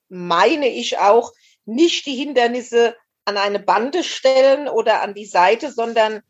meine 0.09 0.69
ich 0.69 0.99
auch 0.99 1.33
nicht 1.65 2.07
die 2.07 2.17
Hindernisse 2.17 2.97
an 3.25 3.37
eine 3.37 3.59
Bande 3.59 4.03
stellen 4.03 4.69
oder 4.69 5.03
an 5.03 5.15
die 5.15 5.27
Seite, 5.27 5.71
sondern 5.71 6.23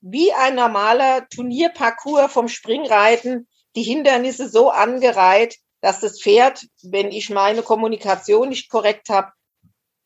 wie 0.00 0.32
ein 0.32 0.54
normaler 0.54 1.28
Turnierparcours 1.28 2.32
vom 2.32 2.48
Springreiten 2.48 3.46
die 3.74 3.82
Hindernisse 3.82 4.48
so 4.48 4.70
angereiht, 4.70 5.58
dass 5.80 6.00
das 6.00 6.20
Pferd, 6.20 6.66
wenn 6.82 7.08
ich 7.08 7.28
meine 7.28 7.62
Kommunikation 7.62 8.48
nicht 8.48 8.70
korrekt 8.70 9.10
habe, 9.10 9.32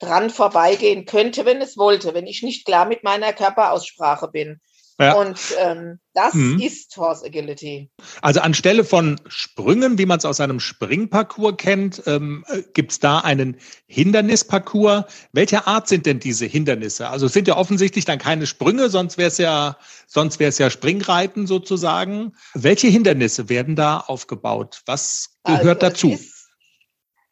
dran 0.00 0.30
vorbeigehen 0.30 1.04
könnte, 1.04 1.44
wenn 1.44 1.60
es 1.60 1.76
wollte, 1.76 2.14
wenn 2.14 2.26
ich 2.26 2.42
nicht 2.42 2.66
klar 2.66 2.86
mit 2.86 3.04
meiner 3.04 3.32
Körperaussprache 3.32 4.28
bin. 4.28 4.60
Ja. 5.00 5.14
Und 5.14 5.38
ähm, 5.58 5.98
das 6.12 6.34
mhm. 6.34 6.60
ist 6.60 6.94
Horse 6.98 7.24
Agility. 7.24 7.90
Also 8.20 8.40
anstelle 8.40 8.84
von 8.84 9.18
Sprüngen, 9.28 9.96
wie 9.96 10.04
man 10.04 10.18
es 10.18 10.26
aus 10.26 10.40
einem 10.40 10.60
Springparcours 10.60 11.56
kennt, 11.56 12.02
ähm, 12.04 12.44
äh, 12.48 12.62
gibt 12.74 12.92
es 12.92 13.00
da 13.00 13.20
einen 13.20 13.56
Hindernisparcours. 13.86 15.04
Welcher 15.32 15.66
Art 15.66 15.88
sind 15.88 16.04
denn 16.04 16.20
diese 16.20 16.44
Hindernisse? 16.44 17.08
Also 17.08 17.26
es 17.26 17.32
sind 17.32 17.48
ja 17.48 17.56
offensichtlich 17.56 18.04
dann 18.04 18.18
keine 18.18 18.46
Sprünge, 18.46 18.90
sonst 18.90 19.16
wäre 19.16 19.28
es 19.28 19.38
ja, 19.38 19.78
sonst 20.06 20.38
wäre 20.38 20.50
es 20.50 20.58
ja 20.58 20.68
Springreiten 20.68 21.46
sozusagen. 21.46 22.34
Welche 22.52 22.88
Hindernisse 22.88 23.48
werden 23.48 23.76
da 23.76 24.00
aufgebaut? 24.00 24.82
Was 24.84 25.38
gehört 25.44 25.82
also 25.82 26.08
dazu? 26.08 26.18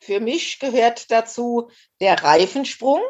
Für 0.09 0.21
mich 0.21 0.59
gehört 0.59 1.11
dazu 1.11 1.71
der 2.01 2.23
Reifensprung, 2.25 3.03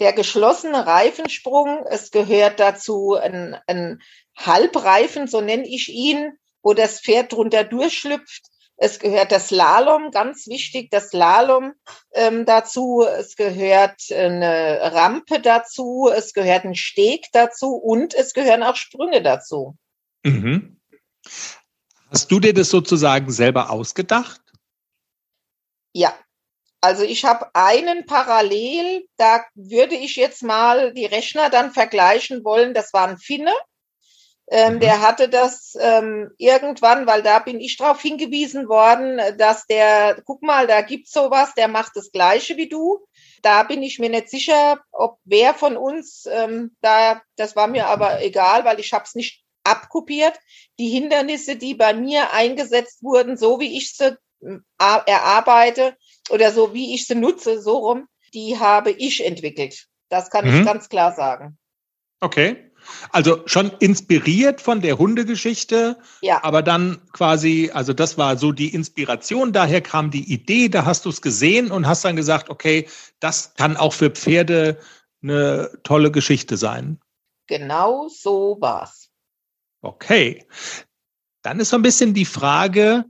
der 0.00 0.12
geschlossene 0.12 0.84
Reifensprung. 0.84 1.84
Es 1.88 2.10
gehört 2.10 2.58
dazu 2.58 3.14
ein, 3.14 3.56
ein 3.68 4.02
Halbreifen, 4.36 5.28
so 5.28 5.40
nenne 5.40 5.64
ich 5.64 5.90
ihn, 5.90 6.32
wo 6.60 6.74
das 6.74 7.00
Pferd 7.00 7.32
drunter 7.32 7.62
durchschlüpft. 7.62 8.46
Es 8.76 8.98
gehört 8.98 9.30
das 9.30 9.46
Slalom, 9.46 10.10
ganz 10.10 10.48
wichtig, 10.48 10.90
das 10.90 11.10
Slalom 11.10 11.74
ähm, 12.14 12.44
dazu. 12.46 13.06
Es 13.06 13.36
gehört 13.36 14.00
eine 14.10 14.92
Rampe 14.92 15.38
dazu. 15.38 16.10
Es 16.12 16.32
gehört 16.32 16.64
ein 16.64 16.74
Steg 16.74 17.26
dazu 17.30 17.76
und 17.76 18.12
es 18.12 18.34
gehören 18.34 18.64
auch 18.64 18.74
Sprünge 18.74 19.22
dazu. 19.22 19.76
Mhm. 20.24 20.80
Hast 22.10 22.28
du 22.32 22.40
dir 22.40 22.52
das 22.52 22.70
sozusagen 22.70 23.30
selber 23.30 23.70
ausgedacht? 23.70 24.40
Ja, 25.96 26.12
also 26.84 27.02
ich 27.02 27.24
habe 27.24 27.48
einen 27.54 28.04
parallel, 28.04 29.08
da 29.16 29.42
würde 29.54 29.94
ich 29.94 30.16
jetzt 30.16 30.42
mal 30.42 30.92
die 30.92 31.06
Rechner 31.06 31.48
dann 31.48 31.72
vergleichen 31.72 32.44
wollen. 32.44 32.74
Das 32.74 32.92
war 32.92 33.08
ein 33.08 33.16
Finne. 33.16 33.54
Ähm, 34.50 34.74
mhm. 34.74 34.80
Der 34.80 35.00
hatte 35.00 35.30
das 35.30 35.78
ähm, 35.80 36.30
irgendwann, 36.36 37.06
weil 37.06 37.22
da 37.22 37.38
bin 37.38 37.58
ich 37.58 37.78
darauf 37.78 38.02
hingewiesen 38.02 38.68
worden, 38.68 39.18
dass 39.38 39.66
der, 39.66 40.20
guck 40.26 40.42
mal, 40.42 40.66
da 40.66 40.82
gibt's 40.82 41.12
sowas, 41.12 41.54
der 41.54 41.68
macht 41.68 41.92
das 41.94 42.12
Gleiche 42.12 42.58
wie 42.58 42.68
du. 42.68 42.98
Da 43.40 43.62
bin 43.62 43.82
ich 43.82 43.98
mir 43.98 44.10
nicht 44.10 44.28
sicher, 44.28 44.78
ob 44.92 45.16
wer 45.24 45.54
von 45.54 45.78
uns 45.78 46.26
ähm, 46.30 46.76
da, 46.82 47.22
das 47.36 47.56
war 47.56 47.66
mir 47.66 47.86
aber 47.86 48.22
egal, 48.22 48.66
weil 48.66 48.78
ich 48.78 48.92
habe 48.92 49.04
es 49.04 49.14
nicht 49.14 49.42
abkopiert. 49.64 50.38
Die 50.78 50.90
Hindernisse, 50.90 51.56
die 51.56 51.74
bei 51.74 51.94
mir 51.94 52.34
eingesetzt 52.34 53.02
wurden, 53.02 53.38
so 53.38 53.58
wie 53.58 53.78
ich 53.78 53.96
sie 53.96 54.18
erarbeite 54.78 55.96
oder 56.30 56.52
so 56.52 56.74
wie 56.74 56.94
ich 56.94 57.06
sie 57.06 57.14
nutze, 57.14 57.60
so 57.60 57.78
rum, 57.78 58.08
die 58.32 58.58
habe 58.58 58.90
ich 58.90 59.24
entwickelt. 59.24 59.86
Das 60.08 60.30
kann 60.30 60.48
mhm. 60.48 60.60
ich 60.60 60.66
ganz 60.66 60.88
klar 60.88 61.14
sagen. 61.14 61.58
Okay. 62.20 62.70
Also 63.10 63.42
schon 63.46 63.70
inspiriert 63.78 64.60
von 64.60 64.82
der 64.82 64.98
Hundegeschichte, 64.98 65.98
ja. 66.20 66.44
aber 66.44 66.62
dann 66.62 67.00
quasi, 67.12 67.70
also 67.72 67.94
das 67.94 68.18
war 68.18 68.36
so 68.36 68.52
die 68.52 68.74
Inspiration, 68.74 69.52
daher 69.52 69.80
kam 69.80 70.10
die 70.10 70.30
Idee, 70.30 70.68
da 70.68 70.84
hast 70.84 71.06
du 71.06 71.08
es 71.08 71.22
gesehen 71.22 71.70
und 71.70 71.86
hast 71.86 72.04
dann 72.04 72.16
gesagt, 72.16 72.50
okay, 72.50 72.86
das 73.20 73.54
kann 73.54 73.78
auch 73.78 73.94
für 73.94 74.10
Pferde 74.10 74.78
eine 75.22 75.70
tolle 75.82 76.10
Geschichte 76.10 76.58
sein. 76.58 77.00
Genau 77.46 78.08
so 78.08 78.58
war's. 78.60 79.10
Okay. 79.80 80.46
Dann 81.42 81.60
ist 81.60 81.70
so 81.70 81.76
ein 81.76 81.82
bisschen 81.82 82.14
die 82.14 82.24
Frage, 82.24 83.04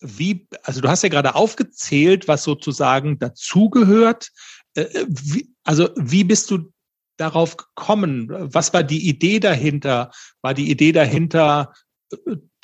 wie, 0.00 0.46
also 0.62 0.80
du 0.80 0.88
hast 0.88 1.02
ja 1.02 1.08
gerade 1.08 1.34
aufgezählt, 1.34 2.28
was 2.28 2.44
sozusagen 2.44 3.18
dazugehört. 3.18 4.30
Äh, 4.74 4.86
wie, 5.08 5.50
also 5.64 5.90
wie 5.96 6.24
bist 6.24 6.50
du 6.50 6.72
darauf 7.16 7.56
gekommen? 7.56 8.28
Was 8.30 8.72
war 8.72 8.82
die 8.82 9.08
Idee 9.08 9.40
dahinter? 9.40 10.10
War 10.40 10.54
die 10.54 10.70
Idee 10.70 10.92
dahinter, 10.92 11.72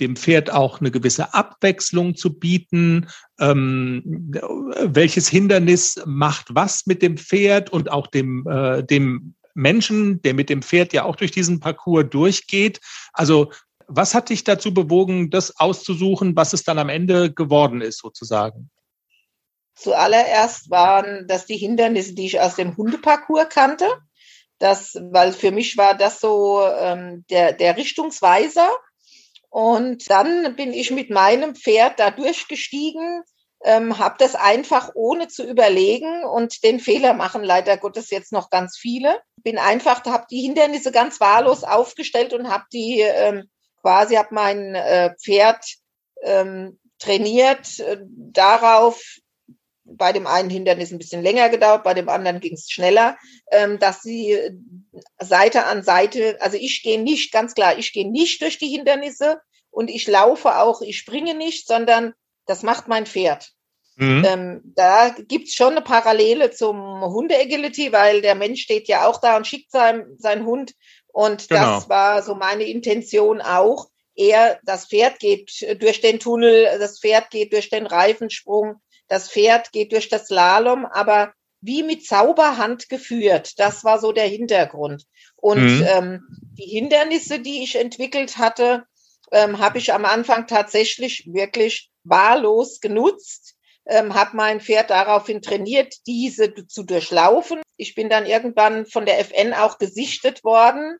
dem 0.01 0.17
Pferd 0.17 0.51
auch 0.51 0.81
eine 0.81 0.91
gewisse 0.91 1.35
Abwechslung 1.35 2.17
zu 2.17 2.39
bieten? 2.39 3.09
Ähm, 3.39 4.33
welches 4.83 5.29
Hindernis 5.29 6.01
macht 6.07 6.55
was 6.55 6.87
mit 6.87 7.03
dem 7.03 7.17
Pferd 7.17 7.71
und 7.71 7.91
auch 7.91 8.07
dem, 8.07 8.47
äh, 8.47 8.83
dem 8.85 9.35
Menschen, 9.55 10.21
der 10.23 10.35
mit 10.35 10.51
dem 10.51 10.63
Pferd 10.63 10.93
ja 10.93 11.05
auch 11.05 11.17
durch 11.17 11.31
diesen 11.31 11.61
Parcours 11.61 12.07
durchgeht? 12.11 12.81
Also 13.13 13.53
was 13.89 14.15
hat 14.15 14.29
dich 14.29 14.45
dazu 14.45 14.73
bewogen, 14.73 15.31
das 15.31 15.59
auszusuchen, 15.59 16.37
was 16.37 16.53
es 16.53 16.65
dann 16.65 16.79
am 16.79 16.89
Ende 16.89 17.33
geworden 17.33 17.81
ist, 17.81 17.99
sozusagen? 17.99 18.71
Zuallererst 19.75 20.71
waren 20.71 21.27
das 21.27 21.47
die 21.47 21.57
Hindernisse, 21.57 22.15
die 22.15 22.27
ich 22.27 22.41
aus 22.41 22.57
dem 22.57 22.77
Hundeparcours 22.77 23.49
kannte. 23.49 23.87
Das, 24.59 24.95
weil 25.11 25.33
für 25.33 25.51
mich 25.51 25.77
war 25.77 25.97
das 25.97 26.21
so 26.21 26.63
ähm, 26.63 27.25
der, 27.29 27.53
der 27.53 27.77
Richtungsweiser. 27.77 28.71
Und 29.51 30.09
dann 30.11 30.57
bin 30.57 30.73
ich 30.73 30.91
mit 30.91 31.11
meinem 31.11 31.55
Pferd 31.55 31.99
da 31.99 32.11
durchgestiegen, 32.11 33.23
ähm, 33.65 33.99
habe 33.99 34.17
das 34.19 34.35
einfach 34.35 34.91
ohne 34.95 35.29
zu 35.29 35.45
überlegen 35.49 36.25
und 36.25 36.63
den 36.65 36.81
Fehler 36.81 37.15
machen 37.15 37.43
leider 37.43 37.77
Gottes 37.77 38.11
jetzt 38.11 38.33
noch 38.33 38.51
ganz 38.51 38.77
viele. 38.77 39.21
Bin 39.43 39.59
einfach, 39.59 40.05
habe 40.05 40.27
die 40.31 40.43
Hindernisse 40.43 40.93
ganz 40.93 41.21
wahllos 41.21 41.65
aufgestellt 41.65 42.33
und 42.33 42.49
habe 42.49 42.65
die 42.73 43.01
ähm, 43.01 43.49
quasi, 43.85 44.15
habe 44.15 44.35
mein 44.35 44.75
äh, 44.75 45.15
Pferd 45.23 45.63
ähm, 46.23 46.79
trainiert 46.99 47.79
äh, 47.81 47.99
darauf, 48.09 49.19
bei 49.85 50.15
dem 50.15 50.27
einen 50.27 50.49
Hindernis 50.49 50.91
ein 50.91 50.99
bisschen 50.99 51.23
länger 51.23 51.51
gedauert, 51.51 51.85
bei 51.85 51.93
dem 51.93 52.09
anderen 52.09 52.41
ging 52.41 52.55
es 52.55 52.71
schneller, 52.71 53.19
ähm, 53.53 53.79
dass 53.79 54.01
sie 54.01 54.33
äh, 54.33 54.53
Seite 55.21 55.67
an 55.67 55.83
Seite, 55.83 56.39
also 56.41 56.57
ich 56.57 56.83
gehe 56.83 56.99
nicht, 56.99 57.31
ganz 57.31 57.55
klar, 57.55 57.79
ich 57.79 57.93
gehe 57.93 58.11
nicht 58.11 58.41
durch 58.41 58.57
die 58.57 58.69
Hindernisse 58.69 59.43
und 59.71 59.91
ich 59.91 60.09
laufe 60.09 60.57
auch, 60.57 60.81
ich 60.81 60.97
springe 60.97 61.35
nicht, 61.35 61.67
sondern 61.67 62.15
das 62.47 62.63
macht 62.63 62.89
mein 62.89 63.05
Pferd. 63.05 63.53
Mhm. 63.97 64.25
Ähm, 64.27 64.61
da 64.65 65.11
gibt's 65.11 65.55
schon 65.55 65.73
eine 65.73 65.83
Parallele 65.83 66.51
zum 66.51 67.03
Hunde-Agility, 67.03 67.93
weil 67.93 68.23
der 68.23 68.35
Mensch 68.35 68.63
steht 68.63 68.89
ja 68.89 69.07
auch 69.07 69.21
da 69.21 69.37
und 69.37 69.47
schickt 69.47 69.71
sein, 69.71 70.07
seinen 70.17 70.47
Hund. 70.47 70.73
Und 71.15 71.49
genau. 71.49 71.77
das 71.77 71.89
war 71.89 72.23
so 72.25 72.35
meine 72.35 72.65
Intention 72.65 73.41
auch. 73.41 73.87
Er, 74.17 74.59
das 74.65 74.87
Pferd 74.87 75.21
geht 75.21 75.65
durch 75.81 76.01
den 76.01 76.19
Tunnel, 76.19 76.77
das 76.81 76.99
Pferd 76.99 77.31
geht 77.31 77.53
durch 77.53 77.71
den 77.71 77.87
Reifensprung, 77.87 78.81
das 79.07 79.31
Pferd 79.31 79.71
geht 79.71 79.93
durch 79.93 80.09
das 80.09 80.27
Slalom, 80.27 80.85
aber 80.87 81.33
wie 81.61 81.85
mit 81.85 82.05
Zauberhand 82.05 82.89
geführt. 82.89 83.61
Das 83.61 83.85
war 83.85 84.01
so 84.01 84.11
der 84.11 84.27
Hintergrund. 84.27 85.05
Und 85.37 85.79
mhm. 85.79 85.87
ähm, 85.89 86.27
die 86.59 86.69
Hindernisse, 86.69 87.39
die 87.39 87.63
ich 87.63 87.77
entwickelt 87.77 88.37
hatte, 88.37 88.85
ähm, 89.31 89.61
habe 89.61 89.79
ich 89.79 89.93
am 89.93 90.05
Anfang 90.05 90.49
tatsächlich 90.49 91.29
wirklich 91.33 91.91
wahllos 92.03 92.81
genutzt, 92.81 93.55
ähm, 93.87 94.15
habe 94.15 94.37
mein 94.37 94.61
Pferd 94.61 94.91
daraufhin 94.91 95.43
trainiert, 95.43 95.95
diese 96.09 96.53
zu 96.67 96.83
durchlaufen. 96.83 97.63
Ich 97.77 97.95
bin 97.95 98.09
dann 98.09 98.27
irgendwann 98.27 98.85
von 98.85 99.07
der 99.07 99.21
FN 99.21 99.55
auch 99.55 99.79
gesichtet 99.79 100.43
worden, 100.43 100.99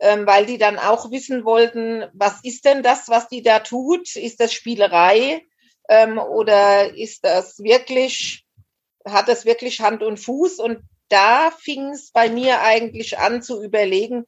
weil 0.00 0.46
die 0.46 0.58
dann 0.58 0.78
auch 0.78 1.10
wissen 1.10 1.44
wollten, 1.44 2.04
was 2.12 2.40
ist 2.42 2.64
denn 2.64 2.82
das, 2.82 3.08
was 3.08 3.28
die 3.28 3.42
da 3.42 3.60
tut? 3.60 4.16
Ist 4.16 4.40
das 4.40 4.52
Spielerei? 4.52 5.42
ähm, 5.88 6.18
oder 6.18 6.94
ist 6.94 7.24
das 7.24 7.58
wirklich, 7.58 8.44
hat 9.04 9.28
das 9.28 9.44
wirklich 9.44 9.80
Hand 9.80 10.02
und 10.02 10.18
Fuß? 10.18 10.58
Und 10.58 10.80
da 11.08 11.50
fing 11.50 11.90
es 11.90 12.10
bei 12.10 12.28
mir 12.28 12.62
eigentlich 12.62 13.18
an 13.18 13.42
zu 13.42 13.62
überlegen, 13.62 14.24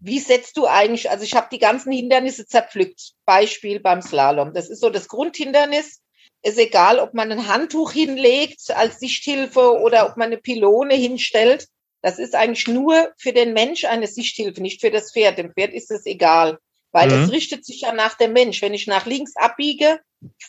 wie 0.00 0.18
setzt 0.18 0.56
du 0.56 0.66
eigentlich, 0.66 1.10
also 1.10 1.24
ich 1.24 1.34
habe 1.34 1.48
die 1.50 1.58
ganzen 1.58 1.92
Hindernisse 1.92 2.46
zerpflückt. 2.46 3.12
Beispiel 3.24 3.80
beim 3.80 4.02
Slalom. 4.02 4.52
Das 4.52 4.68
ist 4.68 4.80
so 4.80 4.90
das 4.90 5.08
Grundhindernis. 5.08 6.00
Ist 6.42 6.58
egal, 6.58 6.98
ob 6.98 7.14
man 7.14 7.32
ein 7.32 7.48
Handtuch 7.48 7.92
hinlegt 7.92 8.70
als 8.70 8.98
Sichthilfe 8.98 9.80
oder 9.80 10.06
ob 10.06 10.18
man 10.18 10.26
eine 10.26 10.36
Pylone 10.36 10.94
hinstellt. 10.94 11.68
Das 12.04 12.18
ist 12.18 12.34
eigentlich 12.34 12.68
nur 12.68 13.14
für 13.16 13.32
den 13.32 13.54
Mensch 13.54 13.86
eine 13.86 14.06
Sichthilfe, 14.06 14.60
nicht 14.60 14.82
für 14.82 14.90
das 14.90 15.10
Pferd. 15.10 15.38
Dem 15.38 15.54
Pferd 15.54 15.72
ist 15.72 15.90
es 15.90 16.04
egal, 16.04 16.58
weil 16.92 17.08
mhm. 17.08 17.24
es 17.24 17.32
richtet 17.32 17.64
sich 17.64 17.80
ja 17.80 17.94
nach 17.94 18.12
dem 18.12 18.34
Mensch. 18.34 18.60
Wenn 18.60 18.74
ich 18.74 18.86
nach 18.86 19.06
links 19.06 19.34
abbiege, 19.36 20.00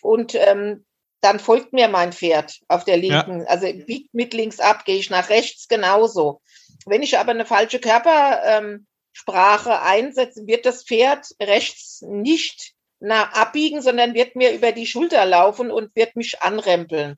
und 0.01 0.35
ähm, 0.35 0.85
dann 1.21 1.39
folgt 1.39 1.71
mir 1.71 1.87
mein 1.87 2.11
Pferd 2.11 2.59
auf 2.67 2.83
der 2.83 2.97
linken, 2.97 3.39
ja. 3.39 3.45
also 3.47 3.67
biegt 3.85 4.13
mit 4.13 4.33
links 4.33 4.59
ab, 4.59 4.83
gehe 4.83 4.97
ich 4.97 5.09
nach 5.09 5.29
rechts 5.29 5.69
genauso. 5.69 6.41
Wenn 6.85 7.03
ich 7.03 7.17
aber 7.17 7.31
eine 7.31 7.45
falsche 7.45 7.79
Körpersprache 7.79 9.69
ähm, 9.69 9.79
einsetze, 9.81 10.47
wird 10.47 10.65
das 10.65 10.83
Pferd 10.83 11.25
rechts 11.41 12.01
nicht 12.01 12.73
nach 12.99 13.31
abbiegen, 13.31 13.81
sondern 13.81 14.13
wird 14.13 14.35
mir 14.35 14.51
über 14.51 14.73
die 14.73 14.87
Schulter 14.87 15.25
laufen 15.25 15.71
und 15.71 15.95
wird 15.95 16.17
mich 16.17 16.41
anrempeln. 16.41 17.15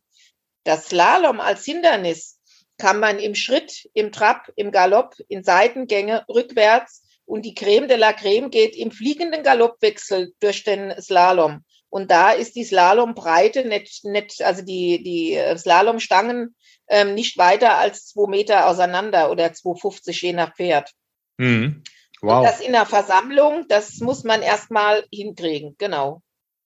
Das 0.63 0.89
Slalom 0.89 1.39
als 1.39 1.65
Hindernis 1.65 2.36
kann 2.77 2.99
man 2.99 3.19
im 3.19 3.35
Schritt, 3.35 3.89
im 3.93 4.11
Trab, 4.11 4.51
im 4.55 4.71
Galopp, 4.71 5.15
in 5.27 5.43
Seitengänge, 5.43 6.25
rückwärts 6.29 7.03
und 7.25 7.43
die 7.43 7.53
Creme 7.53 7.87
de 7.87 7.97
la 7.97 8.13
Creme 8.13 8.49
geht 8.49 8.75
im 8.75 8.91
fliegenden 8.91 9.43
Galoppwechsel 9.43 10.33
durch 10.39 10.63
den 10.63 10.93
Slalom. 11.01 11.63
Und 11.89 12.11
da 12.11 12.31
ist 12.31 12.55
die 12.55 12.63
Slalombreite 12.63 13.65
nicht, 13.65 14.05
nicht 14.05 14.41
also 14.41 14.61
die, 14.61 15.03
die 15.03 15.39
Slalomstangen 15.57 16.55
ähm, 16.89 17.13
nicht 17.13 17.37
weiter 17.37 17.77
als 17.77 18.07
zwei 18.07 18.29
Meter 18.29 18.67
auseinander 18.67 19.31
oder 19.31 19.47
2,50 19.47 20.21
je 20.21 20.33
nach 20.33 20.55
Pferd. 20.55 20.91
Mhm. 21.37 21.83
Wow. 22.21 22.39
Und 22.39 22.43
das 22.45 22.61
in 22.61 22.71
der 22.71 22.85
Versammlung, 22.85 23.65
das 23.67 23.97
muss 23.99 24.23
man 24.23 24.41
erstmal 24.41 25.05
hinkriegen, 25.11 25.75
genau. 25.77 26.21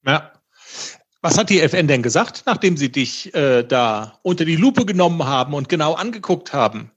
Ja. 0.05 0.31
Was 1.21 1.37
hat 1.37 1.51
die 1.51 1.61
FN 1.61 1.87
denn 1.87 2.01
gesagt, 2.01 2.43
nachdem 2.47 2.77
sie 2.77 2.91
dich 2.91 3.33
äh, 3.35 3.63
da 3.63 4.19
unter 4.23 4.43
die 4.43 4.55
Lupe 4.55 4.85
genommen 4.85 5.25
haben 5.25 5.53
und 5.53 5.69
genau 5.69 5.93
angeguckt 5.93 6.51
haben? 6.51 6.91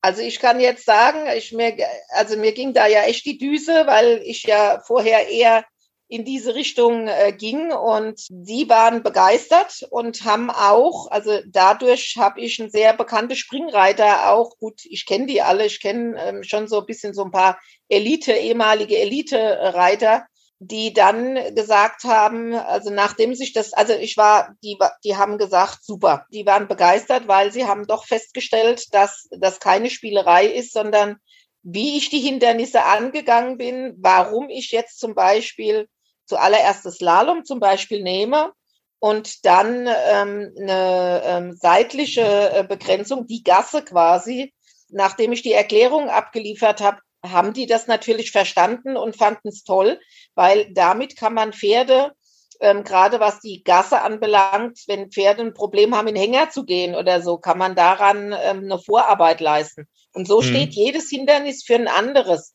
Also 0.00 0.22
ich 0.22 0.40
kann 0.40 0.58
jetzt 0.58 0.84
sagen, 0.84 1.26
ich 1.36 1.52
mir, 1.52 1.76
also 2.08 2.36
mir 2.36 2.52
ging 2.52 2.72
da 2.72 2.86
ja 2.86 3.02
echt 3.02 3.24
die 3.26 3.38
Düse, 3.38 3.86
weil 3.86 4.20
ich 4.24 4.42
ja 4.44 4.82
vorher 4.84 5.28
eher 5.28 5.64
in 6.08 6.24
diese 6.24 6.54
Richtung 6.54 7.08
äh, 7.08 7.32
ging 7.32 7.72
und 7.72 8.18
sie 8.18 8.68
waren 8.68 9.02
begeistert 9.02 9.86
und 9.88 10.24
haben 10.24 10.50
auch, 10.50 11.10
also 11.10 11.38
dadurch 11.46 12.16
habe 12.18 12.40
ich 12.40 12.60
einen 12.60 12.70
sehr 12.70 12.94
bekannte 12.94 13.36
Springreiter 13.36 14.30
auch, 14.30 14.58
gut, 14.58 14.84
ich 14.84 15.06
kenne 15.06 15.26
die 15.26 15.40
alle, 15.40 15.64
ich 15.64 15.80
kenne 15.80 16.22
ähm, 16.22 16.42
schon 16.42 16.68
so 16.68 16.80
ein 16.80 16.86
bisschen 16.86 17.14
so 17.14 17.24
ein 17.24 17.30
paar 17.30 17.58
Elite, 17.88 18.32
ehemalige 18.32 18.98
Elite-Reiter, 18.98 20.26
die 20.64 20.92
dann 20.92 21.34
gesagt 21.56 22.04
haben, 22.04 22.54
also 22.54 22.90
nachdem 22.90 23.34
sich 23.34 23.52
das, 23.52 23.72
also 23.72 23.94
ich 23.94 24.16
war, 24.16 24.54
die, 24.62 24.78
die 25.02 25.16
haben 25.16 25.36
gesagt, 25.36 25.84
super, 25.84 26.26
die 26.32 26.46
waren 26.46 26.68
begeistert, 26.68 27.26
weil 27.26 27.52
sie 27.52 27.64
haben 27.64 27.86
doch 27.86 28.04
festgestellt, 28.04 28.94
dass 28.94 29.28
das 29.32 29.58
keine 29.58 29.90
Spielerei 29.90 30.46
ist, 30.46 30.72
sondern 30.72 31.16
wie 31.64 31.96
ich 31.96 32.10
die 32.10 32.20
Hindernisse 32.20 32.84
angegangen 32.84 33.56
bin, 33.56 33.96
warum 33.98 34.50
ich 34.50 34.70
jetzt 34.70 35.00
zum 35.00 35.16
Beispiel 35.16 35.88
zuallererst 36.26 36.86
das 36.86 36.96
Slalom 36.96 37.44
zum 37.44 37.58
Beispiel 37.58 38.02
nehme 38.02 38.52
und 39.00 39.44
dann 39.44 39.88
ähm, 39.88 40.54
eine 40.60 41.22
ähm, 41.24 41.52
seitliche 41.54 42.52
äh, 42.52 42.64
Begrenzung, 42.64 43.26
die 43.26 43.42
Gasse 43.42 43.82
quasi, 43.82 44.54
nachdem 44.90 45.32
ich 45.32 45.42
die 45.42 45.52
Erklärung 45.54 46.08
abgeliefert 46.08 46.80
habe, 46.80 47.00
haben 47.24 47.52
die 47.52 47.66
das 47.66 47.86
natürlich 47.86 48.30
verstanden 48.32 48.96
und 48.96 49.16
fanden 49.16 49.48
es 49.48 49.64
toll, 49.64 50.00
weil 50.34 50.72
damit 50.72 51.16
kann 51.16 51.34
man 51.34 51.52
Pferde, 51.52 52.12
ähm, 52.60 52.84
gerade 52.84 53.20
was 53.20 53.40
die 53.40 53.62
Gasse 53.64 54.02
anbelangt, 54.02 54.80
wenn 54.86 55.10
Pferde 55.10 55.42
ein 55.42 55.54
Problem 55.54 55.96
haben, 55.96 56.08
in 56.08 56.16
Hänger 56.16 56.50
zu 56.50 56.64
gehen 56.64 56.94
oder 56.94 57.20
so, 57.22 57.38
kann 57.38 57.58
man 57.58 57.74
daran 57.74 58.34
ähm, 58.42 58.64
eine 58.64 58.78
Vorarbeit 58.78 59.40
leisten. 59.40 59.88
Und 60.12 60.26
so 60.26 60.40
mhm. 60.40 60.46
steht 60.46 60.74
jedes 60.74 61.08
Hindernis 61.08 61.64
für 61.64 61.74
ein 61.74 61.88
anderes. 61.88 62.54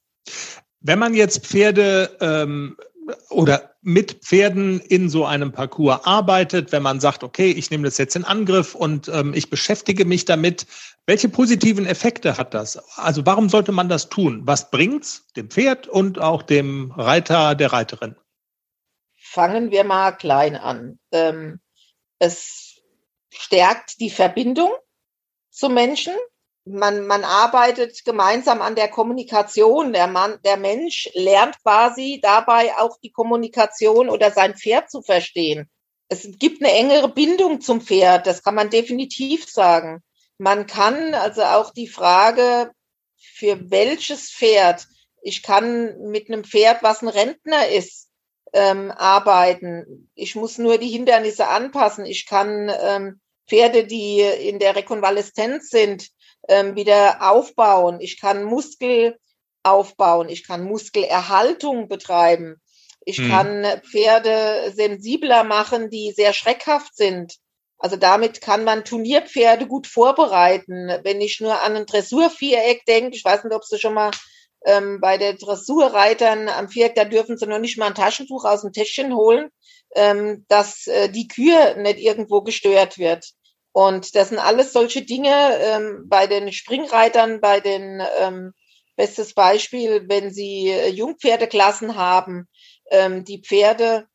Wenn 0.80 0.99
man 0.99 1.13
jetzt 1.13 1.45
Pferde 1.45 2.15
ähm, 2.22 2.78
oder 3.30 3.72
mit 3.82 4.13
Pferden 4.24 4.80
in 4.82 5.09
so 5.09 5.26
einem 5.26 5.51
Parcours 5.51 6.01
arbeitet, 6.03 6.72
wenn 6.72 6.84
man 6.84 6.99
sagt, 6.99 7.24
okay, 7.24 7.51
ich 7.51 7.72
nehme 7.72 7.86
das 7.86 7.97
jetzt 7.97 8.15
in 8.15 8.26
Angriff 8.26 8.76
und 8.76 9.07
ähm, 9.07 9.34
ich 9.34 9.49
beschäftige 9.49 10.05
mich 10.05 10.26
damit, 10.26 10.68
welche 11.08 11.30
positiven 11.30 11.88
Effekte 11.88 12.38
hat 12.38 12.53
das? 12.53 12.78
Also 12.97 13.26
warum 13.26 13.49
sollte 13.49 13.72
man 13.72 13.89
das 13.89 14.10
tun? 14.10 14.41
Was 14.45 14.70
bringt's 14.70 15.26
dem 15.36 15.49
Pferd 15.49 15.88
und 15.88 16.20
auch 16.20 16.43
dem 16.43 16.91
Reiter, 16.91 17.55
der 17.55 17.74
Reiterin? 17.74 18.16
Fangen 19.16 19.72
wir 19.72 19.84
mal 19.84 20.12
klein 20.12 20.55
an. 20.55 20.99
Ähm, 21.12 21.60
es 22.20 22.80
stärkt 23.30 23.99
die 23.99 24.10
Verbindung 24.12 24.72
zum 25.49 25.74
Menschen 25.74 26.14
man, 26.70 27.08
man 27.08 27.24
arbeitet 27.24 28.03
gemeinsam 28.03 28.62
an 28.62 28.76
der 28.76 28.89
Kommunikation. 28.89 29.93
Der 29.93 30.08
Mann, 30.08 30.39
der 30.43 30.58
Mensch 30.58 31.10
lernt 31.14 31.62
quasi 31.64 32.20
dabei 32.22 32.78
auch 32.78 32.97
die 33.01 33.12
Kommunikation 33.12 34.10
oder 34.10 34.32
sein 34.32 34.55
Pferd 34.55 34.91
zu 34.91 35.01
verstehen. 35.01 35.70
Es 36.10 36.28
gibt 36.39 36.62
eine 36.62 36.74
engere 36.74 37.10
Bindung 37.10 37.62
zum 37.62 37.82
Pferd, 37.82 38.28
das 38.28 38.43
kann 38.43 38.55
man 38.55 38.70
definitiv 38.70 39.49
sagen. 39.49 40.01
Man 40.38 40.67
kann 40.67 41.13
also 41.13 41.43
auch 41.43 41.71
die 41.71 41.88
Frage, 41.88 42.71
für 43.17 43.69
welches 43.69 44.31
Pferd. 44.31 44.88
Ich 45.21 45.43
kann 45.43 45.97
mit 46.09 46.29
einem 46.29 46.43
Pferd, 46.43 46.83
was 46.83 47.01
ein 47.01 47.07
Rentner 47.07 47.67
ist, 47.69 48.09
ähm, 48.53 48.91
arbeiten. 48.91 50.09
Ich 50.15 50.35
muss 50.35 50.57
nur 50.57 50.77
die 50.77 50.89
Hindernisse 50.89 51.47
anpassen. 51.47 52.05
Ich 52.05 52.25
kann 52.25 52.71
ähm, 52.81 53.19
Pferde, 53.47 53.85
die 53.85 54.21
in 54.21 54.59
der 54.59 54.75
Rekonvaleszenz 54.75 55.69
sind, 55.69 56.09
ähm, 56.47 56.75
wieder 56.75 57.29
aufbauen. 57.31 57.99
Ich 57.99 58.19
kann 58.19 58.43
Muskel 58.43 59.17
aufbauen. 59.63 60.29
Ich 60.29 60.47
kann 60.47 60.63
Muskelerhaltung 60.63 61.88
betreiben. 61.88 62.61
Ich 63.01 63.17
hm. 63.17 63.29
kann 63.29 63.81
Pferde 63.89 64.71
sensibler 64.75 65.43
machen, 65.43 65.89
die 65.89 66.11
sehr 66.11 66.33
schreckhaft 66.33 66.95
sind. 66.95 67.38
Also 67.80 67.95
damit 67.95 68.41
kann 68.41 68.63
man 68.63 68.86
Turnierpferde 68.86 69.67
gut 69.67 69.88
vorbereiten. 69.88 70.89
Wenn 71.03 71.21
ich 71.21 71.39
nur 71.39 71.61
an 71.61 71.75
ein 71.75 71.86
Dressurviereck 71.86 72.86
denke, 72.86 73.15
ich 73.15 73.23
weiß 73.23 73.43
nicht, 73.43 73.53
ob 73.53 73.63
Sie 73.63 73.78
schon 73.78 73.93
mal 73.93 74.11
ähm, 74.65 74.99
bei 74.99 75.17
den 75.17 75.38
Dressurreitern 75.38 76.49
am 76.49 76.69
Viereck, 76.69 76.95
da 76.95 77.05
dürfen 77.05 77.38
sie 77.38 77.47
noch 77.47 77.59
nicht 77.59 77.78
mal 77.78 77.88
ein 77.88 77.95
Taschentuch 77.95 78.45
aus 78.45 78.61
dem 78.61 78.73
Täschchen 78.73 79.15
holen, 79.15 79.49
ähm, 79.95 80.45
dass 80.47 80.88
äh, 80.88 81.09
die 81.09 81.28
Kühe 81.28 81.75
nicht 81.82 81.99
irgendwo 81.99 82.41
gestört 82.41 82.97
wird. 82.97 83.25
Und 83.71 84.15
das 84.15 84.30
sind 84.30 84.39
alles 84.39 84.73
solche 84.73 85.03
Dinge 85.03 85.57
ähm, 85.59 86.05
bei 86.07 86.28
den 86.28 86.51
Springreitern, 86.51 87.39
bei 87.41 87.59
den 87.59 88.01
ähm, 88.19 88.53
bestes 88.95 89.36
Beispiel, 89.36 90.05
wenn 90.09 90.32
sie 90.32 90.69
äh, 90.69 90.89
Jungpferdeklassen 90.89 91.95
haben, 91.95 92.47
ähm, 92.89 93.23
die 93.23 93.41
Pferde 93.41 94.07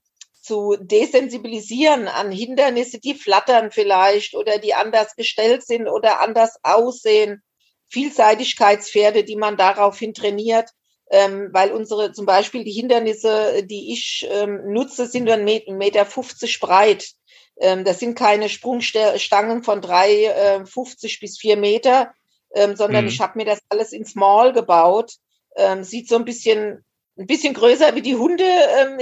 zu 0.43 0.77
desensibilisieren 0.79 2.09
an 2.09 2.33
Hindernisse, 2.33 2.99
die 2.99 3.15
flattern 3.15 3.71
vielleicht 3.71 4.35
oder 4.35 4.59
die 4.59 4.75
anders 4.75 5.15
gestellt 5.15 5.65
sind 5.65 5.89
oder 5.89 6.21
anders 6.21 6.57
aussehen. 6.63 7.43
Vielseitigkeitspferde, 7.89 9.23
die 9.23 9.37
man 9.37 9.57
daraufhin 9.57 10.15
trainiert, 10.15 10.71
ähm, 11.11 11.51
weil 11.53 11.71
unsere 11.71 12.13
zum 12.13 12.27
Beispiel 12.27 12.65
die 12.65 12.73
Hindernisse, 12.73 13.65
die 13.65 13.93
ich 13.93 14.27
ähm, 14.31 14.73
nutze, 14.73 15.07
sind 15.07 15.25
nur 15.25 15.35
ein 15.35 15.45
Meter 15.45 16.07
50 16.07 16.59
breit. 16.59 17.13
Ähm, 17.61 17.85
das 17.85 18.01
sind 18.01 18.19
keine 18.19 18.49
Sprungstangen 18.49 19.63
von 19.63 19.81
drei 19.81 20.25
äh, 20.25 20.67
50 20.67 21.21
bis 21.21 21.39
vier 21.39 21.57
Meter, 21.57 22.13
ähm, 22.55 22.77
sondern 22.77 23.05
mhm. 23.05 23.11
ich 23.11 23.21
habe 23.21 23.39
mir 23.39 23.45
das 23.45 23.61
alles 23.69 23.93
in 23.93 24.07
Small 24.07 24.53
gebaut. 24.53 25.13
Ähm, 25.55 25.85
sieht 25.85 26.09
so 26.09 26.17
ein 26.17 26.25
bisschen 26.25 26.85
ein 27.19 27.27
bisschen 27.27 27.55
größer 27.55 27.95
wie 27.95 28.03
die 28.03 28.17
Hunde 28.17 28.45
ähm, 28.45 28.99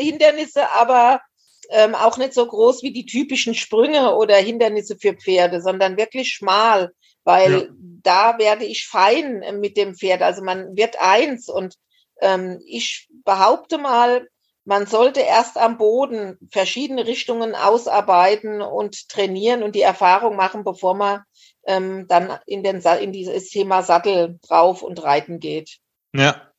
aber 0.75 1.21
ähm, 1.71 1.95
auch 1.95 2.17
nicht 2.17 2.35
so 2.35 2.47
groß 2.47 2.83
wie 2.83 2.93
die 2.93 3.07
typischen 3.07 3.55
Sprünge 3.55 4.15
oder 4.17 4.37
Hindernisse 4.37 4.97
für 4.99 5.15
Pferde, 5.15 5.61
sondern 5.61 5.97
wirklich 5.97 6.31
schmal, 6.31 6.91
weil 7.25 7.53
ja. 7.53 7.69
da 8.03 8.39
werde 8.39 8.65
ich 8.65 8.87
fein 8.87 9.43
mit 9.61 9.77
dem 9.77 9.95
Pferd. 9.95 10.23
Also 10.23 10.43
man 10.43 10.77
wird 10.77 11.01
eins 11.01 11.49
und 11.49 11.77
ähm, 12.21 12.61
ich 12.67 13.09
behaupte 13.25 13.79
mal, 13.79 14.27
man 14.65 14.87
sollte 14.87 15.21
erst 15.21 15.57
am 15.57 15.79
Boden 15.79 16.39
verschiedene 16.53 17.07
Richtungen 17.07 17.55
ausarbeiten 17.55 18.61
und 18.61 19.09
trainieren 19.09 19.63
und 19.63 19.75
die 19.75 19.81
Erfahrung 19.81 20.37
machen, 20.37 20.65
bevor 20.65 20.95
man 20.95 21.23
ähm, 21.67 22.07
dann 22.09 22.39
in, 22.47 22.63
den, 22.63 22.83
in 23.01 23.13
dieses 23.13 23.49
Thema 23.49 23.83
Sattel 23.83 24.39
drauf 24.47 24.83
und 24.83 25.03
reiten 25.03 25.41
geht. 25.41 25.79
Ja, 26.15 26.50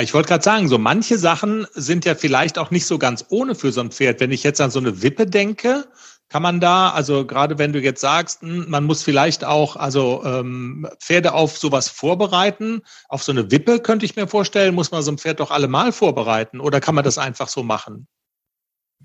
ich 0.00 0.14
wollte 0.14 0.28
gerade 0.28 0.44
sagen, 0.44 0.68
so 0.68 0.78
manche 0.78 1.18
Sachen 1.18 1.66
sind 1.72 2.04
ja 2.04 2.14
vielleicht 2.14 2.58
auch 2.58 2.70
nicht 2.70 2.86
so 2.86 2.98
ganz 2.98 3.26
ohne 3.30 3.54
für 3.54 3.72
so 3.72 3.80
ein 3.80 3.90
Pferd. 3.90 4.20
Wenn 4.20 4.30
ich 4.30 4.42
jetzt 4.42 4.60
an 4.60 4.70
so 4.70 4.78
eine 4.78 5.02
Wippe 5.02 5.26
denke, 5.26 5.86
kann 6.28 6.42
man 6.42 6.60
da, 6.60 6.90
also 6.90 7.24
gerade 7.24 7.58
wenn 7.58 7.72
du 7.72 7.80
jetzt 7.80 8.00
sagst, 8.00 8.42
hm, 8.42 8.66
man 8.68 8.84
muss 8.84 9.02
vielleicht 9.02 9.44
auch 9.44 9.76
also 9.76 10.22
ähm, 10.24 10.88
Pferde 11.00 11.34
auf 11.34 11.56
sowas 11.56 11.88
vorbereiten, 11.88 12.82
auf 13.08 13.22
so 13.22 13.32
eine 13.32 13.50
Wippe 13.50 13.80
könnte 13.80 14.06
ich 14.06 14.16
mir 14.16 14.26
vorstellen, 14.26 14.74
muss 14.74 14.90
man 14.90 15.02
so 15.02 15.12
ein 15.12 15.18
Pferd 15.18 15.40
doch 15.40 15.50
allemal 15.50 15.92
vorbereiten 15.92 16.60
oder 16.60 16.80
kann 16.80 16.94
man 16.94 17.04
das 17.04 17.18
einfach 17.18 17.48
so 17.48 17.62
machen? 17.62 18.08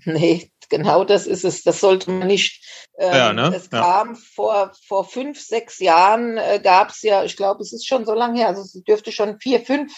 Nee, 0.04 0.50
genau 0.68 1.04
das 1.04 1.26
ist 1.26 1.44
es. 1.44 1.62
Das 1.62 1.80
sollte 1.80 2.10
man 2.10 2.26
nicht. 2.26 2.88
Ähm, 2.98 3.14
ja, 3.14 3.32
ne? 3.32 3.54
Es 3.54 3.70
kam 3.70 4.14
ja. 4.14 4.20
vor, 4.34 4.72
vor 4.86 5.04
fünf, 5.04 5.40
sechs 5.40 5.78
Jahren, 5.78 6.38
äh, 6.38 6.60
gab 6.62 6.90
es 6.90 7.02
ja, 7.02 7.24
ich 7.24 7.36
glaube, 7.36 7.62
es 7.62 7.72
ist 7.72 7.86
schon 7.86 8.04
so 8.04 8.14
lange 8.14 8.38
her, 8.38 8.48
also 8.48 8.62
es 8.62 8.72
dürfte 8.84 9.12
schon 9.12 9.38
vier, 9.38 9.60
fünf 9.60 9.92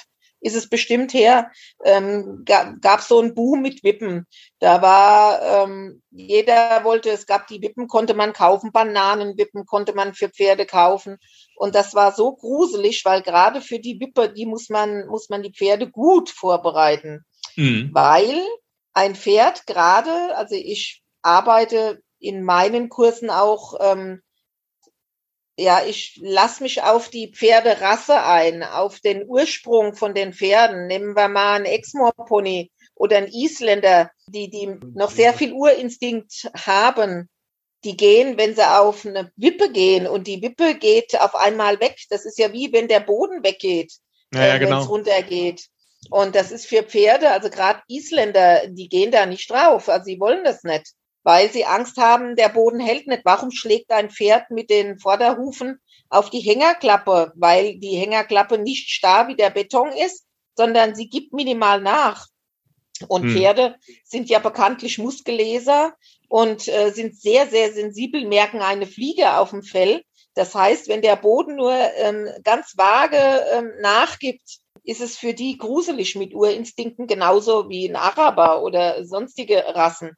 ist 0.44 0.54
es 0.54 0.68
bestimmt 0.68 1.14
her, 1.14 1.50
ähm, 1.84 2.44
gab 2.44 3.00
es 3.00 3.08
so 3.08 3.18
einen 3.18 3.34
Boom 3.34 3.62
mit 3.62 3.82
Wippen. 3.82 4.26
Da 4.58 4.82
war, 4.82 5.40
ähm, 5.42 6.02
jeder 6.10 6.84
wollte, 6.84 7.10
es 7.10 7.26
gab 7.26 7.46
die 7.46 7.62
Wippen, 7.62 7.88
konnte 7.88 8.12
man 8.12 8.34
kaufen, 8.34 8.70
Bananenwippen 8.70 9.64
konnte 9.64 9.94
man 9.94 10.12
für 10.12 10.28
Pferde 10.28 10.66
kaufen. 10.66 11.16
Und 11.56 11.74
das 11.74 11.94
war 11.94 12.12
so 12.12 12.36
gruselig, 12.36 13.06
weil 13.06 13.22
gerade 13.22 13.62
für 13.62 13.78
die 13.78 13.98
Wippe, 14.00 14.28
die 14.28 14.44
muss 14.44 14.68
man, 14.68 15.06
muss 15.06 15.30
man 15.30 15.42
die 15.42 15.52
Pferde 15.52 15.90
gut 15.90 16.28
vorbereiten. 16.28 17.24
Mhm. 17.56 17.90
Weil 17.94 18.38
ein 18.92 19.14
Pferd 19.14 19.66
gerade, 19.66 20.36
also 20.36 20.56
ich 20.56 21.02
arbeite 21.22 22.02
in 22.18 22.42
meinen 22.42 22.90
Kursen 22.90 23.30
auch 23.30 23.74
ähm, 23.80 24.20
ja, 25.56 25.84
ich 25.84 26.18
lasse 26.20 26.62
mich 26.62 26.82
auf 26.82 27.08
die 27.08 27.32
Pferderasse 27.32 28.22
ein, 28.22 28.62
auf 28.62 29.00
den 29.00 29.26
Ursprung 29.26 29.94
von 29.94 30.14
den 30.14 30.32
Pferden. 30.32 30.86
Nehmen 30.86 31.14
wir 31.14 31.28
mal 31.28 31.56
einen 31.56 31.66
Exmoor-Pony 31.66 32.72
oder 32.94 33.18
einen 33.18 33.28
Isländer, 33.32 34.10
die, 34.26 34.50
die 34.50 34.66
noch 34.94 35.10
sehr 35.10 35.32
viel 35.32 35.52
Urinstinkt 35.52 36.50
haben. 36.54 37.28
Die 37.84 37.96
gehen, 37.96 38.38
wenn 38.38 38.54
sie 38.54 38.66
auf 38.66 39.04
eine 39.06 39.30
Wippe 39.36 39.70
gehen 39.70 40.06
und 40.06 40.26
die 40.26 40.42
Wippe 40.42 40.74
geht 40.74 41.20
auf 41.20 41.34
einmal 41.34 41.80
weg. 41.80 41.98
Das 42.08 42.24
ist 42.24 42.38
ja 42.38 42.52
wie 42.52 42.72
wenn 42.72 42.88
der 42.88 43.00
Boden 43.00 43.44
weggeht, 43.44 43.92
ja, 44.32 44.46
ja, 44.46 44.54
äh, 44.54 44.58
genau. 44.58 44.70
wenn 44.70 44.82
es 44.82 44.88
runtergeht. 44.88 45.66
Und 46.10 46.34
das 46.34 46.50
ist 46.50 46.66
für 46.66 46.82
Pferde, 46.82 47.30
also 47.30 47.48
gerade 47.48 47.80
Isländer, 47.88 48.66
die 48.68 48.88
gehen 48.88 49.10
da 49.10 49.26
nicht 49.26 49.50
drauf. 49.50 49.88
Also 49.88 50.04
sie 50.04 50.18
wollen 50.18 50.44
das 50.44 50.62
nicht 50.62 50.92
weil 51.24 51.50
sie 51.50 51.64
Angst 51.64 51.96
haben, 51.96 52.36
der 52.36 52.50
Boden 52.50 52.78
hält 52.78 53.08
nicht. 53.08 53.22
Warum 53.24 53.50
schlägt 53.50 53.90
ein 53.90 54.10
Pferd 54.10 54.50
mit 54.50 54.70
den 54.70 54.98
Vorderhufen 54.98 55.80
auf 56.10 56.30
die 56.30 56.40
Hängerklappe? 56.40 57.32
Weil 57.34 57.78
die 57.78 57.96
Hängerklappe 57.96 58.58
nicht 58.58 58.90
starr 58.90 59.26
wie 59.26 59.34
der 59.34 59.50
Beton 59.50 59.90
ist, 59.90 60.24
sondern 60.54 60.94
sie 60.94 61.08
gibt 61.08 61.32
minimal 61.32 61.80
nach. 61.80 62.26
Und 63.08 63.24
hm. 63.24 63.30
Pferde 63.32 63.76
sind 64.04 64.28
ja 64.28 64.38
bekanntlich 64.38 64.98
Muskelleser 64.98 65.94
und 66.28 66.68
äh, 66.68 66.90
sind 66.90 67.20
sehr, 67.20 67.48
sehr 67.48 67.72
sensibel, 67.72 68.26
merken 68.26 68.60
eine 68.60 68.86
Fliege 68.86 69.36
auf 69.38 69.50
dem 69.50 69.62
Fell. 69.62 70.04
Das 70.34 70.54
heißt, 70.54 70.88
wenn 70.88 71.02
der 71.02 71.16
Boden 71.16 71.56
nur 71.56 71.72
ähm, 71.72 72.28
ganz 72.42 72.76
vage 72.76 73.16
ähm, 73.52 73.72
nachgibt, 73.80 74.58
ist 74.84 75.00
es 75.00 75.16
für 75.16 75.32
die 75.32 75.56
gruselig 75.56 76.14
mit 76.14 76.34
Urinstinkten 76.34 77.06
genauso 77.06 77.68
wie 77.70 77.88
ein 77.88 77.96
Araber 77.96 78.62
oder 78.62 79.04
sonstige 79.04 79.64
Rassen. 79.74 80.16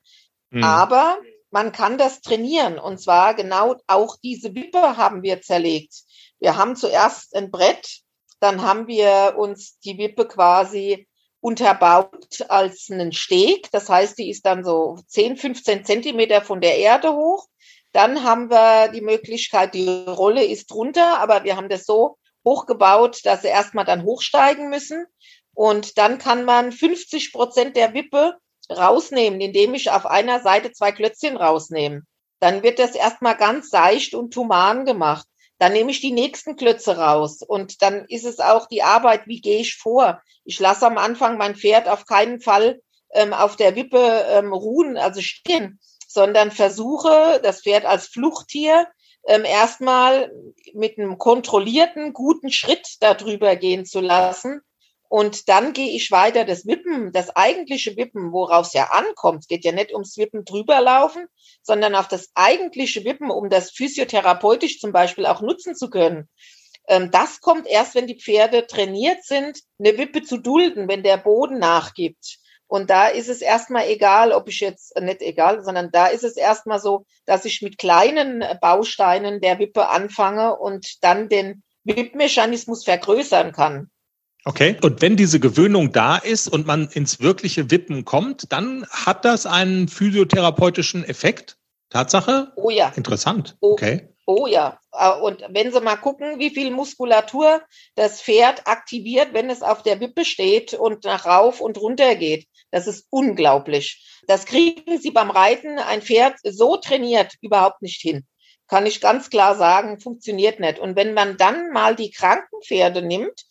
Mhm. 0.56 0.64
Aber 0.64 1.18
man 1.50 1.70
kann 1.70 1.98
das 1.98 2.22
trainieren. 2.22 2.78
Und 2.78 2.98
zwar 2.98 3.34
genau 3.34 3.76
auch 3.86 4.16
diese 4.22 4.54
Wippe 4.54 4.96
haben 4.96 5.22
wir 5.22 5.42
zerlegt. 5.42 5.94
Wir 6.38 6.56
haben 6.56 6.76
zuerst 6.76 7.36
ein 7.36 7.50
Brett, 7.50 8.00
dann 8.40 8.62
haben 8.62 8.86
wir 8.86 9.34
uns 9.36 9.78
die 9.80 9.98
Wippe 9.98 10.26
quasi 10.26 11.06
unterbaut 11.40 12.40
als 12.48 12.88
einen 12.90 13.12
Steg. 13.12 13.70
Das 13.70 13.88
heißt, 13.88 14.18
die 14.18 14.30
ist 14.30 14.46
dann 14.46 14.64
so 14.64 14.98
10, 15.06 15.36
15 15.36 15.84
Zentimeter 15.84 16.40
von 16.40 16.60
der 16.60 16.78
Erde 16.78 17.12
hoch. 17.12 17.46
Dann 17.92 18.24
haben 18.24 18.50
wir 18.50 18.88
die 18.88 19.02
Möglichkeit, 19.02 19.74
die 19.74 19.88
Rolle 19.88 20.44
ist 20.44 20.70
drunter, 20.70 21.18
aber 21.18 21.44
wir 21.44 21.56
haben 21.56 21.68
das 21.68 21.84
so 21.84 22.16
hochgebaut, 22.44 23.20
dass 23.24 23.42
sie 23.42 23.48
erstmal 23.48 23.84
dann 23.84 24.04
hochsteigen 24.04 24.70
müssen. 24.70 25.06
Und 25.54 25.98
dann 25.98 26.18
kann 26.18 26.44
man 26.44 26.72
50 26.72 27.32
Prozent 27.32 27.76
der 27.76 27.92
Wippe 27.92 28.36
rausnehmen, 28.70 29.40
indem 29.40 29.74
ich 29.74 29.90
auf 29.90 30.06
einer 30.06 30.40
Seite 30.40 30.72
zwei 30.72 30.92
Klötzchen 30.92 31.36
rausnehme. 31.36 32.02
Dann 32.40 32.62
wird 32.62 32.78
das 32.78 32.94
erstmal 32.94 33.36
ganz 33.36 33.70
seicht 33.70 34.14
und 34.14 34.34
human 34.36 34.84
gemacht. 34.84 35.26
Dann 35.58 35.72
nehme 35.72 35.90
ich 35.90 36.00
die 36.00 36.12
nächsten 36.12 36.56
Klötze 36.56 36.98
raus 36.98 37.40
und 37.42 37.80
dann 37.80 38.04
ist 38.08 38.26
es 38.26 38.40
auch 38.40 38.66
die 38.66 38.82
Arbeit, 38.82 39.26
wie 39.26 39.40
gehe 39.40 39.60
ich 39.60 39.76
vor. 39.76 40.20
Ich 40.44 40.60
lasse 40.60 40.86
am 40.86 40.98
Anfang 40.98 41.38
mein 41.38 41.56
Pferd 41.56 41.88
auf 41.88 42.04
keinen 42.04 42.40
Fall 42.40 42.80
ähm, 43.12 43.32
auf 43.32 43.56
der 43.56 43.74
Wippe 43.74 44.26
ähm, 44.28 44.52
ruhen, 44.52 44.98
also 44.98 45.22
stehen, 45.22 45.80
sondern 46.06 46.50
versuche 46.50 47.40
das 47.42 47.62
Pferd 47.62 47.86
als 47.86 48.08
Fluchttier 48.08 48.86
ähm, 49.26 49.44
erstmal 49.44 50.30
mit 50.74 50.98
einem 50.98 51.16
kontrollierten, 51.16 52.12
guten 52.12 52.52
Schritt 52.52 52.96
darüber 53.00 53.56
gehen 53.56 53.86
zu 53.86 54.00
lassen 54.00 54.60
und 55.08 55.48
dann 55.48 55.72
gehe 55.72 55.90
ich 55.90 56.10
weiter 56.10 56.44
das 56.44 56.66
Wippen, 56.66 57.12
das 57.12 57.34
eigentliche 57.34 57.96
Wippen, 57.96 58.32
worauf 58.32 58.66
es 58.66 58.72
ja 58.72 58.90
ankommt, 58.90 59.48
geht 59.48 59.64
ja 59.64 59.72
nicht 59.72 59.92
ums 59.92 60.16
Wippen 60.16 60.44
drüber 60.44 60.80
laufen, 60.80 61.26
sondern 61.62 61.94
auf 61.94 62.08
das 62.08 62.30
eigentliche 62.34 63.04
Wippen, 63.04 63.30
um 63.30 63.48
das 63.48 63.70
physiotherapeutisch 63.70 64.80
zum 64.80 64.92
Beispiel 64.92 65.26
auch 65.26 65.40
nutzen 65.40 65.74
zu 65.74 65.90
können. 65.90 66.28
Ähm, 66.88 67.10
das 67.10 67.40
kommt 67.40 67.66
erst, 67.66 67.94
wenn 67.94 68.06
die 68.06 68.20
Pferde 68.20 68.66
trainiert 68.66 69.24
sind, 69.24 69.58
eine 69.78 69.98
Wippe 69.98 70.22
zu 70.22 70.38
dulden, 70.38 70.88
wenn 70.88 71.02
der 71.02 71.16
Boden 71.16 71.58
nachgibt. 71.58 72.38
Und 72.68 72.90
da 72.90 73.06
ist 73.06 73.28
es 73.28 73.42
erstmal 73.42 73.88
egal, 73.88 74.32
ob 74.32 74.48
ich 74.48 74.60
jetzt, 74.60 74.96
äh, 74.96 75.00
nicht 75.00 75.22
egal, 75.22 75.62
sondern 75.64 75.90
da 75.92 76.06
ist 76.06 76.24
es 76.24 76.36
erstmal 76.36 76.80
so, 76.80 77.06
dass 77.24 77.44
ich 77.44 77.62
mit 77.62 77.78
kleinen 77.78 78.44
Bausteinen 78.60 79.40
der 79.40 79.58
Wippe 79.58 79.88
anfange 79.88 80.56
und 80.56 81.02
dann 81.02 81.28
den 81.28 81.62
WIP-Mechanismus 81.84 82.84
vergrößern 82.84 83.52
kann. 83.52 83.90
Okay. 84.46 84.76
Und 84.80 85.02
wenn 85.02 85.16
diese 85.16 85.40
Gewöhnung 85.40 85.90
da 85.90 86.16
ist 86.16 86.46
und 86.46 86.68
man 86.68 86.88
ins 86.92 87.18
wirkliche 87.18 87.68
Wippen 87.72 88.04
kommt, 88.04 88.52
dann 88.52 88.86
hat 88.90 89.24
das 89.24 89.44
einen 89.44 89.88
physiotherapeutischen 89.88 91.02
Effekt? 91.02 91.58
Tatsache? 91.90 92.52
Oh 92.54 92.70
ja. 92.70 92.92
Interessant. 92.94 93.56
Oh, 93.58 93.72
okay. 93.72 94.08
Oh 94.24 94.46
ja. 94.46 94.78
Äh, 94.92 95.18
und 95.20 95.44
wenn 95.48 95.72
Sie 95.72 95.80
mal 95.80 95.96
gucken, 95.96 96.38
wie 96.38 96.50
viel 96.50 96.70
Muskulatur 96.70 97.60
das 97.96 98.22
Pferd 98.22 98.68
aktiviert, 98.68 99.30
wenn 99.32 99.50
es 99.50 99.62
auf 99.62 99.82
der 99.82 99.98
Wippe 99.98 100.24
steht 100.24 100.74
und 100.74 101.02
nach 101.04 101.26
rauf 101.26 101.60
und 101.60 101.76
runter 101.76 102.14
geht. 102.14 102.46
Das 102.70 102.86
ist 102.86 103.06
unglaublich. 103.10 104.22
Das 104.28 104.46
kriegen 104.46 105.00
Sie 105.00 105.10
beim 105.10 105.30
Reiten 105.30 105.80
ein 105.80 106.02
Pferd 106.02 106.36
so 106.44 106.76
trainiert 106.76 107.34
überhaupt 107.40 107.82
nicht 107.82 108.00
hin. 108.00 108.24
Kann 108.68 108.86
ich 108.86 109.00
ganz 109.00 109.28
klar 109.28 109.56
sagen, 109.56 109.98
funktioniert 109.98 110.60
nicht. 110.60 110.78
Und 110.78 110.94
wenn 110.94 111.14
man 111.14 111.36
dann 111.36 111.72
mal 111.72 111.96
die 111.96 112.12
kranken 112.12 112.60
Pferde 112.64 113.02
nimmt, 113.02 113.44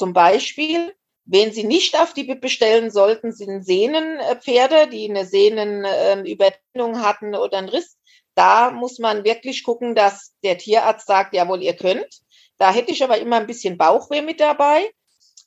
zum 0.00 0.12
Beispiel, 0.14 0.94
wen 1.26 1.52
Sie 1.52 1.64
nicht 1.64 2.00
auf 2.00 2.14
die 2.14 2.26
Wippe 2.26 2.48
stellen 2.48 2.90
sollten, 2.90 3.32
sind 3.32 3.66
Sehnenpferde, 3.66 4.88
die 4.88 5.10
eine 5.10 5.26
Sehnenüberdehnung 5.26 7.02
hatten 7.02 7.34
oder 7.34 7.58
einen 7.58 7.68
Riss. 7.68 7.98
Da 8.34 8.70
muss 8.70 8.98
man 8.98 9.24
wirklich 9.24 9.62
gucken, 9.62 9.94
dass 9.94 10.32
der 10.42 10.56
Tierarzt 10.56 11.06
sagt, 11.06 11.34
jawohl, 11.34 11.62
ihr 11.62 11.76
könnt. 11.76 12.22
Da 12.56 12.72
hätte 12.72 12.92
ich 12.92 13.04
aber 13.04 13.18
immer 13.18 13.36
ein 13.36 13.46
bisschen 13.46 13.76
Bauchweh 13.76 14.22
mit 14.22 14.40
dabei. 14.40 14.90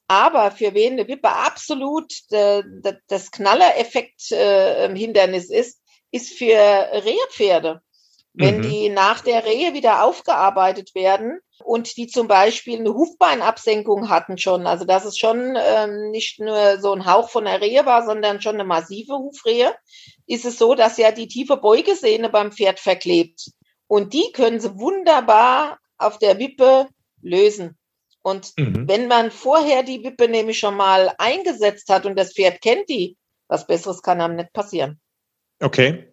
Aber 0.07 0.51
für 0.51 0.75
wen 0.75 0.93
eine 0.93 1.07
Wippe 1.07 1.29
absolut 1.29 2.13
äh, 2.29 2.61
das 3.07 3.31
Knallereffekt-Hindernis 3.31 5.49
äh, 5.49 5.61
ist, 5.61 5.81
ist 6.11 6.37
für 6.37 6.53
Rehpferde. 6.53 7.81
Wenn 8.33 8.57
mhm. 8.57 8.61
die 8.63 8.89
nach 8.89 9.21
der 9.21 9.45
Rehe 9.45 9.73
wieder 9.73 10.03
aufgearbeitet 10.03 10.95
werden, 10.95 11.39
und 11.63 11.97
die 11.97 12.07
zum 12.07 12.27
Beispiel 12.27 12.79
eine 12.79 12.93
Hufbeinabsenkung 12.93 14.09
hatten 14.09 14.37
schon. 14.37 14.67
Also 14.67 14.85
dass 14.85 15.05
es 15.05 15.17
schon 15.17 15.57
ähm, 15.57 16.11
nicht 16.11 16.39
nur 16.39 16.79
so 16.79 16.93
ein 16.93 17.05
Hauch 17.05 17.29
von 17.29 17.45
der 17.45 17.61
Rehe 17.61 17.85
war, 17.85 18.05
sondern 18.05 18.41
schon 18.41 18.55
eine 18.55 18.63
massive 18.63 19.13
Hufrehe, 19.13 19.73
ist 20.27 20.45
es 20.45 20.57
so, 20.57 20.75
dass 20.75 20.97
ja 20.97 21.11
die 21.11 21.27
tiefe 21.27 21.57
Beugesehne 21.57 22.29
beim 22.29 22.51
Pferd 22.51 22.79
verklebt. 22.79 23.51
Und 23.87 24.13
die 24.13 24.31
können 24.33 24.59
sie 24.59 24.77
wunderbar 24.79 25.79
auf 25.97 26.17
der 26.17 26.39
Wippe 26.39 26.87
lösen. 27.21 27.77
Und 28.21 28.53
mhm. 28.57 28.87
wenn 28.87 29.07
man 29.07 29.31
vorher 29.31 29.83
die 29.83 30.03
Wippe 30.03 30.27
nämlich 30.27 30.59
schon 30.59 30.75
mal 30.75 31.13
eingesetzt 31.17 31.89
hat 31.89 32.05
und 32.05 32.17
das 32.17 32.33
Pferd 32.33 32.61
kennt 32.61 32.89
die, 32.89 33.17
was 33.47 33.67
Besseres 33.67 34.01
kann 34.01 34.21
einem 34.21 34.37
nicht 34.37 34.53
passieren. 34.53 34.99
Okay. 35.63 36.03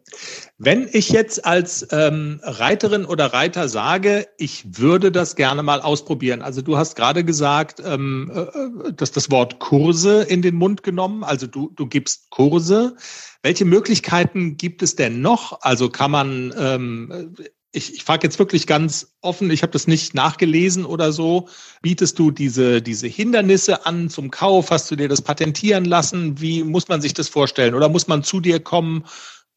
Wenn 0.58 0.88
ich 0.92 1.10
jetzt 1.10 1.44
als 1.44 1.86
ähm, 1.90 2.40
Reiterin 2.42 3.04
oder 3.04 3.32
Reiter 3.32 3.68
sage, 3.68 4.28
ich 4.38 4.64
würde 4.78 5.10
das 5.10 5.34
gerne 5.34 5.62
mal 5.62 5.80
ausprobieren. 5.80 6.42
Also 6.42 6.62
du 6.62 6.76
hast 6.76 6.96
gerade 6.96 7.24
gesagt, 7.24 7.82
ähm, 7.84 8.30
äh, 8.34 8.92
dass 8.92 9.10
das 9.10 9.30
Wort 9.30 9.58
Kurse 9.58 10.22
in 10.22 10.42
den 10.42 10.56
Mund 10.56 10.82
genommen. 10.82 11.24
Also 11.24 11.46
du, 11.46 11.72
du 11.74 11.86
gibst 11.86 12.30
Kurse. 12.30 12.96
Welche 13.42 13.64
Möglichkeiten 13.64 14.56
gibt 14.56 14.82
es 14.82 14.96
denn 14.96 15.20
noch? 15.20 15.62
Also 15.62 15.88
kann 15.88 16.10
man, 16.10 16.54
ähm, 16.58 17.34
ich, 17.72 17.94
ich 17.94 18.04
frage 18.04 18.26
jetzt 18.26 18.38
wirklich 18.38 18.66
ganz 18.66 19.14
offen, 19.22 19.50
ich 19.50 19.62
habe 19.62 19.72
das 19.72 19.86
nicht 19.86 20.12
nachgelesen 20.12 20.84
oder 20.84 21.12
so. 21.12 21.48
Bietest 21.80 22.18
du 22.18 22.30
diese, 22.30 22.82
diese 22.82 23.06
Hindernisse 23.06 23.86
an 23.86 24.10
zum 24.10 24.30
Kauf? 24.30 24.70
Hast 24.70 24.90
du 24.90 24.96
dir 24.96 25.08
das 25.08 25.22
patentieren 25.22 25.86
lassen? 25.86 26.40
Wie 26.40 26.64
muss 26.64 26.88
man 26.88 27.00
sich 27.00 27.14
das 27.14 27.28
vorstellen? 27.28 27.74
Oder 27.74 27.88
muss 27.88 28.08
man 28.08 28.22
zu 28.22 28.40
dir 28.40 28.60
kommen? 28.60 29.04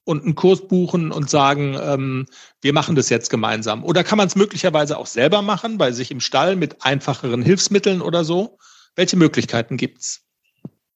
Und 0.05 0.23
einen 0.23 0.35
Kurs 0.35 0.67
buchen 0.67 1.11
und 1.11 1.29
sagen, 1.29 1.77
ähm, 1.81 2.25
wir 2.61 2.73
machen 2.73 2.95
das 2.95 3.09
jetzt 3.09 3.29
gemeinsam? 3.29 3.83
Oder 3.83 4.03
kann 4.03 4.17
man 4.17 4.27
es 4.27 4.35
möglicherweise 4.35 4.97
auch 4.97 5.07
selber 5.07 5.41
machen, 5.41 5.77
bei 5.77 5.91
sich 5.91 6.11
im 6.11 6.19
Stall 6.19 6.55
mit 6.55 6.83
einfacheren 6.85 7.41
Hilfsmitteln 7.41 8.01
oder 8.01 8.23
so? 8.23 8.57
Welche 8.95 9.17
Möglichkeiten 9.17 9.77
gibt's? 9.77 10.21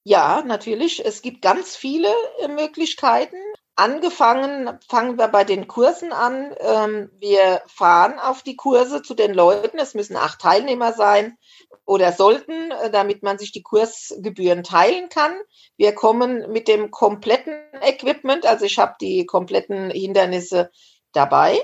Ja, 0.04 0.42
natürlich. 0.46 1.04
Es 1.04 1.22
gibt 1.22 1.42
ganz 1.42 1.76
viele 1.76 2.08
äh, 2.42 2.48
Möglichkeiten. 2.48 3.36
Angefangen 3.78 4.76
fangen 4.88 5.18
wir 5.18 5.28
bei 5.28 5.44
den 5.44 5.68
Kursen 5.68 6.12
an. 6.12 6.52
Ähm, 6.58 7.12
wir 7.20 7.62
fahren 7.68 8.18
auf 8.18 8.42
die 8.42 8.56
Kurse 8.56 9.02
zu 9.02 9.14
den 9.14 9.32
Leuten. 9.32 9.78
Es 9.78 9.94
müssen 9.94 10.16
acht 10.16 10.40
Teilnehmer 10.40 10.94
sein 10.94 11.38
oder 11.84 12.10
sollten, 12.10 12.72
äh, 12.72 12.90
damit 12.90 13.22
man 13.22 13.38
sich 13.38 13.52
die 13.52 13.62
Kursgebühren 13.62 14.64
teilen 14.64 15.08
kann. 15.10 15.32
Wir 15.76 15.94
kommen 15.94 16.50
mit 16.50 16.66
dem 16.66 16.90
kompletten 16.90 17.54
Equipment, 17.80 18.46
also 18.46 18.64
ich 18.64 18.80
habe 18.80 18.96
die 19.00 19.26
kompletten 19.26 19.90
Hindernisse 19.90 20.72
dabei. 21.12 21.62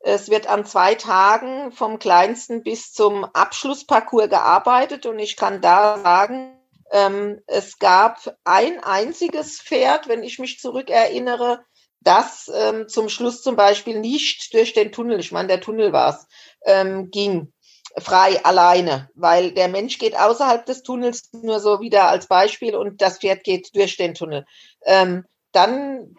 Es 0.00 0.28
wird 0.28 0.48
an 0.48 0.66
zwei 0.66 0.94
Tagen 0.94 1.72
vom 1.72 1.98
kleinsten 1.98 2.64
bis 2.64 2.92
zum 2.92 3.24
Abschlussparcours 3.24 4.28
gearbeitet 4.28 5.06
und 5.06 5.18
ich 5.18 5.38
kann 5.38 5.62
da 5.62 6.00
sagen, 6.00 6.55
ähm, 6.92 7.40
es 7.46 7.78
gab 7.78 8.36
ein 8.44 8.82
einziges 8.82 9.60
Pferd, 9.60 10.08
wenn 10.08 10.22
ich 10.22 10.38
mich 10.38 10.60
zurückerinnere, 10.60 11.60
das 12.00 12.50
ähm, 12.54 12.88
zum 12.88 13.08
Schluss 13.08 13.42
zum 13.42 13.56
Beispiel 13.56 13.98
nicht 13.98 14.54
durch 14.54 14.72
den 14.72 14.92
Tunnel, 14.92 15.18
ich 15.18 15.32
meine, 15.32 15.48
der 15.48 15.60
Tunnel 15.60 15.92
war 15.92 16.14
es, 16.14 16.26
ähm, 16.64 17.10
ging 17.10 17.52
frei 17.98 18.44
alleine, 18.44 19.08
weil 19.14 19.52
der 19.52 19.68
Mensch 19.68 19.98
geht 19.98 20.16
außerhalb 20.16 20.64
des 20.66 20.82
Tunnels 20.82 21.30
nur 21.32 21.60
so 21.60 21.80
wieder 21.80 22.08
als 22.08 22.26
Beispiel 22.26 22.76
und 22.76 23.00
das 23.00 23.18
Pferd 23.18 23.42
geht 23.42 23.74
durch 23.74 23.96
den 23.96 24.14
Tunnel. 24.14 24.44
Ähm, 24.84 25.24
dann, 25.52 26.14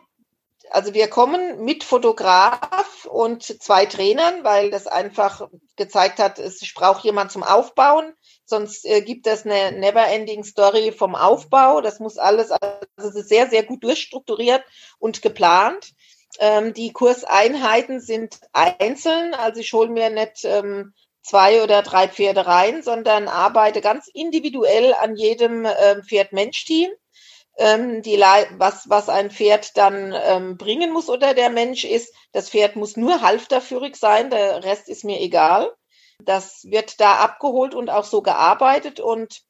also 0.71 0.93
wir 0.93 1.07
kommen 1.07 1.63
mit 1.63 1.83
Fotograf 1.83 3.05
und 3.05 3.43
zwei 3.43 3.85
Trainern, 3.85 4.43
weil 4.43 4.71
das 4.71 4.87
einfach 4.87 5.47
gezeigt 5.75 6.19
hat, 6.19 6.39
ich 6.39 6.73
brauche 6.73 7.03
jemand 7.03 7.31
zum 7.31 7.43
Aufbauen, 7.43 8.13
sonst 8.49 8.85
äh, 8.85 9.01
gibt 9.01 9.27
es 9.27 9.45
eine 9.45 9.77
never-ending 9.77 10.43
Story 10.43 10.91
vom 10.91 11.15
Aufbau. 11.15 11.81
Das 11.81 11.99
muss 11.99 12.17
alles, 12.17 12.51
also 12.51 12.69
es 12.97 13.15
ist 13.15 13.29
sehr, 13.29 13.49
sehr 13.49 13.63
gut 13.63 13.83
durchstrukturiert 13.83 14.63
und 14.99 15.21
geplant. 15.21 15.93
Ähm, 16.39 16.73
die 16.73 16.93
Kurseinheiten 16.93 17.99
sind 17.99 18.39
einzeln, 18.53 19.33
also 19.33 19.59
ich 19.59 19.73
hole 19.73 19.89
mir 19.89 20.09
nicht 20.09 20.43
ähm, 20.43 20.93
zwei 21.21 21.61
oder 21.61 21.81
drei 21.81 22.07
Pferde 22.07 22.47
rein, 22.47 22.83
sondern 22.83 23.27
arbeite 23.27 23.81
ganz 23.81 24.07
individuell 24.07 24.93
an 24.93 25.15
jedem 25.15 25.65
äh, 25.65 26.01
Pferd-Mensch-Team. 26.03 26.89
Ähm, 27.59 28.03
die, 28.03 28.19
was, 28.19 28.87
was 28.87 29.09
ein 29.09 29.31
Pferd 29.31 29.77
dann 29.77 30.13
ähm, 30.15 30.57
bringen 30.57 30.93
muss 30.93 31.09
oder 31.09 31.33
der 31.33 31.49
Mensch 31.49 31.85
ist, 31.85 32.13
das 32.31 32.51
Pferd 32.51 32.75
muss 32.75 32.97
nur 32.97 33.21
halfterführig 33.21 33.95
sein, 33.95 34.29
der 34.29 34.63
Rest 34.63 34.87
ist 34.87 35.03
mir 35.03 35.19
egal. 35.19 35.73
Das 36.23 36.65
wird 36.65 36.99
da 36.99 37.17
abgeholt 37.17 37.75
und 37.75 37.89
auch 37.89 38.05
so 38.05 38.21
gearbeitet 38.21 38.99
und 38.99 39.41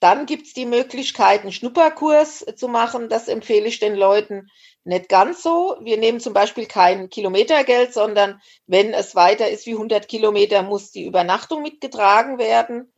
dann 0.00 0.26
gibt's 0.26 0.52
die 0.52 0.66
Möglichkeit, 0.66 1.42
einen 1.42 1.52
Schnupperkurs 1.52 2.44
zu 2.56 2.68
machen. 2.68 3.08
Das 3.08 3.28
empfehle 3.28 3.66
ich 3.66 3.78
den 3.78 3.94
Leuten 3.94 4.48
nicht 4.84 5.08
ganz 5.08 5.42
so. 5.42 5.76
Wir 5.80 5.96
nehmen 5.96 6.20
zum 6.20 6.32
Beispiel 6.32 6.66
kein 6.66 7.08
Kilometergeld, 7.10 7.92
sondern 7.92 8.40
wenn 8.66 8.94
es 8.94 9.14
weiter 9.14 9.50
ist 9.50 9.66
wie 9.66 9.72
100 9.72 10.06
Kilometer, 10.06 10.62
muss 10.62 10.92
die 10.92 11.06
Übernachtung 11.06 11.62
mitgetragen 11.62 12.38
werden. 12.38 12.92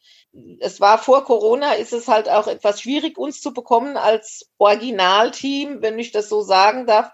Es 0.60 0.80
war 0.80 0.98
vor 0.98 1.24
Corona, 1.24 1.72
ist 1.72 1.92
es 1.92 2.08
halt 2.08 2.28
auch 2.28 2.46
etwas 2.46 2.82
schwierig, 2.82 3.16
uns 3.16 3.40
zu 3.40 3.54
bekommen 3.54 3.96
als 3.96 4.50
Originalteam, 4.58 5.80
wenn 5.80 5.98
ich 5.98 6.12
das 6.12 6.28
so 6.28 6.42
sagen 6.42 6.86
darf, 6.86 7.10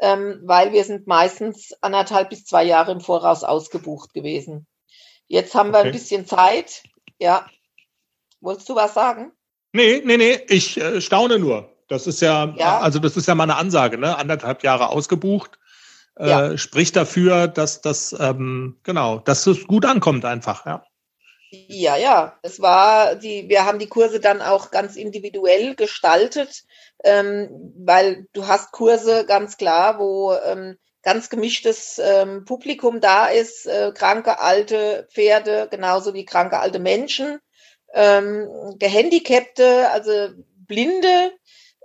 ähm, 0.00 0.42
weil 0.44 0.72
wir 0.72 0.84
sind 0.84 1.06
meistens 1.06 1.72
anderthalb 1.80 2.28
bis 2.28 2.44
zwei 2.44 2.64
Jahre 2.64 2.92
im 2.92 3.00
Voraus 3.00 3.44
ausgebucht 3.44 4.12
gewesen. 4.12 4.66
Jetzt 5.28 5.54
haben 5.54 5.70
wir 5.70 5.78
okay. 5.78 5.88
ein 5.88 5.92
bisschen 5.92 6.26
Zeit. 6.26 6.82
Ja. 7.18 7.46
Wolltest 8.40 8.68
du 8.68 8.74
was 8.74 8.94
sagen? 8.94 9.32
Nee, 9.72 10.02
nee, 10.04 10.16
nee, 10.16 10.40
ich 10.48 10.78
äh, 10.78 11.00
staune 11.00 11.38
nur. 11.38 11.74
Das 11.88 12.06
ist 12.06 12.20
ja, 12.20 12.54
ja, 12.56 12.80
also 12.80 12.98
das 12.98 13.16
ist 13.16 13.28
ja 13.28 13.34
mal 13.34 13.44
eine 13.44 13.56
Ansage, 13.56 13.98
ne? 13.98 14.16
Anderthalb 14.16 14.62
Jahre 14.62 14.90
ausgebucht. 14.90 15.58
Äh, 16.18 16.28
ja. 16.28 16.58
Spricht 16.58 16.96
dafür, 16.96 17.48
dass 17.48 17.80
das, 17.80 18.14
ähm, 18.18 18.78
genau, 18.82 19.18
dass 19.18 19.46
es 19.46 19.66
gut 19.66 19.86
ankommt 19.86 20.24
einfach, 20.24 20.66
ja. 20.66 20.84
Ja, 21.50 21.96
ja, 21.96 22.38
es 22.42 22.60
war 22.60 23.14
die, 23.14 23.48
wir 23.48 23.64
haben 23.64 23.78
die 23.78 23.86
Kurse 23.86 24.20
dann 24.20 24.42
auch 24.42 24.70
ganz 24.70 24.96
individuell 24.96 25.74
gestaltet, 25.76 26.64
ähm, 27.04 27.72
weil 27.78 28.26
du 28.34 28.46
hast 28.46 28.72
Kurse 28.72 29.24
ganz 29.24 29.56
klar, 29.56 29.98
wo 29.98 30.34
ähm, 30.44 30.76
ganz 31.08 31.30
gemischtes 31.30 31.98
ähm, 32.04 32.44
Publikum 32.44 33.00
da 33.00 33.28
ist, 33.28 33.66
äh, 33.66 33.92
kranke 33.94 34.40
alte 34.40 35.08
Pferde, 35.10 35.66
genauso 35.70 36.12
wie 36.12 36.26
kranke 36.26 36.58
alte 36.58 36.78
Menschen, 36.78 37.38
ähm, 37.94 38.76
Gehandicapte, 38.78 39.88
also 39.90 40.28
Blinde, 40.66 41.32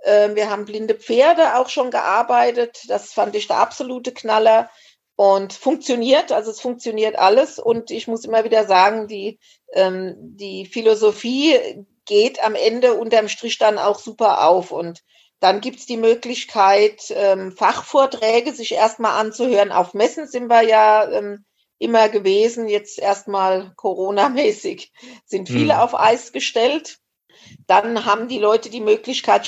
ähm, 0.04 0.36
wir 0.36 0.50
haben 0.50 0.66
blinde 0.66 0.94
Pferde 0.94 1.56
auch 1.56 1.70
schon 1.70 1.90
gearbeitet. 1.90 2.82
Das 2.88 3.14
fand 3.14 3.34
ich 3.34 3.46
der 3.46 3.56
absolute 3.56 4.12
Knaller 4.12 4.70
und 5.16 5.54
funktioniert. 5.54 6.30
Also 6.30 6.50
es 6.50 6.60
funktioniert 6.60 7.16
alles. 7.16 7.58
Und 7.58 7.90
ich 7.90 8.06
muss 8.06 8.26
immer 8.26 8.44
wieder 8.44 8.66
sagen, 8.66 9.08
die, 9.08 9.38
ähm, 9.72 10.14
die 10.18 10.66
Philosophie 10.66 11.58
geht 12.04 12.44
am 12.44 12.54
Ende 12.54 12.92
unterm 12.92 13.28
Strich 13.28 13.56
dann 13.56 13.78
auch 13.78 13.98
super 13.98 14.46
auf. 14.46 14.70
Und 14.70 15.00
dann 15.44 15.60
gibt's 15.60 15.84
die 15.84 15.98
Möglichkeit, 15.98 17.12
ähm, 17.14 17.52
Fachvorträge 17.52 18.54
sich 18.54 18.72
erstmal 18.72 19.20
anzuhören. 19.20 19.72
Auf 19.72 19.92
Messen 19.92 20.26
sind 20.26 20.48
wir 20.48 20.62
ja 20.62 21.06
ähm, 21.10 21.44
immer 21.76 22.08
gewesen. 22.08 22.66
Jetzt 22.66 22.98
erstmal 22.98 23.74
Corona-mäßig 23.76 24.90
sind 25.26 25.50
viele 25.50 25.74
Hm. 25.74 25.80
auf 25.80 26.00
Eis 26.00 26.32
gestellt. 26.32 26.98
Dann 27.66 28.06
haben 28.06 28.28
die 28.28 28.38
Leute 28.38 28.70
die 28.70 28.80
Möglichkeit 28.80 29.46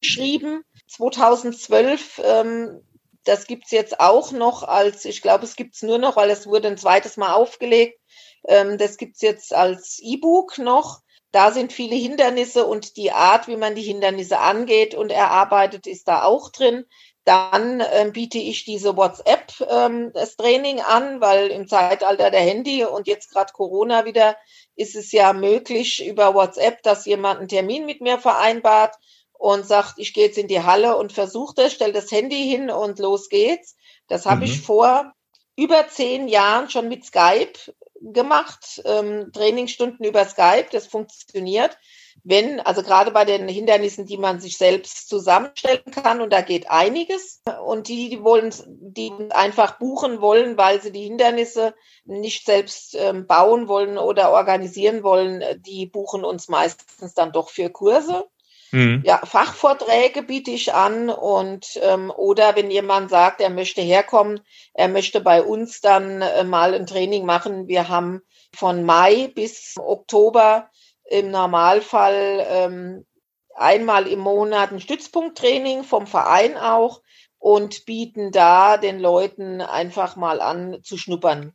geschrieben. 0.00 0.62
2012, 0.88 2.22
ähm, 2.24 2.80
das 3.24 3.46
gibt's 3.46 3.72
jetzt 3.72 4.00
auch 4.00 4.32
noch 4.32 4.62
als, 4.62 5.04
ich 5.04 5.20
glaube, 5.20 5.44
es 5.44 5.54
gibt's 5.54 5.82
nur 5.82 5.98
noch, 5.98 6.16
weil 6.16 6.30
es 6.30 6.46
wurde 6.46 6.68
ein 6.68 6.78
zweites 6.78 7.18
Mal 7.18 7.34
aufgelegt. 7.34 8.00
Ähm, 8.48 8.78
das 8.78 8.96
gibt's 8.96 9.20
jetzt 9.20 9.52
als 9.52 9.98
E-Book 10.00 10.56
noch. 10.56 11.02
Da 11.32 11.52
sind 11.52 11.72
viele 11.72 11.96
Hindernisse 11.96 12.66
und 12.66 12.96
die 12.96 13.12
Art, 13.12 13.46
wie 13.48 13.56
man 13.56 13.74
die 13.74 13.82
Hindernisse 13.82 14.38
angeht 14.38 14.94
und 14.94 15.10
erarbeitet, 15.10 15.86
ist 15.86 16.08
da 16.08 16.22
auch 16.24 16.50
drin. 16.50 16.86
Dann 17.24 17.82
ähm, 17.92 18.12
biete 18.12 18.38
ich 18.38 18.64
diese 18.64 18.96
WhatsApp 18.96 19.52
ähm, 19.68 20.12
das 20.14 20.36
Training 20.36 20.80
an, 20.80 21.20
weil 21.20 21.48
im 21.48 21.66
Zeitalter 21.68 22.30
der 22.30 22.40
Handy 22.40 22.84
und 22.84 23.06
jetzt 23.08 23.30
gerade 23.32 23.52
Corona 23.52 24.04
wieder 24.04 24.36
ist 24.76 24.94
es 24.94 25.10
ja 25.12 25.32
möglich 25.32 26.06
über 26.06 26.34
WhatsApp, 26.34 26.82
dass 26.82 27.04
jemand 27.04 27.40
einen 27.40 27.48
Termin 27.48 27.84
mit 27.84 28.00
mir 28.00 28.18
vereinbart 28.18 28.94
und 29.32 29.66
sagt, 29.66 29.94
ich 29.98 30.14
gehe 30.14 30.26
jetzt 30.26 30.38
in 30.38 30.48
die 30.48 30.62
Halle 30.62 30.96
und 30.96 31.12
versuche 31.12 31.54
das, 31.56 31.72
stell 31.72 31.92
das 31.92 32.10
Handy 32.12 32.44
hin 32.48 32.70
und 32.70 32.98
los 32.98 33.28
geht's. 33.28 33.76
Das 34.08 34.24
habe 34.26 34.44
Mhm. 34.44 34.44
ich 34.44 34.60
vor 34.60 35.12
über 35.56 35.88
zehn 35.88 36.28
Jahren 36.28 36.70
schon 36.70 36.88
mit 36.88 37.04
Skype 37.04 37.58
gemacht, 38.00 38.82
ähm, 38.84 39.30
Trainingsstunden 39.32 40.04
über 40.04 40.24
Skype, 40.24 40.68
das 40.72 40.86
funktioniert. 40.86 41.78
Wenn, 42.24 42.60
also 42.60 42.82
gerade 42.82 43.10
bei 43.10 43.24
den 43.24 43.46
Hindernissen, 43.46 44.06
die 44.06 44.16
man 44.16 44.40
sich 44.40 44.56
selbst 44.56 45.08
zusammenstellen 45.08 45.84
kann, 45.92 46.20
und 46.20 46.32
da 46.32 46.40
geht 46.40 46.70
einiges. 46.70 47.42
Und 47.64 47.88
die, 47.88 48.08
die 48.08 48.22
wollen, 48.22 48.52
die 48.66 49.12
einfach 49.30 49.78
buchen 49.78 50.20
wollen, 50.20 50.56
weil 50.56 50.80
sie 50.80 50.92
die 50.92 51.04
Hindernisse 51.04 51.74
nicht 52.04 52.46
selbst 52.46 52.94
ähm, 52.94 53.26
bauen 53.26 53.68
wollen 53.68 53.98
oder 53.98 54.32
organisieren 54.32 55.02
wollen, 55.02 55.42
die 55.66 55.86
buchen 55.86 56.24
uns 56.24 56.48
meistens 56.48 57.14
dann 57.14 57.32
doch 57.32 57.50
für 57.50 57.70
Kurse. 57.70 58.26
Mhm. 58.72 59.02
Ja, 59.04 59.18
Fachvorträge 59.24 60.22
biete 60.22 60.50
ich 60.50 60.74
an 60.74 61.08
und 61.08 61.78
ähm, 61.82 62.10
oder 62.10 62.56
wenn 62.56 62.70
jemand 62.70 63.10
sagt, 63.10 63.40
er 63.40 63.50
möchte 63.50 63.80
herkommen, 63.80 64.40
er 64.74 64.88
möchte 64.88 65.20
bei 65.20 65.42
uns 65.42 65.80
dann 65.80 66.22
äh, 66.22 66.44
mal 66.44 66.74
ein 66.74 66.86
Training 66.86 67.24
machen. 67.24 67.68
Wir 67.68 67.88
haben 67.88 68.22
von 68.54 68.84
Mai 68.84 69.30
bis 69.34 69.74
Oktober 69.78 70.70
im 71.04 71.30
Normalfall 71.30 72.44
ähm, 72.48 73.06
einmal 73.54 74.06
im 74.06 74.18
Monat 74.18 74.72
ein 74.72 74.80
Stützpunkttraining 74.80 75.84
vom 75.84 76.06
Verein 76.06 76.56
auch 76.56 77.02
und 77.38 77.86
bieten 77.86 78.32
da 78.32 78.76
den 78.76 78.98
Leuten 78.98 79.60
einfach 79.60 80.16
mal 80.16 80.40
an 80.40 80.82
zu 80.82 80.96
schnuppern. 80.96 81.52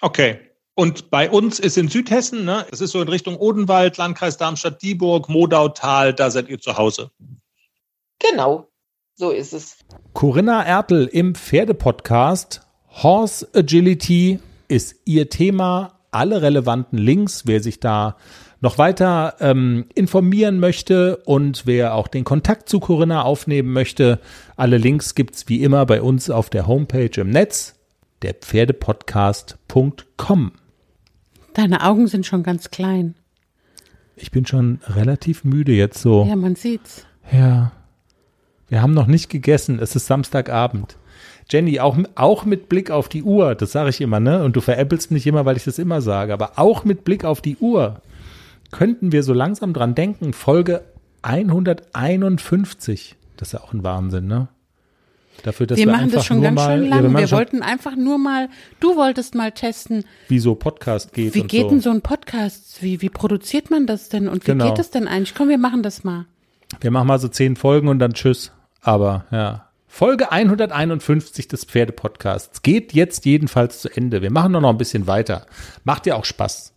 Okay. 0.00 0.51
Und 0.74 1.10
bei 1.10 1.30
uns 1.30 1.58
ist 1.58 1.76
in 1.76 1.88
Südhessen, 1.88 2.44
ne, 2.44 2.64
es 2.70 2.80
ist 2.80 2.92
so 2.92 3.02
in 3.02 3.08
Richtung 3.08 3.36
Odenwald, 3.36 3.96
Landkreis 3.98 4.38
Darmstadt-Dieburg, 4.38 5.28
Modautal, 5.28 6.14
da 6.14 6.30
seid 6.30 6.48
ihr 6.48 6.60
zu 6.60 6.78
Hause. 6.78 7.10
Genau, 8.18 8.68
so 9.14 9.30
ist 9.30 9.52
es. 9.52 9.76
Corinna 10.14 10.64
Ertel 10.64 11.06
im 11.06 11.34
Pferdepodcast 11.34 12.62
Horse 13.02 13.46
Agility 13.54 14.38
ist 14.68 14.96
ihr 15.04 15.28
Thema. 15.28 15.98
Alle 16.10 16.40
relevanten 16.42 16.98
Links, 16.98 17.46
wer 17.46 17.62
sich 17.62 17.80
da 17.80 18.16
noch 18.60 18.78
weiter 18.78 19.36
ähm, 19.40 19.86
informieren 19.94 20.60
möchte 20.60 21.16
und 21.24 21.66
wer 21.66 21.94
auch 21.94 22.08
den 22.08 22.24
Kontakt 22.24 22.68
zu 22.68 22.80
Corinna 22.80 23.22
aufnehmen 23.22 23.72
möchte, 23.72 24.20
alle 24.56 24.78
Links 24.78 25.14
gibt's 25.14 25.48
wie 25.48 25.62
immer 25.62 25.84
bei 25.84 26.00
uns 26.00 26.30
auf 26.30 26.48
der 26.48 26.66
Homepage 26.66 27.20
im 27.20 27.28
Netz, 27.30 27.74
der 28.22 28.34
Pferdepodcast.com. 28.34 30.52
Deine 31.54 31.82
Augen 31.82 32.06
sind 32.06 32.26
schon 32.26 32.42
ganz 32.42 32.70
klein. 32.70 33.14
Ich 34.16 34.30
bin 34.30 34.46
schon 34.46 34.80
relativ 34.86 35.44
müde 35.44 35.72
jetzt 35.72 36.00
so. 36.00 36.24
Ja, 36.28 36.36
man 36.36 36.54
sieht's. 36.54 37.06
Ja. 37.30 37.72
Wir 38.68 38.82
haben 38.82 38.94
noch 38.94 39.06
nicht 39.06 39.28
gegessen. 39.28 39.78
Es 39.78 39.96
ist 39.96 40.06
Samstagabend. 40.06 40.96
Jenny, 41.50 41.80
auch, 41.80 41.98
auch 42.14 42.44
mit 42.44 42.68
Blick 42.68 42.90
auf 42.90 43.08
die 43.08 43.22
Uhr, 43.22 43.54
das 43.54 43.72
sage 43.72 43.90
ich 43.90 44.00
immer, 44.00 44.20
ne? 44.20 44.42
Und 44.44 44.56
du 44.56 44.60
veräppelst 44.60 45.10
mich 45.10 45.26
immer, 45.26 45.44
weil 45.44 45.56
ich 45.56 45.64
das 45.64 45.78
immer 45.78 46.00
sage, 46.00 46.32
aber 46.32 46.52
auch 46.56 46.84
mit 46.84 47.04
Blick 47.04 47.24
auf 47.24 47.42
die 47.42 47.56
Uhr 47.56 48.00
könnten 48.70 49.12
wir 49.12 49.22
so 49.22 49.34
langsam 49.34 49.74
dran 49.74 49.94
denken, 49.94 50.32
Folge 50.32 50.82
151. 51.22 53.16
Das 53.36 53.48
ist 53.48 53.52
ja 53.52 53.60
auch 53.60 53.72
ein 53.72 53.84
Wahnsinn, 53.84 54.26
ne? 54.26 54.48
Dafür, 55.42 55.66
dass 55.66 55.78
wir 55.78 55.86
wir, 55.86 55.92
machen 55.92 56.10
das 56.10 56.24
schon 56.26 56.40
ganz 56.42 56.54
mal, 56.56 56.78
schön 56.78 56.88
lange. 56.88 57.18
wir 57.18 57.30
wollten 57.32 57.62
einfach 57.62 57.96
nur 57.96 58.18
mal, 58.18 58.48
du 58.80 58.96
wolltest 58.96 59.34
mal 59.34 59.50
testen, 59.52 60.04
wie 60.28 60.38
so 60.38 60.54
Podcast 60.54 61.12
geht 61.12 61.34
wie 61.34 61.42
geht 61.42 61.62
so. 61.62 61.68
denn 61.70 61.80
so 61.80 61.90
ein 61.90 62.00
Podcast? 62.00 62.82
Wie, 62.82 63.00
wie 63.02 63.08
produziert 63.08 63.70
man 63.70 63.86
das 63.86 64.08
denn? 64.08 64.28
Und 64.28 64.46
wie 64.46 64.52
Genau. 64.52 64.68
geht 64.68 64.78
das 64.78 64.90
denn 64.90 65.08
eigentlich? 65.08 65.34
Komm, 65.34 65.48
wir 65.48 65.58
machen 65.58 65.82
das 65.82 66.04
mal. 66.04 66.26
Wir 66.80 66.90
machen 66.90 67.08
mal 67.08 67.18
so 67.18 67.28
zehn 67.28 67.56
Folgen 67.56 67.88
und 67.88 67.98
dann 67.98 68.12
tschüss. 68.14 68.52
Aber 68.80 69.26
ja. 69.30 69.68
Folge 69.88 70.32
151 70.32 71.48
des 71.48 71.64
Pferdepodcasts 71.64 72.62
geht 72.62 72.92
jetzt 72.94 73.26
jedenfalls 73.26 73.80
zu 73.80 73.90
Ende. 73.90 74.22
Wir 74.22 74.30
machen 74.30 74.52
nur 74.52 74.60
noch 74.60 74.70
ein 74.70 74.78
bisschen 74.78 75.06
weiter. 75.06 75.46
Macht 75.84 76.06
ja 76.06 76.14
auch 76.14 76.24
Spaß. 76.24 76.72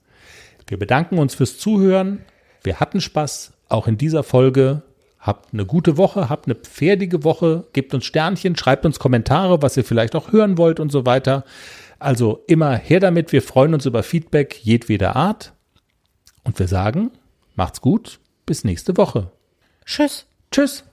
Wir 0.67 0.77
bedanken 0.79 1.17
uns 1.17 1.35
fürs 1.35 1.57
Zuhören. 1.57 2.21
Wir 2.63 2.79
hatten 2.79 2.99
Spaß, 2.99 3.53
auch 3.69 3.87
in 3.87 3.97
dieser 3.97 4.23
Folge. 4.23 4.81
Habt 5.25 5.53
eine 5.53 5.65
gute 5.65 5.97
Woche, 5.97 6.29
habt 6.29 6.45
eine 6.45 6.53
pferdige 6.53 7.23
Woche, 7.23 7.65
gebt 7.73 7.95
uns 7.95 8.05
Sternchen, 8.05 8.55
schreibt 8.55 8.85
uns 8.85 8.99
Kommentare, 8.99 9.63
was 9.63 9.75
ihr 9.75 9.83
vielleicht 9.83 10.15
auch 10.15 10.31
hören 10.31 10.59
wollt 10.59 10.79
und 10.79 10.91
so 10.91 11.07
weiter. 11.07 11.45
Also 11.97 12.43
immer 12.45 12.75
her 12.75 12.99
damit. 12.99 13.31
Wir 13.31 13.41
freuen 13.41 13.73
uns 13.73 13.87
über 13.87 14.03
Feedback 14.03 14.63
jedweder 14.63 15.15
Art. 15.15 15.53
Und 16.43 16.59
wir 16.59 16.67
sagen, 16.67 17.09
macht's 17.55 17.81
gut, 17.81 18.19
bis 18.45 18.63
nächste 18.63 18.97
Woche. 18.97 19.31
Tschüss. 19.83 20.27
Tschüss. 20.51 20.85